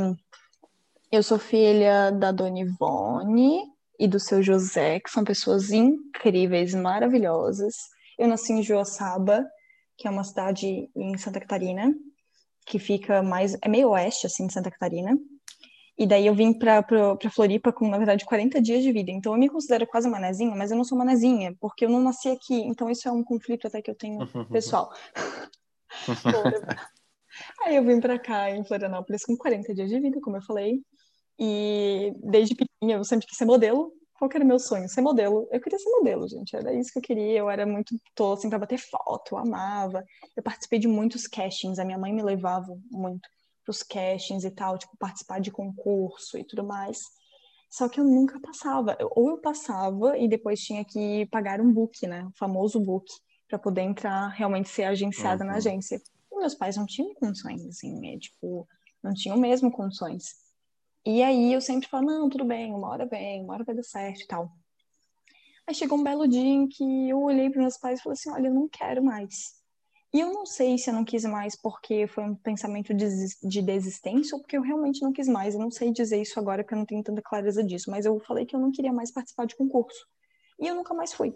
Eu 1.12 1.21
sou 1.21 1.38
filha 1.38 2.12
da 2.12 2.32
Dona 2.32 2.60
Ivone 2.60 3.75
e 3.99 4.08
do 4.08 4.19
seu 4.19 4.41
José, 4.41 4.99
que 4.99 5.10
são 5.10 5.23
pessoas 5.23 5.71
incríveis, 5.71 6.73
maravilhosas. 6.73 7.75
Eu 8.17 8.27
nasci 8.27 8.53
em 8.53 8.63
Joaçaba, 8.63 9.45
que 9.97 10.08
é 10.08 10.12
uma 10.12 10.23
cidade 10.23 10.89
em 10.95 11.17
Santa 11.17 11.39
Catarina, 11.39 11.93
que 12.65 12.79
fica 12.79 13.21
mais. 13.21 13.58
é 13.62 13.69
meio 13.69 13.89
oeste, 13.89 14.27
assim, 14.27 14.47
de 14.47 14.53
Santa 14.53 14.71
Catarina. 14.71 15.17
E 15.97 16.05
daí 16.05 16.27
eu 16.27 16.36
vim 16.36 16.51
pra, 16.51 16.86
Floripa 17.34 17.71
com, 17.71 17.88
na 17.88 17.97
verdade, 17.97 18.25
40 18.25 18.62
dias 18.62 18.84
de 18.84 18.91
vida. 18.91 19.12
Então 19.12 19.34
eu 19.34 19.39
me 19.39 19.47
considero 19.47 19.88
quase 19.88 20.10
manezinha, 20.10 20.53
mas 20.55 20.69
eu 20.69 20.77
não 20.77 20.84
sou 20.84 20.97
manezinha, 20.97 21.55
porque 21.60 21.86
eu 21.86 21.89
não 21.89 22.01
nasci 22.01 22.27
aqui. 22.29 22.55
Então 22.55 22.89
isso 22.89 23.08
é 23.08 23.12
um 23.12 23.23
conflito 23.23 23.67
até 23.67 23.81
que 23.81 23.89
eu 23.89 23.95
tenho 23.95 24.19
pessoal. 24.51 24.91
Aí 27.63 27.75
eu 27.75 27.84
vim 27.84 27.99
pra 27.99 28.19
cá 28.19 28.49
em 28.51 28.63
Florianópolis 28.63 29.23
com 29.23 29.36
40 29.38 29.73
dias 29.73 29.89
de 29.89 29.99
vida, 29.99 30.19
como 30.21 30.38
eu 30.38 30.41
falei. 30.41 30.81
E 31.40 32.13
desde 32.23 32.56
pequenininha 32.56 33.00
eu 33.00 33.04
sempre 33.04 33.27
quis 33.27 33.38
ser 33.38 33.46
modelo. 33.46 33.92
Qual 34.17 34.29
que 34.29 34.38
era 34.38 34.46
o 34.46 34.48
meu 34.48 34.60
sonho? 34.60 34.88
Ser 34.88 35.02
modelo. 35.02 35.48
Eu 35.52 35.60
queria 35.60 35.77
ser 35.77 35.90
modelo, 35.90 36.27
gente. 36.27 36.56
Era 36.56 36.73
isso 36.73 36.92
que 36.92 37.00
eu 37.00 37.04
queria. 37.04 37.40
Eu 37.40 37.50
era 37.50 37.65
muito 37.65 37.96
tô 38.13 38.33
assim 38.33 38.50
para 38.50 38.60
bater 38.60 38.79
foto, 38.79 39.33
eu 39.33 39.38
amava. 39.38 40.04
Eu 40.36 40.42
participei 40.42 40.79
de 40.79 40.88
muitos 40.88 41.27
castings. 41.27 41.79
A 41.79 41.86
minha 41.86 41.98
mãe 41.98 42.13
me 42.13 42.23
levava 42.23 42.77
muito 42.90 43.27
pros 43.65 43.83
castings 43.83 44.46
e 44.46 44.52
tal, 44.52 44.77
tipo, 44.77 44.96
participar 44.98 45.42
de 45.42 45.52
concurso 45.52 46.38
e 46.38 46.44
tudo 46.44 46.63
mais. 46.63 47.00
Só 47.69 47.90
que 47.90 48.00
eu 48.00 48.06
nunca 48.06 48.40
passava. 48.40 48.96
Ou 49.12 49.31
eu 49.31 49.38
passava 49.40 50.17
e 50.17 50.29
depois 50.29 50.62
tinha 50.62 50.86
que 50.86 51.25
pagar 51.25 51.60
um 51.60 51.73
book, 51.73 52.08
né? 52.08 52.23
O 52.25 52.31
famoso 52.38 52.79
book, 52.79 53.06
para 53.50 53.60
poder 53.60 53.81
entrar, 53.81 54.29
realmente 54.29 54.69
ser 54.69 54.83
agenciada 54.83 55.44
uhum. 55.44 55.52
na 55.52 55.58
agência. 55.58 56.02
E 56.31 56.36
meus 56.38 56.56
pais 56.56 56.77
não 56.77 56.86
tinham 56.86 57.13
condições, 57.15 57.65
assim, 57.65 58.13
é, 58.13 58.17
tipo, 58.17 58.65
não 59.04 59.13
tinham 59.13 59.38
mesmo 59.38 59.71
condições. 59.71 60.44
E 61.06 61.21
aí 61.21 61.53
eu 61.53 61.62
sempre 61.62 61.87
falo, 61.87 62.06
não, 62.06 62.29
tudo 62.29 62.43
bem, 62.43 62.73
uma 62.73 62.89
hora 62.89 63.06
vem, 63.06 63.43
uma 63.43 63.53
hora 63.53 63.63
vai 63.63 63.75
dar 63.75 63.83
certo 63.83 64.21
e 64.21 64.27
tal. 64.27 64.51
Aí 65.67 65.75
chegou 65.75 65.97
um 65.97 66.03
belo 66.03 66.27
dia 66.27 66.41
em 66.41 66.67
que 66.67 67.10
eu 67.10 67.21
olhei 67.21 67.49
para 67.49 67.62
meus 67.62 67.77
pais 67.77 67.99
e 67.99 68.03
falei 68.03 68.13
assim, 68.13 68.31
olha, 68.31 68.47
eu 68.47 68.53
não 68.53 68.67
quero 68.67 69.03
mais. 69.03 69.53
E 70.13 70.19
eu 70.19 70.31
não 70.31 70.45
sei 70.45 70.77
se 70.77 70.89
eu 70.89 70.93
não 70.93 71.03
quis 71.03 71.25
mais 71.25 71.56
porque 71.56 72.08
foi 72.08 72.23
um 72.23 72.35
pensamento 72.35 72.93
de 72.93 73.62
desistência 73.62 74.35
ou 74.35 74.41
porque 74.41 74.58
eu 74.58 74.62
realmente 74.62 75.01
não 75.01 75.12
quis 75.12 75.27
mais. 75.27 75.53
Eu 75.53 75.60
não 75.60 75.69
sei 75.69 75.91
dizer 75.91 76.21
isso 76.21 76.39
agora 76.39 76.63
porque 76.63 76.73
eu 76.73 76.79
não 76.79 76.85
tenho 76.85 77.03
tanta 77.03 77.21
clareza 77.21 77.63
disso, 77.63 77.91
mas 77.91 78.06
eu 78.06 78.19
falei 78.21 78.45
que 78.45 78.56
eu 78.56 78.60
não 78.60 78.71
queria 78.71 78.93
mais 78.93 79.12
participar 79.12 79.45
de 79.45 79.56
concurso. 79.56 80.08
E 80.60 80.67
eu 80.67 80.75
nunca 80.75 80.93
mais 80.93 81.13
fui. 81.13 81.35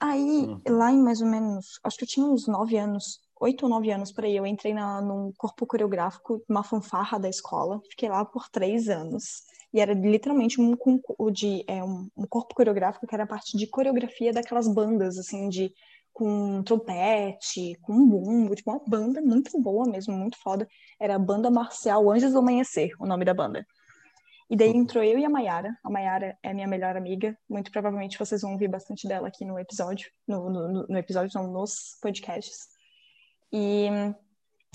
Aí, 0.00 0.18
uhum. 0.18 0.60
lá 0.68 0.90
em 0.90 1.00
mais 1.00 1.20
ou 1.20 1.28
menos, 1.28 1.78
acho 1.84 1.96
que 1.96 2.02
eu 2.02 2.08
tinha 2.08 2.26
uns 2.26 2.48
nove 2.48 2.76
anos, 2.76 3.20
oito 3.42 3.64
ou 3.64 3.68
nove 3.68 3.90
anos 3.90 4.12
por 4.12 4.24
aí, 4.24 4.36
eu 4.36 4.46
entrei 4.46 4.72
na, 4.72 5.00
num 5.00 5.32
corpo 5.36 5.66
coreográfico, 5.66 6.42
uma 6.48 6.62
fanfarra 6.62 7.18
da 7.18 7.28
escola, 7.28 7.80
fiquei 7.90 8.08
lá 8.08 8.24
por 8.24 8.48
três 8.48 8.88
anos. 8.88 9.42
E 9.72 9.80
era 9.80 9.94
literalmente 9.94 10.60
um, 10.60 10.76
de, 11.32 11.64
é, 11.66 11.82
um, 11.82 12.08
um 12.16 12.26
corpo 12.26 12.54
coreográfico 12.54 13.06
que 13.06 13.14
era 13.14 13.26
parte 13.26 13.56
de 13.56 13.66
coreografia 13.66 14.32
daquelas 14.32 14.68
bandas, 14.68 15.18
assim, 15.18 15.48
de 15.48 15.72
com 16.12 16.62
trompete, 16.62 17.74
com 17.80 18.06
bumbo, 18.06 18.54
tipo, 18.54 18.70
uma 18.70 18.82
banda 18.86 19.22
muito 19.22 19.58
boa 19.60 19.86
mesmo, 19.86 20.14
muito 20.14 20.36
foda. 20.38 20.68
Era 21.00 21.16
a 21.16 21.18
Banda 21.18 21.50
Marcial 21.50 22.10
Anjos 22.10 22.32
do 22.32 22.38
Amanhecer, 22.38 22.90
o 23.00 23.06
nome 23.06 23.24
da 23.24 23.32
banda. 23.32 23.66
E 24.50 24.56
daí 24.56 24.68
entrou 24.68 25.02
eu 25.02 25.18
e 25.18 25.24
a 25.24 25.30
Mayara. 25.30 25.74
A 25.82 25.90
Mayara 25.90 26.36
é 26.42 26.52
minha 26.52 26.68
melhor 26.68 26.94
amiga. 26.94 27.34
Muito 27.48 27.72
provavelmente 27.72 28.18
vocês 28.18 28.42
vão 28.42 28.52
ouvir 28.52 28.68
bastante 28.68 29.08
dela 29.08 29.28
aqui 29.28 29.46
no 29.46 29.58
episódio, 29.58 30.10
no, 30.28 30.50
no, 30.50 30.86
no 30.86 30.98
episódio, 30.98 31.30
não, 31.34 31.50
nos 31.50 31.96
podcasts. 32.02 32.71
E 33.52 33.88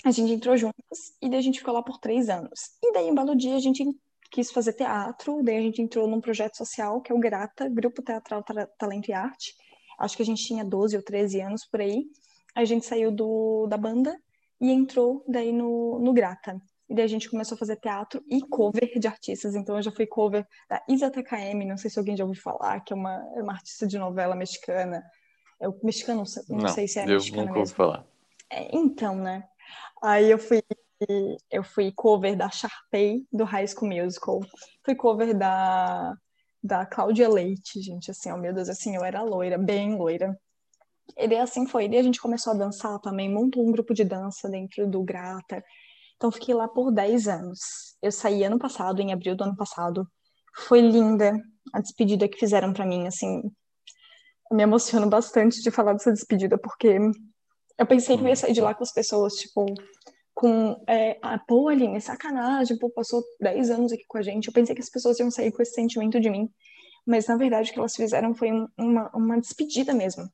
a 0.05 0.11
gente 0.11 0.31
entrou 0.31 0.55
juntas 0.55 1.15
e 1.21 1.29
daí 1.29 1.39
a 1.39 1.43
gente 1.43 1.59
ficou 1.59 1.73
lá 1.73 1.81
por 1.81 1.97
três 1.97 2.29
anos. 2.29 2.77
E 2.83 2.93
daí, 2.93 3.09
um 3.09 3.15
belo 3.15 3.35
dia, 3.35 3.55
a 3.55 3.59
gente 3.59 3.83
quis 4.29 4.51
fazer 4.51 4.73
teatro, 4.73 5.41
daí 5.43 5.57
a 5.57 5.61
gente 5.61 5.81
entrou 5.81 6.07
num 6.07 6.21
projeto 6.21 6.55
social 6.55 7.01
que 7.01 7.11
é 7.11 7.15
o 7.15 7.19
Grata, 7.19 7.67
Grupo 7.69 8.01
Teatral 8.01 8.43
Talento 8.77 9.09
e 9.09 9.13
Arte. 9.13 9.55
Acho 9.99 10.15
que 10.15 10.23
a 10.23 10.25
gente 10.25 10.45
tinha 10.45 10.63
12 10.63 10.95
ou 10.95 11.01
13 11.01 11.41
anos 11.41 11.65
por 11.65 11.81
aí. 11.81 12.05
A 12.53 12.63
gente 12.65 12.85
saiu 12.85 13.11
do, 13.11 13.67
da 13.67 13.77
banda 13.77 14.15
e 14.61 14.71
entrou 14.71 15.23
daí 15.27 15.51
no, 15.51 15.99
no 15.99 16.13
Grata. 16.13 16.61
E 16.89 16.95
daí 16.95 17.03
a 17.03 17.09
gente 17.09 17.29
começou 17.29 17.55
a 17.55 17.59
fazer 17.59 17.75
teatro 17.77 18.23
e 18.29 18.41
cover 18.41 18.97
de 18.97 19.07
artistas. 19.07 19.55
Então 19.55 19.75
eu 19.75 19.81
já 19.81 19.91
fui 19.91 20.05
cover 20.05 20.47
da 20.69 20.81
Isa 20.87 21.09
TKM, 21.09 21.65
não 21.67 21.77
sei 21.77 21.89
se 21.89 21.99
alguém 21.99 22.15
já 22.15 22.23
ouviu 22.23 22.41
falar, 22.41 22.79
que 22.81 22.93
é 22.93 22.95
uma, 22.95 23.27
é 23.35 23.41
uma 23.41 23.53
artista 23.53 23.85
de 23.85 23.97
novela 23.97 24.35
mexicana. 24.35 25.03
É 25.59 25.67
mexicano, 25.83 26.23
não, 26.47 26.57
não 26.59 26.67
sei 26.69 26.87
se 26.87 26.99
é 26.99 27.03
eu 27.03 27.07
mexicana 27.07 27.45
nunca 27.45 27.59
ouvi 27.59 27.73
falar. 27.73 28.05
É, 28.49 28.75
então, 28.75 29.15
né? 29.15 29.43
Aí 30.01 30.29
eu 30.31 30.39
fui 30.39 30.61
eu 31.51 31.63
fui 31.63 31.91
cover 31.91 32.35
da 32.35 32.49
Sharpay 32.49 33.27
do 33.31 33.43
High 33.43 33.67
School 33.67 33.89
Musical. 33.91 34.39
Fui 34.83 34.95
cover 34.95 35.37
da 35.37 36.15
da 36.63 36.85
Cláudia 36.85 37.29
Leite, 37.29 37.81
gente, 37.81 38.11
assim, 38.11 38.31
oh 38.31 38.37
meu 38.37 38.53
Deus, 38.53 38.67
assim, 38.67 38.95
eu 38.95 39.05
era 39.05 39.21
loira, 39.21 39.57
bem 39.57 39.95
loira. 39.95 40.37
E 41.17 41.27
daí 41.27 41.39
assim 41.39 41.67
foi, 41.67 41.85
e 41.85 41.89
daí 41.89 41.99
a 41.99 42.03
gente 42.03 42.19
começou 42.21 42.53
a 42.53 42.57
dançar 42.57 42.99
também, 42.99 43.31
montou 43.33 43.65
um 43.67 43.71
grupo 43.71 43.93
de 43.93 44.03
dança 44.03 44.49
dentro 44.49 44.87
do 44.87 45.03
Grata. 45.03 45.63
Então 46.15 46.31
fiquei 46.31 46.53
lá 46.55 46.67
por 46.67 46.91
10 46.91 47.27
anos. 47.27 47.59
Eu 48.01 48.11
saí 48.11 48.43
ano 48.43 48.59
passado, 48.59 49.01
em 49.01 49.13
abril 49.13 49.35
do 49.35 49.43
ano 49.43 49.55
passado. 49.55 50.07
Foi 50.67 50.81
linda 50.81 51.33
a 51.73 51.81
despedida 51.81 52.27
que 52.27 52.37
fizeram 52.39 52.73
para 52.73 52.85
mim, 52.85 53.07
assim. 53.07 53.41
Eu 54.51 54.57
me 54.57 54.63
emociono 54.63 55.09
bastante 55.09 55.61
de 55.61 55.71
falar 55.71 55.93
dessa 55.93 56.11
despedida, 56.11 56.57
porque 56.57 56.97
eu 57.77 57.85
pensei 57.85 58.17
que 58.17 58.23
eu 58.23 58.27
ia 58.27 58.35
sair 58.35 58.53
de 58.53 58.61
lá 58.61 58.73
com 58.73 58.83
as 58.83 58.91
pessoas, 58.91 59.35
tipo, 59.35 59.65
com, 60.33 60.83
é, 60.87 61.17
ah, 61.21 61.39
pô, 61.39 61.67
Aline, 61.67 61.99
sacanagem, 61.99 62.77
pô, 62.77 62.89
passou 62.89 63.23
10 63.39 63.69
anos 63.71 63.91
aqui 63.91 64.03
com 64.07 64.17
a 64.17 64.21
gente. 64.21 64.47
Eu 64.47 64.53
pensei 64.53 64.75
que 64.75 64.81
as 64.81 64.89
pessoas 64.89 65.19
iam 65.19 65.31
sair 65.31 65.51
com 65.51 65.61
esse 65.61 65.73
sentimento 65.73 66.19
de 66.19 66.29
mim. 66.29 66.49
Mas, 67.05 67.27
na 67.27 67.37
verdade, 67.37 67.69
o 67.69 67.73
que 67.73 67.79
elas 67.79 67.95
fizeram 67.95 68.35
foi 68.35 68.49
uma, 68.77 69.09
uma 69.15 69.39
despedida 69.39 69.93
mesmo. 69.93 70.29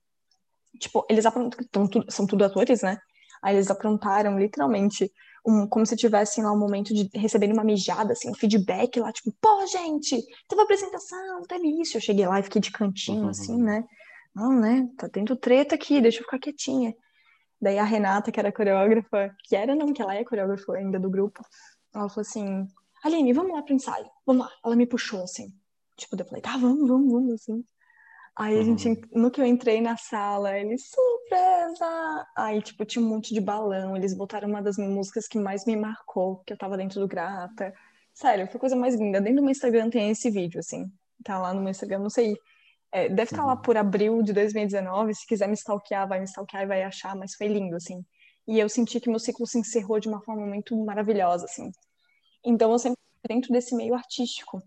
Tipo, 0.79 1.05
eles 1.09 1.25
aprontaram, 1.25 1.87
são 2.09 2.25
tudo 2.25 2.43
atores, 2.43 2.81
né? 2.81 2.97
Aí 3.41 3.55
eles 3.55 3.69
aprontaram, 3.69 4.39
literalmente, 4.39 5.11
um, 5.45 5.67
como 5.67 5.85
se 5.85 5.95
tivessem 5.95 6.43
lá 6.43 6.51
um 6.51 6.59
momento 6.59 6.93
de 6.93 7.09
receber 7.13 7.51
uma 7.51 7.63
mijada, 7.63 8.13
assim, 8.13 8.29
um 8.29 8.33
feedback 8.33 8.99
lá, 8.99 9.11
tipo, 9.11 9.33
pô, 9.39 9.67
gente, 9.67 10.21
teve 10.47 10.61
apresentação, 10.61 11.43
teve 11.43 11.81
isso. 11.81 11.97
Eu 11.97 12.01
cheguei 12.01 12.25
lá 12.25 12.39
e 12.39 12.43
fiquei 12.43 12.61
de 12.61 12.71
cantinho, 12.71 13.23
uhum. 13.23 13.29
assim, 13.29 13.61
né? 13.61 13.83
Não, 14.33 14.51
né? 14.51 14.87
Tá 14.97 15.07
tendo 15.07 15.35
treta 15.35 15.75
aqui, 15.75 16.01
deixa 16.01 16.19
eu 16.19 16.23
ficar 16.23 16.39
quietinha. 16.39 16.95
Daí 17.63 17.79
a 17.79 17.85
Renata, 17.85 18.29
que 18.29 18.37
era 18.41 18.51
coreógrafa, 18.51 19.33
que 19.45 19.55
era 19.55 19.73
não, 19.73 19.93
que 19.93 20.01
ela 20.01 20.13
é 20.13 20.25
coreógrafa 20.25 20.73
ainda 20.73 20.99
do 20.99 21.09
grupo, 21.09 21.41
ela 21.95 22.09
falou 22.09 22.21
assim, 22.21 22.67
Aline, 23.05 23.31
vamos 23.31 23.53
lá 23.53 23.61
pro 23.61 23.73
ensaio, 23.73 24.05
vamos 24.25 24.45
lá. 24.45 24.51
Ela 24.65 24.75
me 24.75 24.85
puxou, 24.85 25.23
assim. 25.23 25.53
Tipo, 25.95 26.19
eu 26.19 26.25
falei, 26.25 26.41
tá, 26.41 26.57
vamos, 26.57 26.85
vamos, 26.85 27.09
vamos, 27.09 27.33
assim. 27.35 27.63
Aí 28.35 28.59
a 28.59 28.63
gente, 28.63 28.89
uhum. 28.89 29.21
no 29.21 29.31
que 29.31 29.39
eu 29.39 29.45
entrei 29.45 29.79
na 29.79 29.95
sala, 29.95 30.59
eles, 30.59 30.89
surpresa! 30.89 32.27
Aí, 32.35 32.61
tipo, 32.61 32.83
tinha 32.83 33.01
um 33.05 33.07
monte 33.07 33.33
de 33.33 33.39
balão, 33.39 33.95
eles 33.95 34.13
botaram 34.13 34.49
uma 34.49 34.61
das 34.61 34.75
músicas 34.77 35.25
que 35.25 35.39
mais 35.39 35.65
me 35.65 35.77
marcou, 35.77 36.43
que 36.45 36.51
eu 36.51 36.57
tava 36.57 36.75
dentro 36.75 36.99
do 36.99 37.07
Grata. 37.07 37.73
Sério, 38.13 38.45
foi 38.47 38.57
a 38.57 38.59
coisa 38.59 38.75
mais 38.75 38.95
linda. 38.95 39.21
Dentro 39.21 39.37
do 39.37 39.43
meu 39.43 39.51
Instagram 39.51 39.89
tem 39.89 40.09
esse 40.09 40.29
vídeo, 40.29 40.59
assim. 40.59 40.91
Tá 41.23 41.39
lá 41.39 41.53
no 41.53 41.61
meu 41.61 41.71
Instagram, 41.71 41.99
não 41.99 42.09
sei. 42.09 42.35
É, 42.93 43.09
deve 43.09 43.23
estar 43.23 43.37
tá 43.37 43.45
lá 43.45 43.55
uhum. 43.55 43.61
por 43.61 43.75
abril 43.75 44.21
de 44.21 44.31
2019. 44.31 45.15
Se 45.15 45.25
quiser 45.25 45.47
me 45.47 45.55
stalkear, 45.55 46.07
vai 46.07 46.19
me 46.19 46.25
stalkear 46.25 46.63
e 46.63 46.67
vai 46.67 46.83
achar, 46.83 47.15
mas 47.15 47.33
foi 47.33 47.47
lindo, 47.47 47.75
assim. 47.75 48.05
E 48.47 48.59
eu 48.59 48.69
senti 48.69 48.99
que 48.99 49.09
meu 49.09 49.19
ciclo 49.19 49.47
se 49.47 49.57
encerrou 49.57 49.99
de 49.99 50.07
uma 50.07 50.21
forma 50.21 50.45
muito 50.45 50.77
maravilhosa, 50.85 51.45
assim. 51.45 51.71
Então, 52.45 52.71
eu 52.71 52.77
sempre 52.77 52.99
dentro 53.27 53.51
desse 53.51 53.75
meio 53.75 53.95
artístico. 53.95 54.61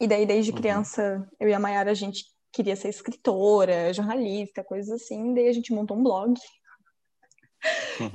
E 0.00 0.06
daí, 0.06 0.24
desde 0.24 0.50
uhum. 0.50 0.56
criança, 0.56 1.28
eu 1.38 1.46
e 1.46 1.52
a 1.52 1.58
Mayara, 1.58 1.90
a 1.90 1.94
gente 1.94 2.24
queria 2.50 2.74
ser 2.74 2.88
escritora, 2.88 3.92
jornalista, 3.92 4.64
coisas 4.64 5.02
assim. 5.02 5.34
Daí 5.34 5.48
a 5.48 5.52
gente 5.52 5.74
montou 5.74 5.96
um 5.96 6.02
blog. 6.02 6.34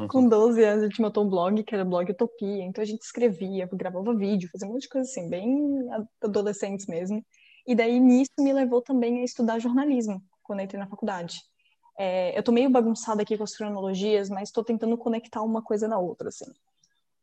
Com 0.10 0.28
12 0.28 0.64
anos 0.64 0.84
a 0.84 0.88
gente 0.88 1.02
montou 1.02 1.26
um 1.26 1.30
blog, 1.30 1.64
que 1.64 1.76
era 1.76 1.84
o 1.84 1.88
blog 1.88 2.12
Utopia. 2.12 2.64
Então 2.64 2.82
a 2.82 2.86
gente 2.86 3.02
escrevia, 3.02 3.70
gravava 3.72 4.16
vídeo, 4.16 4.50
fazia 4.52 4.68
um 4.68 4.72
monte 4.74 4.84
de 4.84 4.90
coisa 4.90 5.08
assim, 5.08 5.30
bem 5.30 5.88
adolescentes 6.24 6.88
mesmo. 6.88 7.24
E 7.68 7.76
daí 7.76 8.00
nisso 8.00 8.32
me 8.40 8.54
levou 8.54 8.82
também 8.82 9.20
a 9.20 9.24
estudar 9.24 9.60
jornalismo, 9.60 10.24
quando 10.42 10.62
entrei 10.62 10.80
na 10.80 10.88
faculdade. 10.88 11.42
É, 12.00 12.38
eu 12.38 12.42
tô 12.42 12.52
meio 12.52 12.70
bagunçada 12.70 13.22
aqui 13.22 13.38
com 13.38 13.44
as 13.44 13.56
cronologias, 13.56 14.30
mas 14.30 14.50
estou 14.50 14.64
tentando 14.64 14.98
conectar 14.98 15.42
uma 15.42 15.62
coisa 15.62 15.88
na 15.88 16.00
outra, 16.00 16.30
assim. 16.30 16.46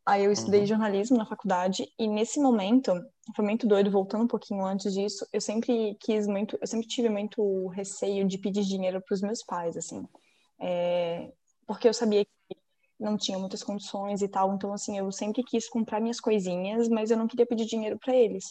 Aí 0.07 0.22
eu 0.22 0.30
estudei 0.30 0.61
uhum. 0.61 0.66
jornalismo 0.66 1.16
na 1.16 1.24
faculdade 1.24 1.88
e 1.99 2.07
nesse 2.07 2.38
momento, 2.38 2.92
foi 3.34 3.42
muito 3.42 3.66
doido, 3.66 3.90
voltando 3.90 4.24
um 4.24 4.28
pouquinho 4.28 4.62
antes 4.62 4.92
disso, 4.92 5.26
eu 5.32 5.40
sempre 5.40 5.97
quis 5.99 6.26
muito, 6.26 6.59
eu 6.61 6.66
sempre 6.66 6.86
tive 6.86 7.09
muito 7.09 7.68
receio 7.68 8.26
de 8.26 8.36
pedir 8.36 8.64
dinheiro 8.64 9.01
para 9.01 9.14
os 9.14 9.22
meus 9.22 9.42
pais, 9.42 9.78
assim, 9.78 10.07
é, 10.61 11.32
porque 11.66 11.88
eu 11.88 11.95
sabia 11.95 12.22
que 12.22 12.57
não 13.01 13.16
tinha 13.16 13.38
muitas 13.38 13.62
condições 13.62 14.20
e 14.20 14.28
tal, 14.28 14.55
então 14.55 14.74
assim, 14.74 14.99
eu 14.99 15.11
sempre 15.11 15.42
quis 15.42 15.70
comprar 15.70 16.01
minhas 16.01 16.20
coisinhas, 16.20 16.86
mas 16.86 17.11
eu 17.11 17.16
não 17.16 17.26
queria 17.26 17.47
pedir 17.47 17.64
dinheiro 17.64 17.99
para 17.99 18.14
eles. 18.14 18.45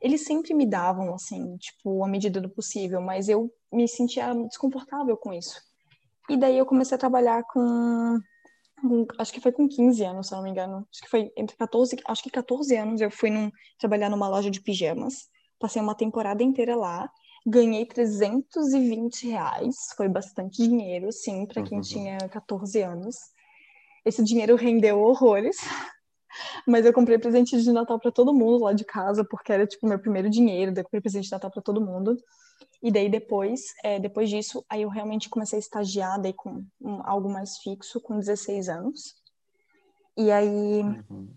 Eles 0.00 0.24
sempre 0.24 0.54
me 0.54 0.66
davam, 0.66 1.14
assim, 1.14 1.56
tipo, 1.56 2.04
a 2.04 2.08
medida 2.08 2.40
do 2.40 2.50
possível, 2.50 3.00
mas 3.00 3.28
eu 3.28 3.50
me 3.72 3.88
sentia 3.88 4.34
desconfortável 4.34 5.16
com 5.16 5.32
isso. 5.32 5.60
E 6.28 6.36
daí 6.36 6.58
eu 6.58 6.66
comecei 6.66 6.96
a 6.96 6.98
trabalhar 6.98 7.42
com 7.44 8.18
acho 9.18 9.32
que 9.32 9.40
foi 9.40 9.52
com 9.52 9.68
15 9.68 10.04
anos, 10.04 10.28
se 10.28 10.34
eu 10.34 10.36
não 10.36 10.44
me 10.44 10.50
engano. 10.50 10.86
Acho 10.92 11.02
que 11.02 11.08
foi 11.08 11.32
entre 11.36 11.56
14, 11.56 11.96
acho 12.06 12.22
que 12.22 12.30
14 12.30 12.76
anos 12.76 13.00
eu 13.00 13.10
fui 13.10 13.30
num, 13.30 13.50
trabalhar 13.78 14.10
numa 14.10 14.28
loja 14.28 14.50
de 14.50 14.60
pijamas. 14.60 15.28
Passei 15.58 15.80
uma 15.80 15.94
temporada 15.94 16.42
inteira 16.42 16.76
lá. 16.76 17.08
Ganhei 17.46 17.86
320 17.86 19.28
reais. 19.28 19.74
Foi 19.96 20.08
bastante 20.08 20.62
dinheiro, 20.62 21.10
sim, 21.12 21.46
para 21.46 21.62
quem 21.62 21.78
uhum. 21.78 21.82
tinha 21.82 22.18
14 22.28 22.82
anos. 22.82 23.16
Esse 24.04 24.22
dinheiro 24.22 24.56
rendeu 24.56 25.00
horrores. 25.00 25.56
Mas 26.66 26.84
eu 26.84 26.92
comprei 26.92 27.18
presente 27.18 27.60
de 27.60 27.72
Natal 27.72 27.98
para 27.98 28.12
todo 28.12 28.34
mundo 28.34 28.64
lá 28.64 28.72
de 28.72 28.84
casa, 28.84 29.24
porque 29.24 29.52
era 29.52 29.66
tipo 29.66 29.86
meu 29.86 29.98
primeiro 29.98 30.28
dinheiro. 30.30 30.72
Daí 30.72 30.80
eu 30.80 30.84
comprei 30.84 31.00
presente 31.00 31.24
de 31.24 31.32
Natal 31.32 31.50
para 31.50 31.62
todo 31.62 31.80
mundo. 31.80 32.16
E 32.82 32.90
daí 32.90 33.08
depois, 33.08 33.60
é, 33.82 33.98
depois 33.98 34.28
disso, 34.28 34.64
aí 34.68 34.82
eu 34.82 34.88
realmente 34.88 35.28
comecei 35.28 35.58
a 35.58 35.60
estagiar 35.60 36.20
daí 36.20 36.32
com 36.32 36.64
um, 36.80 37.00
algo 37.04 37.28
mais 37.28 37.58
fixo, 37.58 38.00
com 38.00 38.18
16 38.18 38.68
anos. 38.68 39.14
E 40.16 40.30
aí, 40.30 40.82
uhum. 40.82 41.28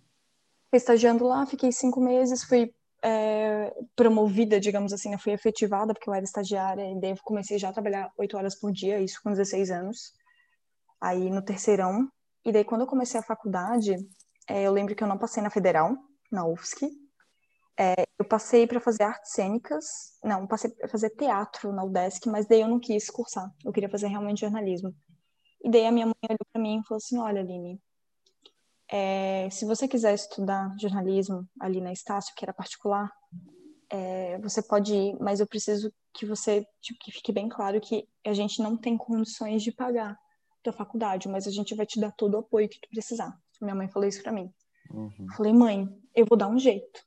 estagiando 0.73 1.25
lá, 1.25 1.45
fiquei 1.45 1.71
cinco 1.71 1.99
meses, 1.99 2.43
fui 2.43 2.73
é, 3.03 3.73
promovida, 3.95 4.59
digamos 4.59 4.93
assim, 4.93 5.13
eu 5.13 5.19
fui 5.19 5.33
efetivada, 5.33 5.93
porque 5.93 6.09
eu 6.09 6.13
era 6.13 6.23
estagiária, 6.23 6.89
e 6.89 6.99
daí 6.99 7.11
eu 7.11 7.17
comecei 7.23 7.57
já 7.57 7.69
a 7.69 7.73
trabalhar 7.73 8.11
oito 8.17 8.37
horas 8.37 8.55
por 8.55 8.71
dia, 8.71 8.99
isso 8.99 9.19
com 9.23 9.31
16 9.31 9.71
anos. 9.71 10.13
Aí 11.01 11.29
no 11.29 11.41
terceirão. 11.41 12.09
E 12.45 12.51
daí 12.51 12.63
quando 12.63 12.81
eu 12.81 12.87
comecei 12.87 13.19
a 13.19 13.23
faculdade, 13.23 13.95
é, 14.49 14.63
eu 14.63 14.73
lembro 14.73 14.95
que 14.95 15.03
eu 15.03 15.07
não 15.07 15.17
passei 15.17 15.43
na 15.43 15.51
Federal, 15.51 15.95
na 16.31 16.45
UFSC, 16.45 16.89
é, 17.77 18.03
eu 18.17 18.25
passei 18.25 18.67
para 18.67 18.81
fazer 18.81 19.03
artes 19.03 19.31
cênicas, 19.31 19.85
não, 20.23 20.45
passei 20.47 20.71
para 20.71 20.89
fazer 20.89 21.11
teatro 21.11 21.71
na 21.71 21.83
UDESC, 21.83 22.27
mas 22.27 22.45
daí 22.47 22.61
eu 22.61 22.67
não 22.67 22.79
quis 22.79 23.09
cursar, 23.09 23.49
eu 23.63 23.71
queria 23.71 23.87
fazer 23.89 24.07
realmente 24.07 24.41
jornalismo. 24.41 24.93
E 25.63 25.69
daí 25.69 25.85
a 25.85 25.91
minha 25.91 26.07
mãe 26.07 26.15
olhou 26.23 26.39
para 26.51 26.61
mim 26.61 26.79
e 26.79 26.83
falou 26.85 26.97
assim: 26.97 27.17
Olha, 27.19 27.41
Aline, 27.41 27.79
é, 28.91 29.49
se 29.51 29.65
você 29.65 29.87
quiser 29.87 30.13
estudar 30.13 30.75
jornalismo 30.79 31.47
ali 31.59 31.79
na 31.79 31.93
Estácio, 31.93 32.33
que 32.35 32.43
era 32.43 32.53
particular, 32.53 33.09
é, 33.89 34.39
você 34.39 34.61
pode 34.61 34.93
ir, 34.93 35.17
mas 35.19 35.39
eu 35.39 35.47
preciso 35.47 35.93
que 36.13 36.25
você 36.25 36.65
tipo, 36.81 36.99
que 36.99 37.11
fique 37.11 37.31
bem 37.31 37.47
claro 37.47 37.79
que 37.79 38.07
a 38.25 38.33
gente 38.33 38.61
não 38.61 38.75
tem 38.75 38.97
condições 38.97 39.63
de 39.63 39.71
pagar 39.71 40.17
a 40.67 40.73
faculdade, 40.73 41.27
mas 41.27 41.47
a 41.47 41.51
gente 41.51 41.73
vai 41.73 41.85
te 41.85 41.99
dar 41.99 42.11
todo 42.11 42.35
o 42.35 42.39
apoio 42.39 42.69
que 42.69 42.79
tu 42.79 42.87
precisar. 42.89 43.35
Minha 43.61 43.75
mãe 43.75 43.89
falou 43.89 44.07
isso 44.07 44.21
para 44.23 44.31
mim. 44.31 44.51
Uhum. 44.91 45.27
Falei, 45.35 45.53
mãe, 45.53 45.87
eu 46.15 46.25
vou 46.25 46.37
dar 46.37 46.47
um 46.47 46.57
jeito. 46.57 47.01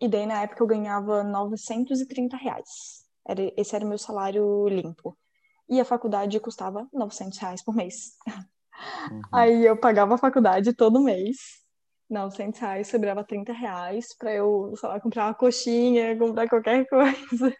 E 0.00 0.08
daí, 0.08 0.26
na 0.26 0.42
época, 0.42 0.62
eu 0.62 0.66
ganhava 0.66 1.22
930 1.22 2.36
reais. 2.36 3.04
Era, 3.26 3.52
esse 3.56 3.76
era 3.76 3.84
o 3.84 3.88
meu 3.88 3.98
salário 3.98 4.66
limpo. 4.68 5.16
E 5.68 5.80
a 5.80 5.84
faculdade 5.84 6.40
custava 6.40 6.88
900 6.92 7.38
reais 7.38 7.62
por 7.62 7.74
mês. 7.74 8.16
Uhum. 9.10 9.20
Aí 9.32 9.66
eu 9.66 9.76
pagava 9.76 10.14
a 10.14 10.18
faculdade 10.18 10.72
todo 10.72 11.02
mês. 11.02 11.36
900 12.08 12.58
reais, 12.58 12.88
sobrava 12.88 13.22
30 13.22 13.52
reais 13.52 14.16
pra 14.18 14.32
eu, 14.32 14.72
sei 14.76 14.88
lá, 14.88 15.00
comprar 15.00 15.26
uma 15.26 15.34
coxinha, 15.34 16.18
comprar 16.18 16.48
qualquer 16.48 16.86
coisa. 16.88 17.54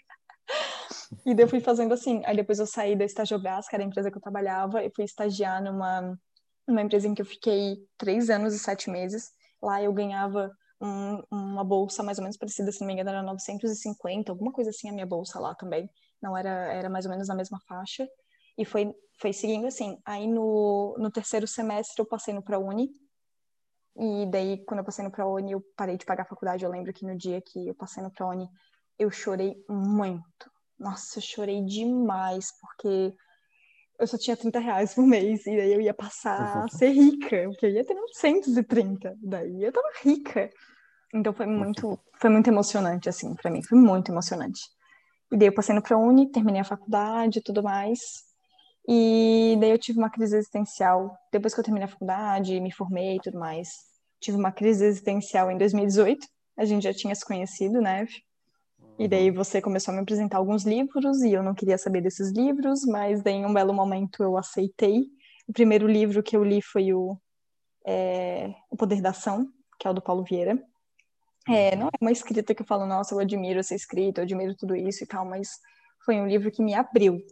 E 1.24 1.34
daí 1.34 1.44
eu 1.44 1.48
fui 1.48 1.60
fazendo 1.60 1.92
assim. 1.92 2.22
Aí 2.24 2.36
depois 2.36 2.58
eu 2.58 2.66
saí 2.66 2.96
da 2.96 3.04
Estagiobras, 3.04 3.68
que 3.68 3.76
era 3.76 3.84
a 3.84 3.86
empresa 3.86 4.10
que 4.10 4.16
eu 4.16 4.22
trabalhava, 4.22 4.82
e 4.82 4.90
fui 4.94 5.04
estagiar 5.04 5.62
numa, 5.62 6.18
numa 6.66 6.82
empresa 6.82 7.08
em 7.08 7.14
que 7.14 7.22
eu 7.22 7.26
fiquei 7.26 7.78
três 7.96 8.30
anos 8.30 8.54
e 8.54 8.58
sete 8.58 8.90
meses. 8.90 9.30
Lá 9.62 9.82
eu 9.82 9.92
ganhava 9.92 10.50
um, 10.80 11.22
uma 11.30 11.64
bolsa 11.64 12.02
mais 12.02 12.18
ou 12.18 12.22
menos 12.22 12.36
parecida, 12.36 12.72
se 12.72 12.80
não 12.80 12.86
me 12.86 12.94
engano, 12.94 13.10
era 13.10 13.22
950, 13.22 14.32
alguma 14.32 14.52
coisa 14.52 14.70
assim 14.70 14.88
a 14.88 14.92
minha 14.92 15.06
bolsa 15.06 15.38
lá 15.38 15.54
também. 15.54 15.88
Não 16.22 16.36
era, 16.36 16.50
era 16.72 16.88
mais 16.88 17.04
ou 17.04 17.10
menos 17.10 17.28
na 17.28 17.34
mesma 17.34 17.58
faixa. 17.68 18.08
E 18.56 18.64
foi, 18.64 18.92
foi 19.18 19.32
seguindo 19.32 19.66
assim. 19.66 19.98
Aí 20.04 20.26
no, 20.26 20.96
no 20.98 21.10
terceiro 21.10 21.46
semestre 21.46 22.00
eu 22.00 22.06
passei 22.06 22.34
no 22.34 22.42
ProUni. 22.42 22.90
E 23.96 24.26
daí, 24.30 24.64
quando 24.64 24.80
eu 24.80 24.84
passei 24.84 25.04
no 25.04 25.10
ProUni, 25.10 25.52
eu 25.52 25.62
parei 25.76 25.96
de 25.96 26.06
pagar 26.06 26.22
a 26.22 26.28
faculdade. 26.28 26.64
Eu 26.64 26.70
lembro 26.70 26.92
que 26.92 27.04
no 27.04 27.16
dia 27.16 27.40
que 27.40 27.68
eu 27.68 27.74
passei 27.74 28.02
no 28.02 28.10
ProUni, 28.10 28.48
eu 28.98 29.10
chorei 29.10 29.56
muito. 29.68 30.50
Nossa, 30.78 31.18
eu 31.18 31.22
chorei 31.22 31.64
demais, 31.64 32.52
porque 32.60 33.14
eu 34.00 34.06
só 34.06 34.16
tinha 34.16 34.36
30 34.36 34.58
reais 34.58 34.94
por 34.94 35.06
mês, 35.06 35.46
e 35.46 35.56
daí 35.56 35.74
eu 35.74 35.80
ia 35.80 35.92
passar 35.92 36.64
a 36.64 36.68
ser 36.68 36.88
rica, 36.88 37.44
porque 37.48 37.66
eu 37.66 37.70
ia 37.70 37.84
ter 37.84 37.94
930, 37.94 39.16
daí 39.22 39.62
eu 39.62 39.72
tava 39.72 39.88
rica. 40.02 40.50
Então 41.12 41.32
foi 41.32 41.46
muito, 41.46 41.98
foi 42.18 42.30
muito 42.30 42.48
emocionante, 42.48 43.08
assim, 43.08 43.34
para 43.34 43.50
mim, 43.50 43.62
foi 43.62 43.78
muito 43.78 44.10
emocionante. 44.10 44.60
E 45.30 45.36
daí 45.36 45.48
eu 45.48 45.54
passei 45.54 45.74
no 45.74 45.82
ProUni, 45.82 46.30
terminei 46.30 46.62
a 46.62 46.64
faculdade 46.64 47.38
e 47.38 47.42
tudo 47.42 47.62
mais, 47.62 48.00
e 48.88 49.56
daí 49.60 49.70
eu 49.70 49.78
tive 49.78 49.98
uma 49.98 50.10
crise 50.10 50.36
existencial, 50.36 51.14
depois 51.30 51.52
que 51.52 51.60
eu 51.60 51.64
terminei 51.64 51.84
a 51.84 51.90
faculdade, 51.90 52.58
me 52.58 52.72
formei 52.72 53.16
e 53.16 53.20
tudo 53.20 53.38
mais, 53.38 53.68
tive 54.20 54.38
uma 54.38 54.50
crise 54.50 54.84
existencial 54.84 55.50
em 55.50 55.58
2018, 55.58 56.26
a 56.56 56.64
gente 56.64 56.84
já 56.84 56.94
tinha 56.94 57.14
se 57.14 57.24
conhecido, 57.24 57.80
né, 57.80 58.06
e 59.00 59.08
daí 59.08 59.30
você 59.30 59.62
começou 59.62 59.92
a 59.92 59.94
me 59.94 60.02
apresentar 60.02 60.36
alguns 60.36 60.66
livros 60.66 61.22
e 61.22 61.32
eu 61.32 61.42
não 61.42 61.54
queria 61.54 61.78
saber 61.78 62.02
desses 62.02 62.30
livros, 62.32 62.84
mas 62.84 63.22
daí 63.22 63.32
em 63.32 63.46
um 63.46 63.54
belo 63.54 63.72
momento 63.72 64.22
eu 64.22 64.36
aceitei. 64.36 65.06
O 65.48 65.54
primeiro 65.54 65.88
livro 65.88 66.22
que 66.22 66.36
eu 66.36 66.44
li 66.44 66.60
foi 66.60 66.92
o, 66.92 67.18
é, 67.86 68.52
o 68.70 68.76
Poder 68.76 69.00
da 69.00 69.08
Ação, 69.08 69.48
que 69.78 69.88
é 69.88 69.90
o 69.90 69.94
do 69.94 70.02
Paulo 70.02 70.22
Vieira. 70.22 70.62
É, 71.48 71.74
não 71.76 71.86
é 71.86 71.92
uma 71.98 72.12
escrita 72.12 72.54
que 72.54 72.60
eu 72.60 72.66
falo, 72.66 72.84
nossa, 72.84 73.14
eu 73.14 73.20
admiro 73.20 73.58
essa 73.58 73.74
escrita, 73.74 74.20
eu 74.20 74.24
admiro 74.24 74.54
tudo 74.54 74.76
isso 74.76 75.02
e 75.02 75.06
tal, 75.06 75.24
mas 75.24 75.48
foi 76.04 76.20
um 76.20 76.28
livro 76.28 76.50
que 76.50 76.62
me 76.62 76.74
abriu. 76.74 77.22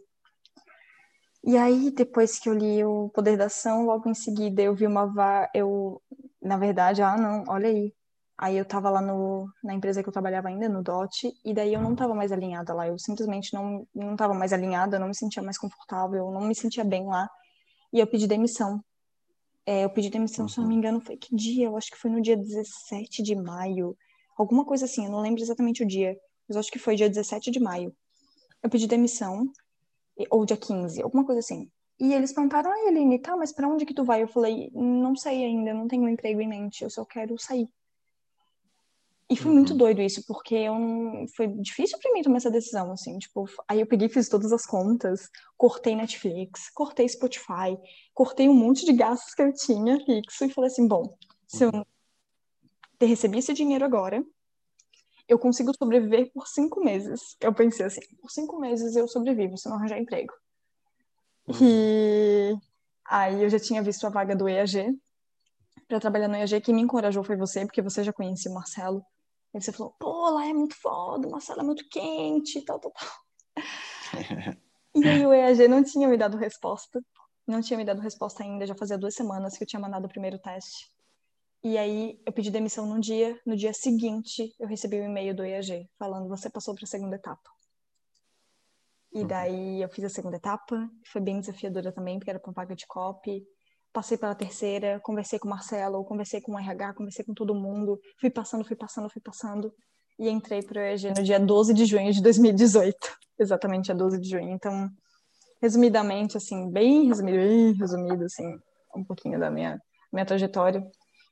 E 1.43 1.55
aí, 1.55 1.91
depois 1.91 2.39
que 2.39 2.49
eu 2.49 2.53
li 2.55 2.83
o 2.83 3.09
Poder 3.09 3.37
da 3.37 3.45
Ação, 3.45 3.85
logo 3.85 4.09
em 4.09 4.15
seguida 4.15 4.63
eu 4.63 4.73
vi 4.73 4.87
uma 4.87 5.05
va... 5.05 5.47
eu 5.53 6.01
na 6.41 6.57
verdade, 6.57 7.03
ah, 7.03 7.15
não, 7.15 7.43
olha 7.47 7.69
aí, 7.69 7.93
Aí 8.41 8.57
eu 8.57 8.63
tava 8.63 8.89
lá 8.89 9.01
no, 9.01 9.51
na 9.61 9.73
empresa 9.73 10.01
que 10.01 10.07
eu 10.07 10.13
trabalhava 10.13 10.47
ainda, 10.47 10.69
no 10.69 10.81
DOT, 10.81 11.29
e 11.43 11.53
daí 11.53 11.73
eu 11.73 11.81
não 11.81 11.93
tava 11.93 12.15
mais 12.15 12.31
alinhada 12.31 12.73
lá. 12.73 12.87
Eu 12.87 12.97
simplesmente 12.97 13.53
não, 13.53 13.85
não 13.93 14.15
tava 14.15 14.33
mais 14.33 14.53
alinhada, 14.53 14.95
eu 14.95 14.99
não 15.01 15.09
me 15.09 15.15
sentia 15.15 15.43
mais 15.43 15.57
confortável, 15.57 16.27
eu 16.27 16.31
não 16.31 16.39
me 16.47 16.55
sentia 16.55 16.85
bem 16.85 17.05
lá. 17.05 17.29
E 17.91 17.99
eu 17.99 18.07
pedi 18.07 18.27
demissão. 18.27 18.81
É, 19.65 19.83
eu 19.83 19.89
pedi 19.89 20.09
demissão, 20.09 20.45
uhum. 20.45 20.49
se 20.49 20.57
não 20.57 20.67
me 20.67 20.73
uhum. 20.73 20.79
engano, 20.79 21.01
foi 21.01 21.17
que 21.17 21.35
dia? 21.35 21.65
Eu 21.65 21.75
acho 21.75 21.91
que 21.91 21.97
foi 21.97 22.09
no 22.09 22.21
dia 22.21 22.37
17 22.37 23.21
de 23.21 23.35
maio. 23.35 23.93
Alguma 24.37 24.63
coisa 24.63 24.85
assim, 24.85 25.03
eu 25.03 25.11
não 25.11 25.19
lembro 25.19 25.41
exatamente 25.41 25.83
o 25.83 25.87
dia, 25.87 26.15
mas 26.47 26.55
acho 26.55 26.71
que 26.71 26.79
foi 26.79 26.95
dia 26.95 27.09
17 27.09 27.51
de 27.51 27.59
maio. 27.59 27.93
Eu 28.63 28.69
pedi 28.69 28.87
demissão, 28.87 29.51
ou 30.29 30.45
dia 30.45 30.55
15, 30.55 31.01
alguma 31.01 31.25
coisa 31.25 31.39
assim. 31.39 31.69
E 31.99 32.13
eles 32.13 32.31
perguntaram, 32.31 32.71
ah, 32.71 32.87
Eline, 32.87 33.19
tá, 33.19 33.35
mas 33.35 33.51
pra 33.51 33.67
onde 33.67 33.85
que 33.85 33.93
tu 33.93 34.05
vai? 34.05 34.23
Eu 34.23 34.29
falei, 34.29 34.71
não 34.73 35.13
sei 35.13 35.43
ainda, 35.43 35.73
não 35.73 35.89
tenho 35.89 36.03
um 36.03 36.09
emprego 36.09 36.39
em 36.39 36.47
mente, 36.47 36.85
eu 36.85 36.89
só 36.89 37.03
quero 37.03 37.37
sair. 37.37 37.67
E 39.31 39.37
foi 39.37 39.51
muito 39.51 39.71
uhum. 39.71 39.77
doido 39.77 40.01
isso, 40.01 40.25
porque 40.25 40.55
eu 40.55 40.73
não... 40.73 41.27
foi 41.35 41.47
difícil 41.47 41.99
para 41.99 42.11
mim 42.11 42.23
tomar 42.23 42.37
essa 42.37 42.49
decisão, 42.49 42.91
assim, 42.91 43.15
tipo, 43.19 43.45
aí 43.67 43.79
eu 43.79 43.85
peguei 43.85 44.09
fiz 44.09 44.27
todas 44.27 44.51
as 44.51 44.65
contas, 44.65 45.29
cortei 45.55 45.95
Netflix, 45.95 46.71
cortei 46.71 47.07
Spotify, 47.07 47.77
cortei 48.11 48.49
um 48.49 48.55
monte 48.55 48.85
de 48.85 48.93
gastos 48.93 49.35
que 49.35 49.43
eu 49.43 49.53
tinha 49.53 50.03
fixo 50.03 50.45
e 50.45 50.49
falei 50.49 50.71
assim, 50.71 50.87
bom, 50.87 51.15
se 51.47 51.63
eu 51.63 51.69
uhum. 51.71 51.83
recebi 52.99 53.37
esse 53.37 53.53
dinheiro 53.53 53.85
agora, 53.85 54.25
eu 55.27 55.37
consigo 55.37 55.71
sobreviver 55.77 56.31
por 56.33 56.47
cinco 56.47 56.83
meses. 56.83 57.37
Eu 57.39 57.53
pensei 57.53 57.85
assim, 57.85 58.01
por 58.19 58.31
cinco 58.31 58.59
meses 58.59 58.95
eu 58.95 59.07
sobrevivo 59.07 59.55
se 59.59 59.69
não 59.69 59.77
arranjar 59.77 59.99
emprego. 59.99 60.33
Uhum. 61.47 61.55
E 61.61 62.57
aí 63.05 63.43
eu 63.43 63.49
já 63.49 63.59
tinha 63.59 63.83
visto 63.83 64.07
a 64.07 64.09
vaga 64.09 64.35
do 64.35 64.49
EAG, 64.49 64.99
para 65.87 65.99
trabalhar 65.99 66.27
no 66.27 66.35
EAG, 66.35 66.61
quem 66.61 66.73
me 66.73 66.81
encorajou 66.81 67.23
foi 67.23 67.35
você, 67.35 67.63
porque 67.63 67.81
você 67.81 68.03
já 68.03 68.11
conhecia 68.11 68.49
o 68.49 68.55
Marcelo. 68.55 69.05
Aí 69.53 69.61
você 69.61 69.71
falou, 69.71 69.95
pô, 69.99 70.29
lá 70.29 70.47
é 70.47 70.53
muito 70.53 70.75
foda, 70.75 71.27
uma 71.27 71.39
sala 71.39 71.63
muito 71.63 71.87
quente, 71.89 72.61
tal, 72.61 72.79
tal, 72.79 72.91
tal. 72.91 73.09
e 74.95 75.07
aí 75.07 75.25
o 75.25 75.33
EAG 75.33 75.67
não 75.67 75.83
tinha 75.83 76.07
me 76.07 76.17
dado 76.17 76.37
resposta. 76.37 77.03
Não 77.47 77.61
tinha 77.61 77.77
me 77.77 77.83
dado 77.83 77.99
resposta 77.99 78.43
ainda, 78.43 78.67
já 78.67 78.75
fazia 78.75 78.97
duas 78.97 79.15
semanas 79.15 79.57
que 79.57 79.63
eu 79.63 79.67
tinha 79.67 79.79
mandado 79.79 80.05
o 80.05 80.09
primeiro 80.09 80.37
teste. 80.37 80.91
E 81.63 81.77
aí 81.77 82.21
eu 82.25 82.31
pedi 82.31 82.51
demissão 82.51 82.85
num 82.85 82.99
dia, 82.99 83.39
no 83.43 83.55
dia 83.55 83.73
seguinte 83.73 84.55
eu 84.59 84.67
recebi 84.67 84.99
o 84.99 85.01
um 85.01 85.05
e-mail 85.05 85.35
do 85.35 85.43
EAG 85.43 85.89
falando, 85.97 86.29
você 86.29 86.49
passou 86.49 86.75
para 86.75 86.83
a 86.85 86.87
segunda 86.87 87.15
etapa. 87.15 87.49
E 89.11 89.21
uhum. 89.21 89.27
daí 89.27 89.81
eu 89.81 89.89
fiz 89.89 90.05
a 90.05 90.09
segunda 90.09 90.37
etapa, 90.37 90.89
foi 91.07 91.19
bem 91.19 91.39
desafiadora 91.39 91.91
também, 91.91 92.19
porque 92.19 92.29
era 92.29 92.39
para 92.39 92.53
vaga 92.53 92.75
de 92.75 92.85
copy 92.85 93.43
passei 93.91 94.17
pela 94.17 94.35
terceira, 94.35 94.99
conversei 95.03 95.39
com 95.39 95.47
o 95.47 95.51
Marcelo, 95.51 96.03
conversei 96.05 96.41
com 96.41 96.53
o 96.53 96.59
RH, 96.59 96.93
conversei 96.93 97.25
com 97.25 97.33
todo 97.33 97.55
mundo, 97.55 97.99
fui 98.19 98.29
passando, 98.29 98.65
fui 98.65 98.75
passando, 98.75 99.09
fui 99.09 99.21
passando, 99.21 99.73
e 100.19 100.29
entrei 100.29 100.61
para 100.61 100.81
o 100.81 100.83
EG 100.83 101.09
no 101.09 101.23
dia 101.23 101.39
12 101.39 101.73
de 101.73 101.85
junho 101.85 102.11
de 102.11 102.21
2018, 102.21 102.95
exatamente 103.39 103.91
a 103.91 103.95
12 103.95 104.19
de 104.19 104.29
junho. 104.29 104.49
Então, 104.49 104.89
resumidamente, 105.61 106.37
assim, 106.37 106.69
bem 106.69 107.07
resumido, 107.07 107.37
bem 107.37 107.73
resumido, 107.73 108.25
assim, 108.25 108.45
um 108.95 109.03
pouquinho 109.03 109.39
da 109.39 109.49
minha, 109.49 109.79
minha 110.11 110.25
trajetória. 110.25 110.85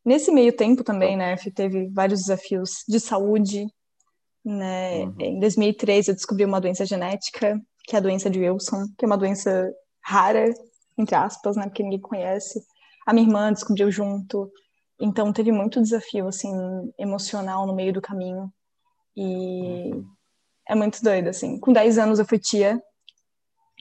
Nesse 0.06 0.32
meio 0.32 0.56
tempo 0.56 0.84
também, 0.84 1.18
né, 1.18 1.36
teve 1.54 1.90
vários 1.90 2.22
desafios 2.22 2.84
de 2.88 3.00
saúde, 3.00 3.66
né, 4.44 5.04
uhum. 5.04 5.16
em 5.20 5.40
2003 5.40 6.08
eu 6.08 6.16
descobri 6.16 6.46
uma 6.46 6.62
doença 6.62 6.86
genética, 6.86 7.60
que 7.84 7.96
é 7.96 8.00
a 8.00 8.02
doença 8.02 8.30
de 8.30 8.40
Wilson, 8.40 8.86
que 8.98 9.04
é 9.04 9.08
uma 9.08 9.18
doença 9.18 9.70
rara, 10.02 10.50
entre 10.98 11.16
aspas, 11.16 11.56
né? 11.56 11.64
Porque 11.64 11.84
ninguém 11.84 12.00
conhece. 12.00 12.62
A 13.06 13.14
minha 13.14 13.28
irmã 13.28 13.52
descobriu 13.54 13.92
junto. 13.92 14.52
Então 15.00 15.32
teve 15.32 15.52
muito 15.52 15.82
desafio, 15.82 16.28
assim, 16.28 16.52
emocional 16.98 17.68
no 17.68 17.76
meio 17.76 17.94
do 17.94 18.02
caminho. 18.02 18.52
E 19.16 19.92
é 20.68 20.76
muito 20.76 21.02
doido, 21.04 21.30
assim. 21.30 21.60
Com 21.60 21.72
10 21.72 21.98
anos 21.98 22.20
eu 22.20 22.26
fui 22.26 22.40
tia. 22.40 22.82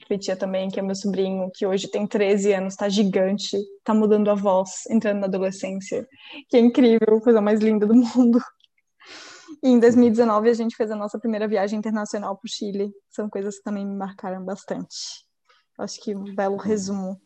Fui 0.07 0.17
tia 0.17 0.37
também, 0.37 0.69
que 0.69 0.79
é 0.79 0.83
meu 0.83 0.95
sobrinho, 0.95 1.49
que 1.53 1.65
hoje 1.65 1.89
tem 1.89 2.07
13 2.07 2.53
anos, 2.53 2.75
tá 2.75 2.87
gigante, 2.87 3.57
tá 3.83 3.93
mudando 3.93 4.29
a 4.29 4.35
voz, 4.35 4.85
entrando 4.89 5.19
na 5.19 5.25
adolescência. 5.25 6.07
Que 6.49 6.57
é 6.57 6.59
incrível, 6.59 7.19
coisa 7.21 7.41
mais 7.41 7.59
linda 7.59 7.85
do 7.85 7.95
mundo. 7.95 8.39
E 9.63 9.69
em 9.69 9.79
2019 9.79 10.49
a 10.49 10.53
gente 10.53 10.75
fez 10.75 10.91
a 10.91 10.95
nossa 10.95 11.19
primeira 11.19 11.47
viagem 11.47 11.79
internacional 11.79 12.37
para 12.37 12.47
o 12.47 12.49
Chile. 12.49 12.91
São 13.09 13.29
coisas 13.29 13.57
que 13.57 13.63
também 13.63 13.85
me 13.85 13.95
marcaram 13.95 14.43
bastante. 14.45 15.26
Acho 15.77 16.01
que 16.01 16.15
um 16.15 16.33
belo 16.33 16.57
resumo. 16.57 17.21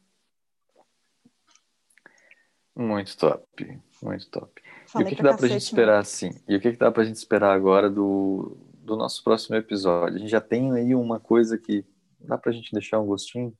Muito 2.75 3.17
top, 3.17 3.81
muito 4.01 4.29
top. 4.29 4.61
Falei 4.87 5.05
e 5.05 5.07
o 5.07 5.09
que, 5.09 5.15
que 5.15 5.23
dá 5.23 5.35
pra 5.35 5.47
gente 5.47 5.61
esperar 5.61 5.99
assim? 5.99 6.31
E 6.47 6.55
o 6.55 6.59
que, 6.59 6.71
que 6.71 6.77
dá 6.77 6.91
pra 6.91 7.03
gente 7.03 7.15
esperar 7.15 7.53
agora 7.53 7.89
do, 7.89 8.57
do 8.73 8.97
nosso 8.97 9.23
próximo 9.23 9.55
episódio? 9.55 10.15
A 10.15 10.19
gente 10.19 10.29
já 10.29 10.41
tem 10.41 10.73
aí 10.73 10.93
uma 10.95 11.19
coisa 11.19 11.57
que 11.57 11.85
dá 12.19 12.37
pra 12.37 12.51
gente 12.51 12.71
deixar 12.71 12.99
um 12.99 13.05
gostinho? 13.05 13.53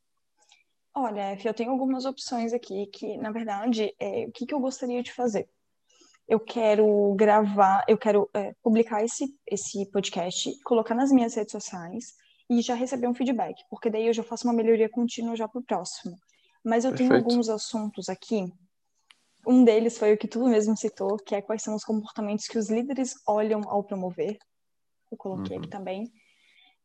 Olha, 0.94 1.38
eu 1.42 1.54
tenho 1.54 1.72
algumas 1.72 2.04
opções 2.06 2.52
aqui 2.52 2.88
que, 2.88 3.18
na 3.18 3.32
verdade, 3.32 3.96
é, 3.98 4.26
o 4.26 4.32
que, 4.32 4.46
que 4.46 4.54
eu 4.54 4.60
gostaria 4.60 5.02
de 5.02 5.14
fazer? 5.14 5.50
Eu 6.28 6.40
quero 6.40 7.14
gravar, 7.16 7.84
eu 7.88 7.98
quero 7.98 8.30
é, 8.34 8.54
publicar 8.62 9.04
esse, 9.04 9.34
esse 9.48 9.90
podcast, 9.90 10.52
colocar 10.64 10.96
nas 10.96 11.12
minhas 11.12 11.36
redes 11.36 11.52
sociais 11.52 12.14
e 12.52 12.62
já 12.62 12.76
receber 12.76 13.08
um 13.08 13.14
feedback, 13.14 13.64
porque 13.70 13.90
daí 13.90 14.08
eu 14.08 14.14
já 14.14 14.24
faço 14.24 14.46
uma 14.46 14.54
melhoria 14.54 14.90
contínua 14.90 15.38
já 15.38 15.48
para 15.48 15.60
o 15.60 15.64
próximo. 15.64 16.18
Mas 16.62 16.84
eu 16.84 16.92
Perfeito. 16.92 17.10
tenho 17.10 17.24
alguns 17.24 17.48
assuntos 17.48 18.10
aqui. 18.10 18.52
Um 19.48 19.64
deles 19.64 19.98
foi 19.98 20.14
o 20.14 20.18
que 20.18 20.28
tu 20.28 20.46
mesmo 20.50 20.76
citou, 20.76 21.16
que 21.16 21.34
é 21.34 21.42
quais 21.42 21.64
são 21.64 21.74
os 21.74 21.86
comportamentos 21.86 22.48
que 22.48 22.58
os 22.58 22.70
líderes 22.70 23.16
olham 23.26 23.62
ao 23.68 23.82
promover. 23.86 24.38
Eu 25.10 25.18
coloquei 25.18 25.56
uhum. 25.56 25.62
aqui 25.62 25.70
também. 25.70 26.12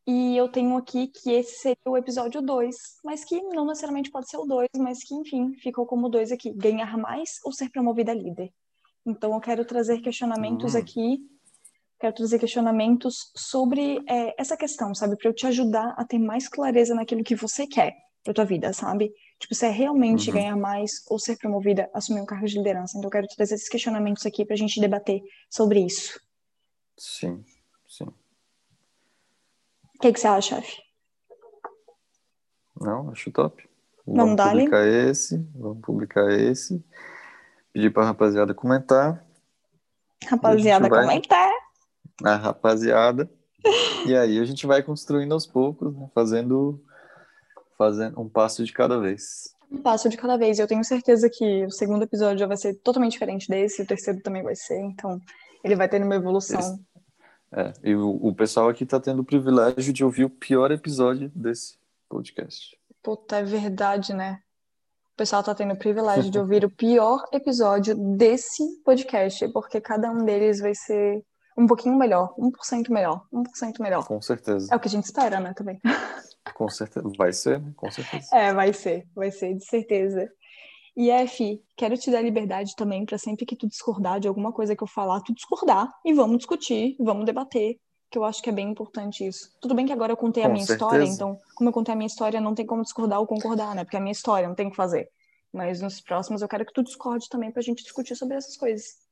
E 0.07 0.37
eu 0.37 0.49
tenho 0.49 0.77
aqui 0.77 1.09
que 1.09 1.33
esse 1.33 1.57
seria 1.57 1.77
o 1.85 1.97
episódio 1.97 2.41
2, 2.41 2.77
mas 3.05 3.25
que 3.25 3.43
não 3.43 3.67
necessariamente 3.67 4.09
pode 4.09 4.31
ser 4.31 4.37
o 4.37 4.47
2, 4.47 4.69
mas 4.79 5.03
que, 5.03 5.17
enfim, 5.17 5.53
ficou 5.57 5.85
como 5.85 6.09
dois 6.09 6.31
aqui: 6.31 6.53
ganhar 6.53 6.97
mais 6.97 7.41
ou 7.45 7.53
ser 7.53 7.71
promovida 7.71 8.15
líder. 8.15 8.53
Então, 9.05 9.35
eu 9.35 9.41
quero 9.41 9.65
trazer 9.65 10.01
questionamentos 10.01 10.75
uhum. 10.75 10.81
aqui 10.81 11.36
quero 11.99 12.15
trazer 12.15 12.39
questionamentos 12.39 13.31
sobre 13.35 14.03
é, 14.09 14.41
essa 14.41 14.57
questão, 14.57 14.95
sabe? 14.95 15.17
Para 15.17 15.31
eu 15.31 15.35
te 15.35 15.47
ajudar 15.47 15.95
a 15.97 16.05
ter 16.05 16.19
mais 16.19 16.49
clareza 16.49 16.95
naquilo 16.95 17.25
que 17.25 17.35
você 17.35 17.67
quer 17.67 17.95
para 18.23 18.35
tua 18.35 18.45
vida, 18.45 18.73
sabe? 18.73 19.13
Tipo, 19.39 19.55
se 19.55 19.67
é 19.67 19.71
realmente 19.71 20.31
uhum. 20.31 20.37
ganhar 20.37 20.57
mais 20.57 21.05
ou 21.09 21.19
ser 21.19 21.37
promovida, 21.37 21.89
assumir 21.95 22.21
um 22.21 22.27
cargo 22.27 22.47
de 22.47 22.57
liderança. 22.57 22.97
Então, 22.97 23.09
eu 23.09 23.13
quero 23.13 23.27
trazer 23.29 23.55
esses 23.55 23.69
questionamentos 23.69 24.25
aqui 24.27 24.45
para 24.45 24.55
a 24.55 24.59
gente 24.59 24.81
debater 24.81 25.23
sobre 25.49 25.81
isso. 25.81 26.21
Sim, 26.99 27.45
sim. 27.87 28.07
O 29.95 29.99
que, 30.01 30.13
que 30.13 30.21
você 30.21 30.27
acha, 30.27 30.57
chefe? 30.57 30.83
Não, 32.81 33.11
acho 33.11 33.31
top. 33.31 33.67
Vamos, 34.07 34.37
vamos 34.37 34.53
publicar 34.53 34.87
esse, 34.87 35.39
vamos 35.55 35.81
publicar 35.81 36.31
esse. 36.31 36.85
Pedir 37.73 37.91
para 37.93 38.05
a 38.05 38.07
rapaziada 38.07 38.55
comentar. 38.55 39.25
Rapaziada, 40.27 40.89
vai... 40.89 41.03
comentar. 41.03 41.51
A 42.25 42.37
rapaziada. 42.37 43.31
e 44.07 44.15
aí 44.15 44.39
a 44.39 44.45
gente 44.45 44.67
vai 44.67 44.83
construindo 44.83 45.33
aos 45.33 45.47
poucos, 45.47 45.95
né? 45.95 46.09
fazendo 46.15 46.81
fazendo 47.77 48.19
um 48.21 48.29
passo 48.29 48.65
de 48.65 48.73
cada 48.73 48.99
vez. 48.99 49.55
Um 49.71 49.79
passo 49.79 50.09
de 50.09 50.17
cada 50.17 50.37
vez. 50.37 50.59
Eu 50.59 50.67
tenho 50.67 50.83
certeza 50.85 51.29
que 51.29 51.67
o 51.67 51.71
segundo 51.71 52.05
episódio 52.05 52.39
já 52.39 52.47
vai 52.47 52.57
ser 52.57 52.75
totalmente 52.75 53.13
diferente 53.13 53.49
desse, 53.49 53.83
o 53.83 53.87
terceiro 53.87 54.21
também 54.23 54.43
vai 54.43 54.55
ser, 54.55 54.81
então 54.81 55.21
ele 55.63 55.77
vai 55.77 55.89
ter 55.89 56.03
uma 56.03 56.15
evolução. 56.15 56.59
Esse... 56.59 56.81
É, 57.53 57.73
e 57.85 57.95
o, 57.95 58.19
o 58.23 58.35
pessoal 58.35 58.69
aqui 58.69 58.85
está 58.85 58.99
tendo 58.99 59.21
o 59.21 59.25
privilégio 59.25 59.93
de 59.93 60.05
ouvir 60.05 60.25
o 60.25 60.31
pior 60.31 60.71
episódio 60.71 61.31
desse 61.35 61.79
podcast. 62.09 62.79
Puta, 63.03 63.37
é 63.37 63.43
verdade, 63.43 64.15
né? 64.15 64.41
O 65.13 65.17
pessoal 65.17 65.41
está 65.41 65.55
tendo 65.55 65.73
o 65.73 65.79
privilégio 65.79 66.31
de 66.31 66.39
ouvir 66.39 66.65
o 66.65 66.71
pior 66.71 67.25
episódio 67.33 67.95
desse 68.17 68.63
podcast, 68.85 69.49
porque 69.49 69.81
cada 69.81 70.11
um 70.11 70.25
deles 70.25 70.61
vai 70.61 70.75
ser 70.75 71.25
um 71.57 71.67
pouquinho 71.67 71.97
melhor, 71.97 72.35
1% 72.39 72.91
melhor, 72.91 73.27
1% 73.33 73.81
melhor. 73.81 74.07
Com 74.07 74.21
certeza. 74.21 74.69
É 74.73 74.77
o 74.77 74.81
que 74.81 74.89
a 74.89 74.91
gente 74.91 75.05
espera, 75.05 75.41
né, 75.41 75.55
também. 75.55 75.81
Com 76.55 76.69
certeza. 76.69 77.11
Vai 77.19 77.33
ser, 77.33 77.61
né? 77.61 77.73
Com 77.77 77.91
certeza. 77.91 78.29
É, 78.33 78.53
vai 78.55 78.73
ser, 78.73 79.07
vai 79.15 79.31
ser, 79.31 79.55
de 79.55 79.65
certeza. 79.65 80.31
E 80.97 81.11
F, 81.11 81.63
quero 81.77 81.97
te 81.99 82.11
dar 82.11 82.23
liberdade 82.23 82.75
também 82.77 83.05
para 83.05 83.19
sempre 83.19 83.45
que 83.45 83.57
tu 83.57 83.67
discordar 83.67 84.19
de 84.21 84.29
alguma 84.29 84.53
coisa 84.53 84.75
que 84.75 84.83
eu 84.83 84.87
falar, 84.87 85.21
tu 85.21 85.35
discordar 85.35 85.93
e 86.05 86.15
vamos 86.15 86.39
discutir, 86.39 86.97
vamos 86.99 87.27
debater, 87.27 87.79
que 88.11 88.17
eu 88.17 88.25
acho 88.25 88.41
que 88.43 88.49
é 88.49 88.53
bem 88.53 88.71
importante 88.71 89.27
isso. 89.27 89.51
Tudo 89.61 89.75
bem 89.75 89.85
que 89.85 89.93
agora 89.93 90.13
eu 90.13 90.17
contei 90.17 90.43
Com 90.45 90.49
a 90.49 90.53
minha 90.53 90.65
certeza. 90.65 90.87
história, 90.87 91.05
então, 91.05 91.39
como 91.55 91.69
eu 91.69 91.73
contei 91.73 91.93
a 91.93 91.97
minha 91.97 92.07
história, 92.07 92.41
não 92.41 92.55
tem 92.55 92.65
como 92.65 92.83
discordar 92.83 93.21
ou 93.21 93.27
concordar, 93.27 93.75
né? 93.75 93.85
Porque 93.85 93.97
é 93.97 93.99
a 93.99 94.03
minha 94.03 94.13
história, 94.13 94.49
não 94.49 94.55
tem 94.55 94.69
o 94.69 94.71
que 94.71 94.77
fazer. 94.77 95.11
Mas 95.53 95.83
nos 95.83 96.01
próximos 96.01 96.41
eu 96.41 96.49
quero 96.49 96.65
que 96.65 96.73
tu 96.73 96.83
discorde 96.83 97.29
também 97.29 97.51
pra 97.51 97.61
gente 97.61 97.83
discutir 97.83 98.17
sobre 98.17 98.37
essas 98.37 98.57
coisas. 98.57 99.06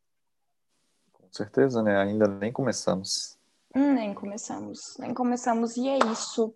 Certeza, 1.34 1.82
né? 1.82 2.00
Ainda 2.00 2.28
nem 2.28 2.52
começamos. 2.52 3.36
Hum, 3.74 3.94
nem 3.94 4.14
começamos, 4.14 4.96
nem 5.00 5.12
começamos. 5.12 5.76
E 5.76 5.88
é 5.88 5.98
isso. 6.12 6.54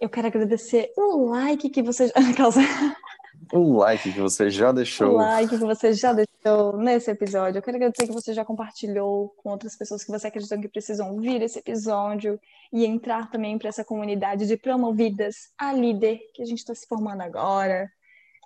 Eu 0.00 0.08
quero 0.08 0.28
agradecer 0.28 0.92
o 0.96 1.30
like 1.30 1.68
que 1.70 1.82
você. 1.82 2.12
o 3.52 3.78
like 3.78 4.12
que 4.12 4.20
você 4.20 4.50
já 4.50 4.70
deixou. 4.70 5.14
O 5.14 5.16
like 5.16 5.58
que 5.58 5.64
você 5.64 5.92
já 5.92 6.12
deixou 6.12 6.76
nesse 6.76 7.10
episódio. 7.10 7.58
Eu 7.58 7.62
quero 7.62 7.76
agradecer 7.76 8.06
que 8.06 8.12
você 8.12 8.32
já 8.32 8.44
compartilhou 8.44 9.34
com 9.38 9.50
outras 9.50 9.74
pessoas 9.74 10.04
que 10.04 10.12
você 10.12 10.28
acredita 10.28 10.56
que 10.58 10.68
precisam 10.68 11.10
ouvir 11.10 11.42
esse 11.42 11.58
episódio 11.58 12.38
e 12.72 12.86
entrar 12.86 13.28
também 13.32 13.58
para 13.58 13.68
essa 13.68 13.84
comunidade 13.84 14.46
de 14.46 14.56
promovidas 14.56 15.50
a 15.58 15.72
líder 15.72 16.20
que 16.32 16.40
a 16.40 16.46
gente 16.46 16.58
está 16.58 16.72
se 16.72 16.86
formando 16.86 17.22
agora. 17.22 17.90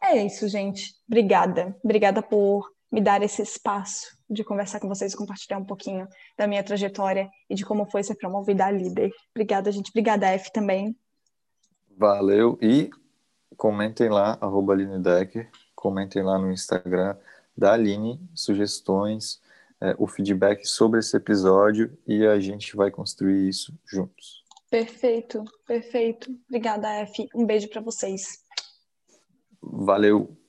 É 0.02 0.24
isso, 0.24 0.48
gente. 0.48 0.94
Obrigada. 1.06 1.76
Obrigada 1.84 2.22
por 2.22 2.70
me 2.90 3.00
dar 3.00 3.22
esse 3.22 3.42
espaço 3.42 4.18
de 4.28 4.44
conversar 4.44 4.80
com 4.80 4.88
vocês 4.88 5.14
compartilhar 5.14 5.58
um 5.58 5.64
pouquinho 5.64 6.08
da 6.36 6.46
minha 6.46 6.62
trajetória 6.62 7.28
e 7.48 7.54
de 7.54 7.64
como 7.64 7.84
foi 7.86 8.02
ser 8.02 8.14
promovida 8.14 8.66
a 8.66 8.70
líder. 8.70 9.10
Obrigada, 9.34 9.70
gente. 9.70 9.90
Obrigada, 9.90 10.26
F, 10.26 10.52
também. 10.52 10.96
Valeu 11.96 12.58
e 12.62 12.90
comentem 13.56 14.08
lá, 14.08 14.38
arroba 14.40 14.72
Aline 14.72 15.02
Decker, 15.02 15.50
comentem 15.74 16.22
lá 16.22 16.38
no 16.38 16.50
Instagram 16.50 17.16
da 17.56 17.74
Aline, 17.74 18.20
sugestões, 18.34 19.40
é, 19.80 19.94
o 19.98 20.06
feedback 20.06 20.64
sobre 20.66 21.00
esse 21.00 21.16
episódio 21.16 21.96
e 22.06 22.26
a 22.26 22.38
gente 22.40 22.76
vai 22.76 22.90
construir 22.90 23.48
isso 23.48 23.74
juntos. 23.84 24.44
Perfeito, 24.70 25.44
perfeito. 25.66 26.30
Obrigada, 26.48 26.88
F. 27.00 27.28
Um 27.34 27.44
beijo 27.44 27.68
para 27.68 27.80
vocês. 27.80 28.44
Valeu. 29.60 30.39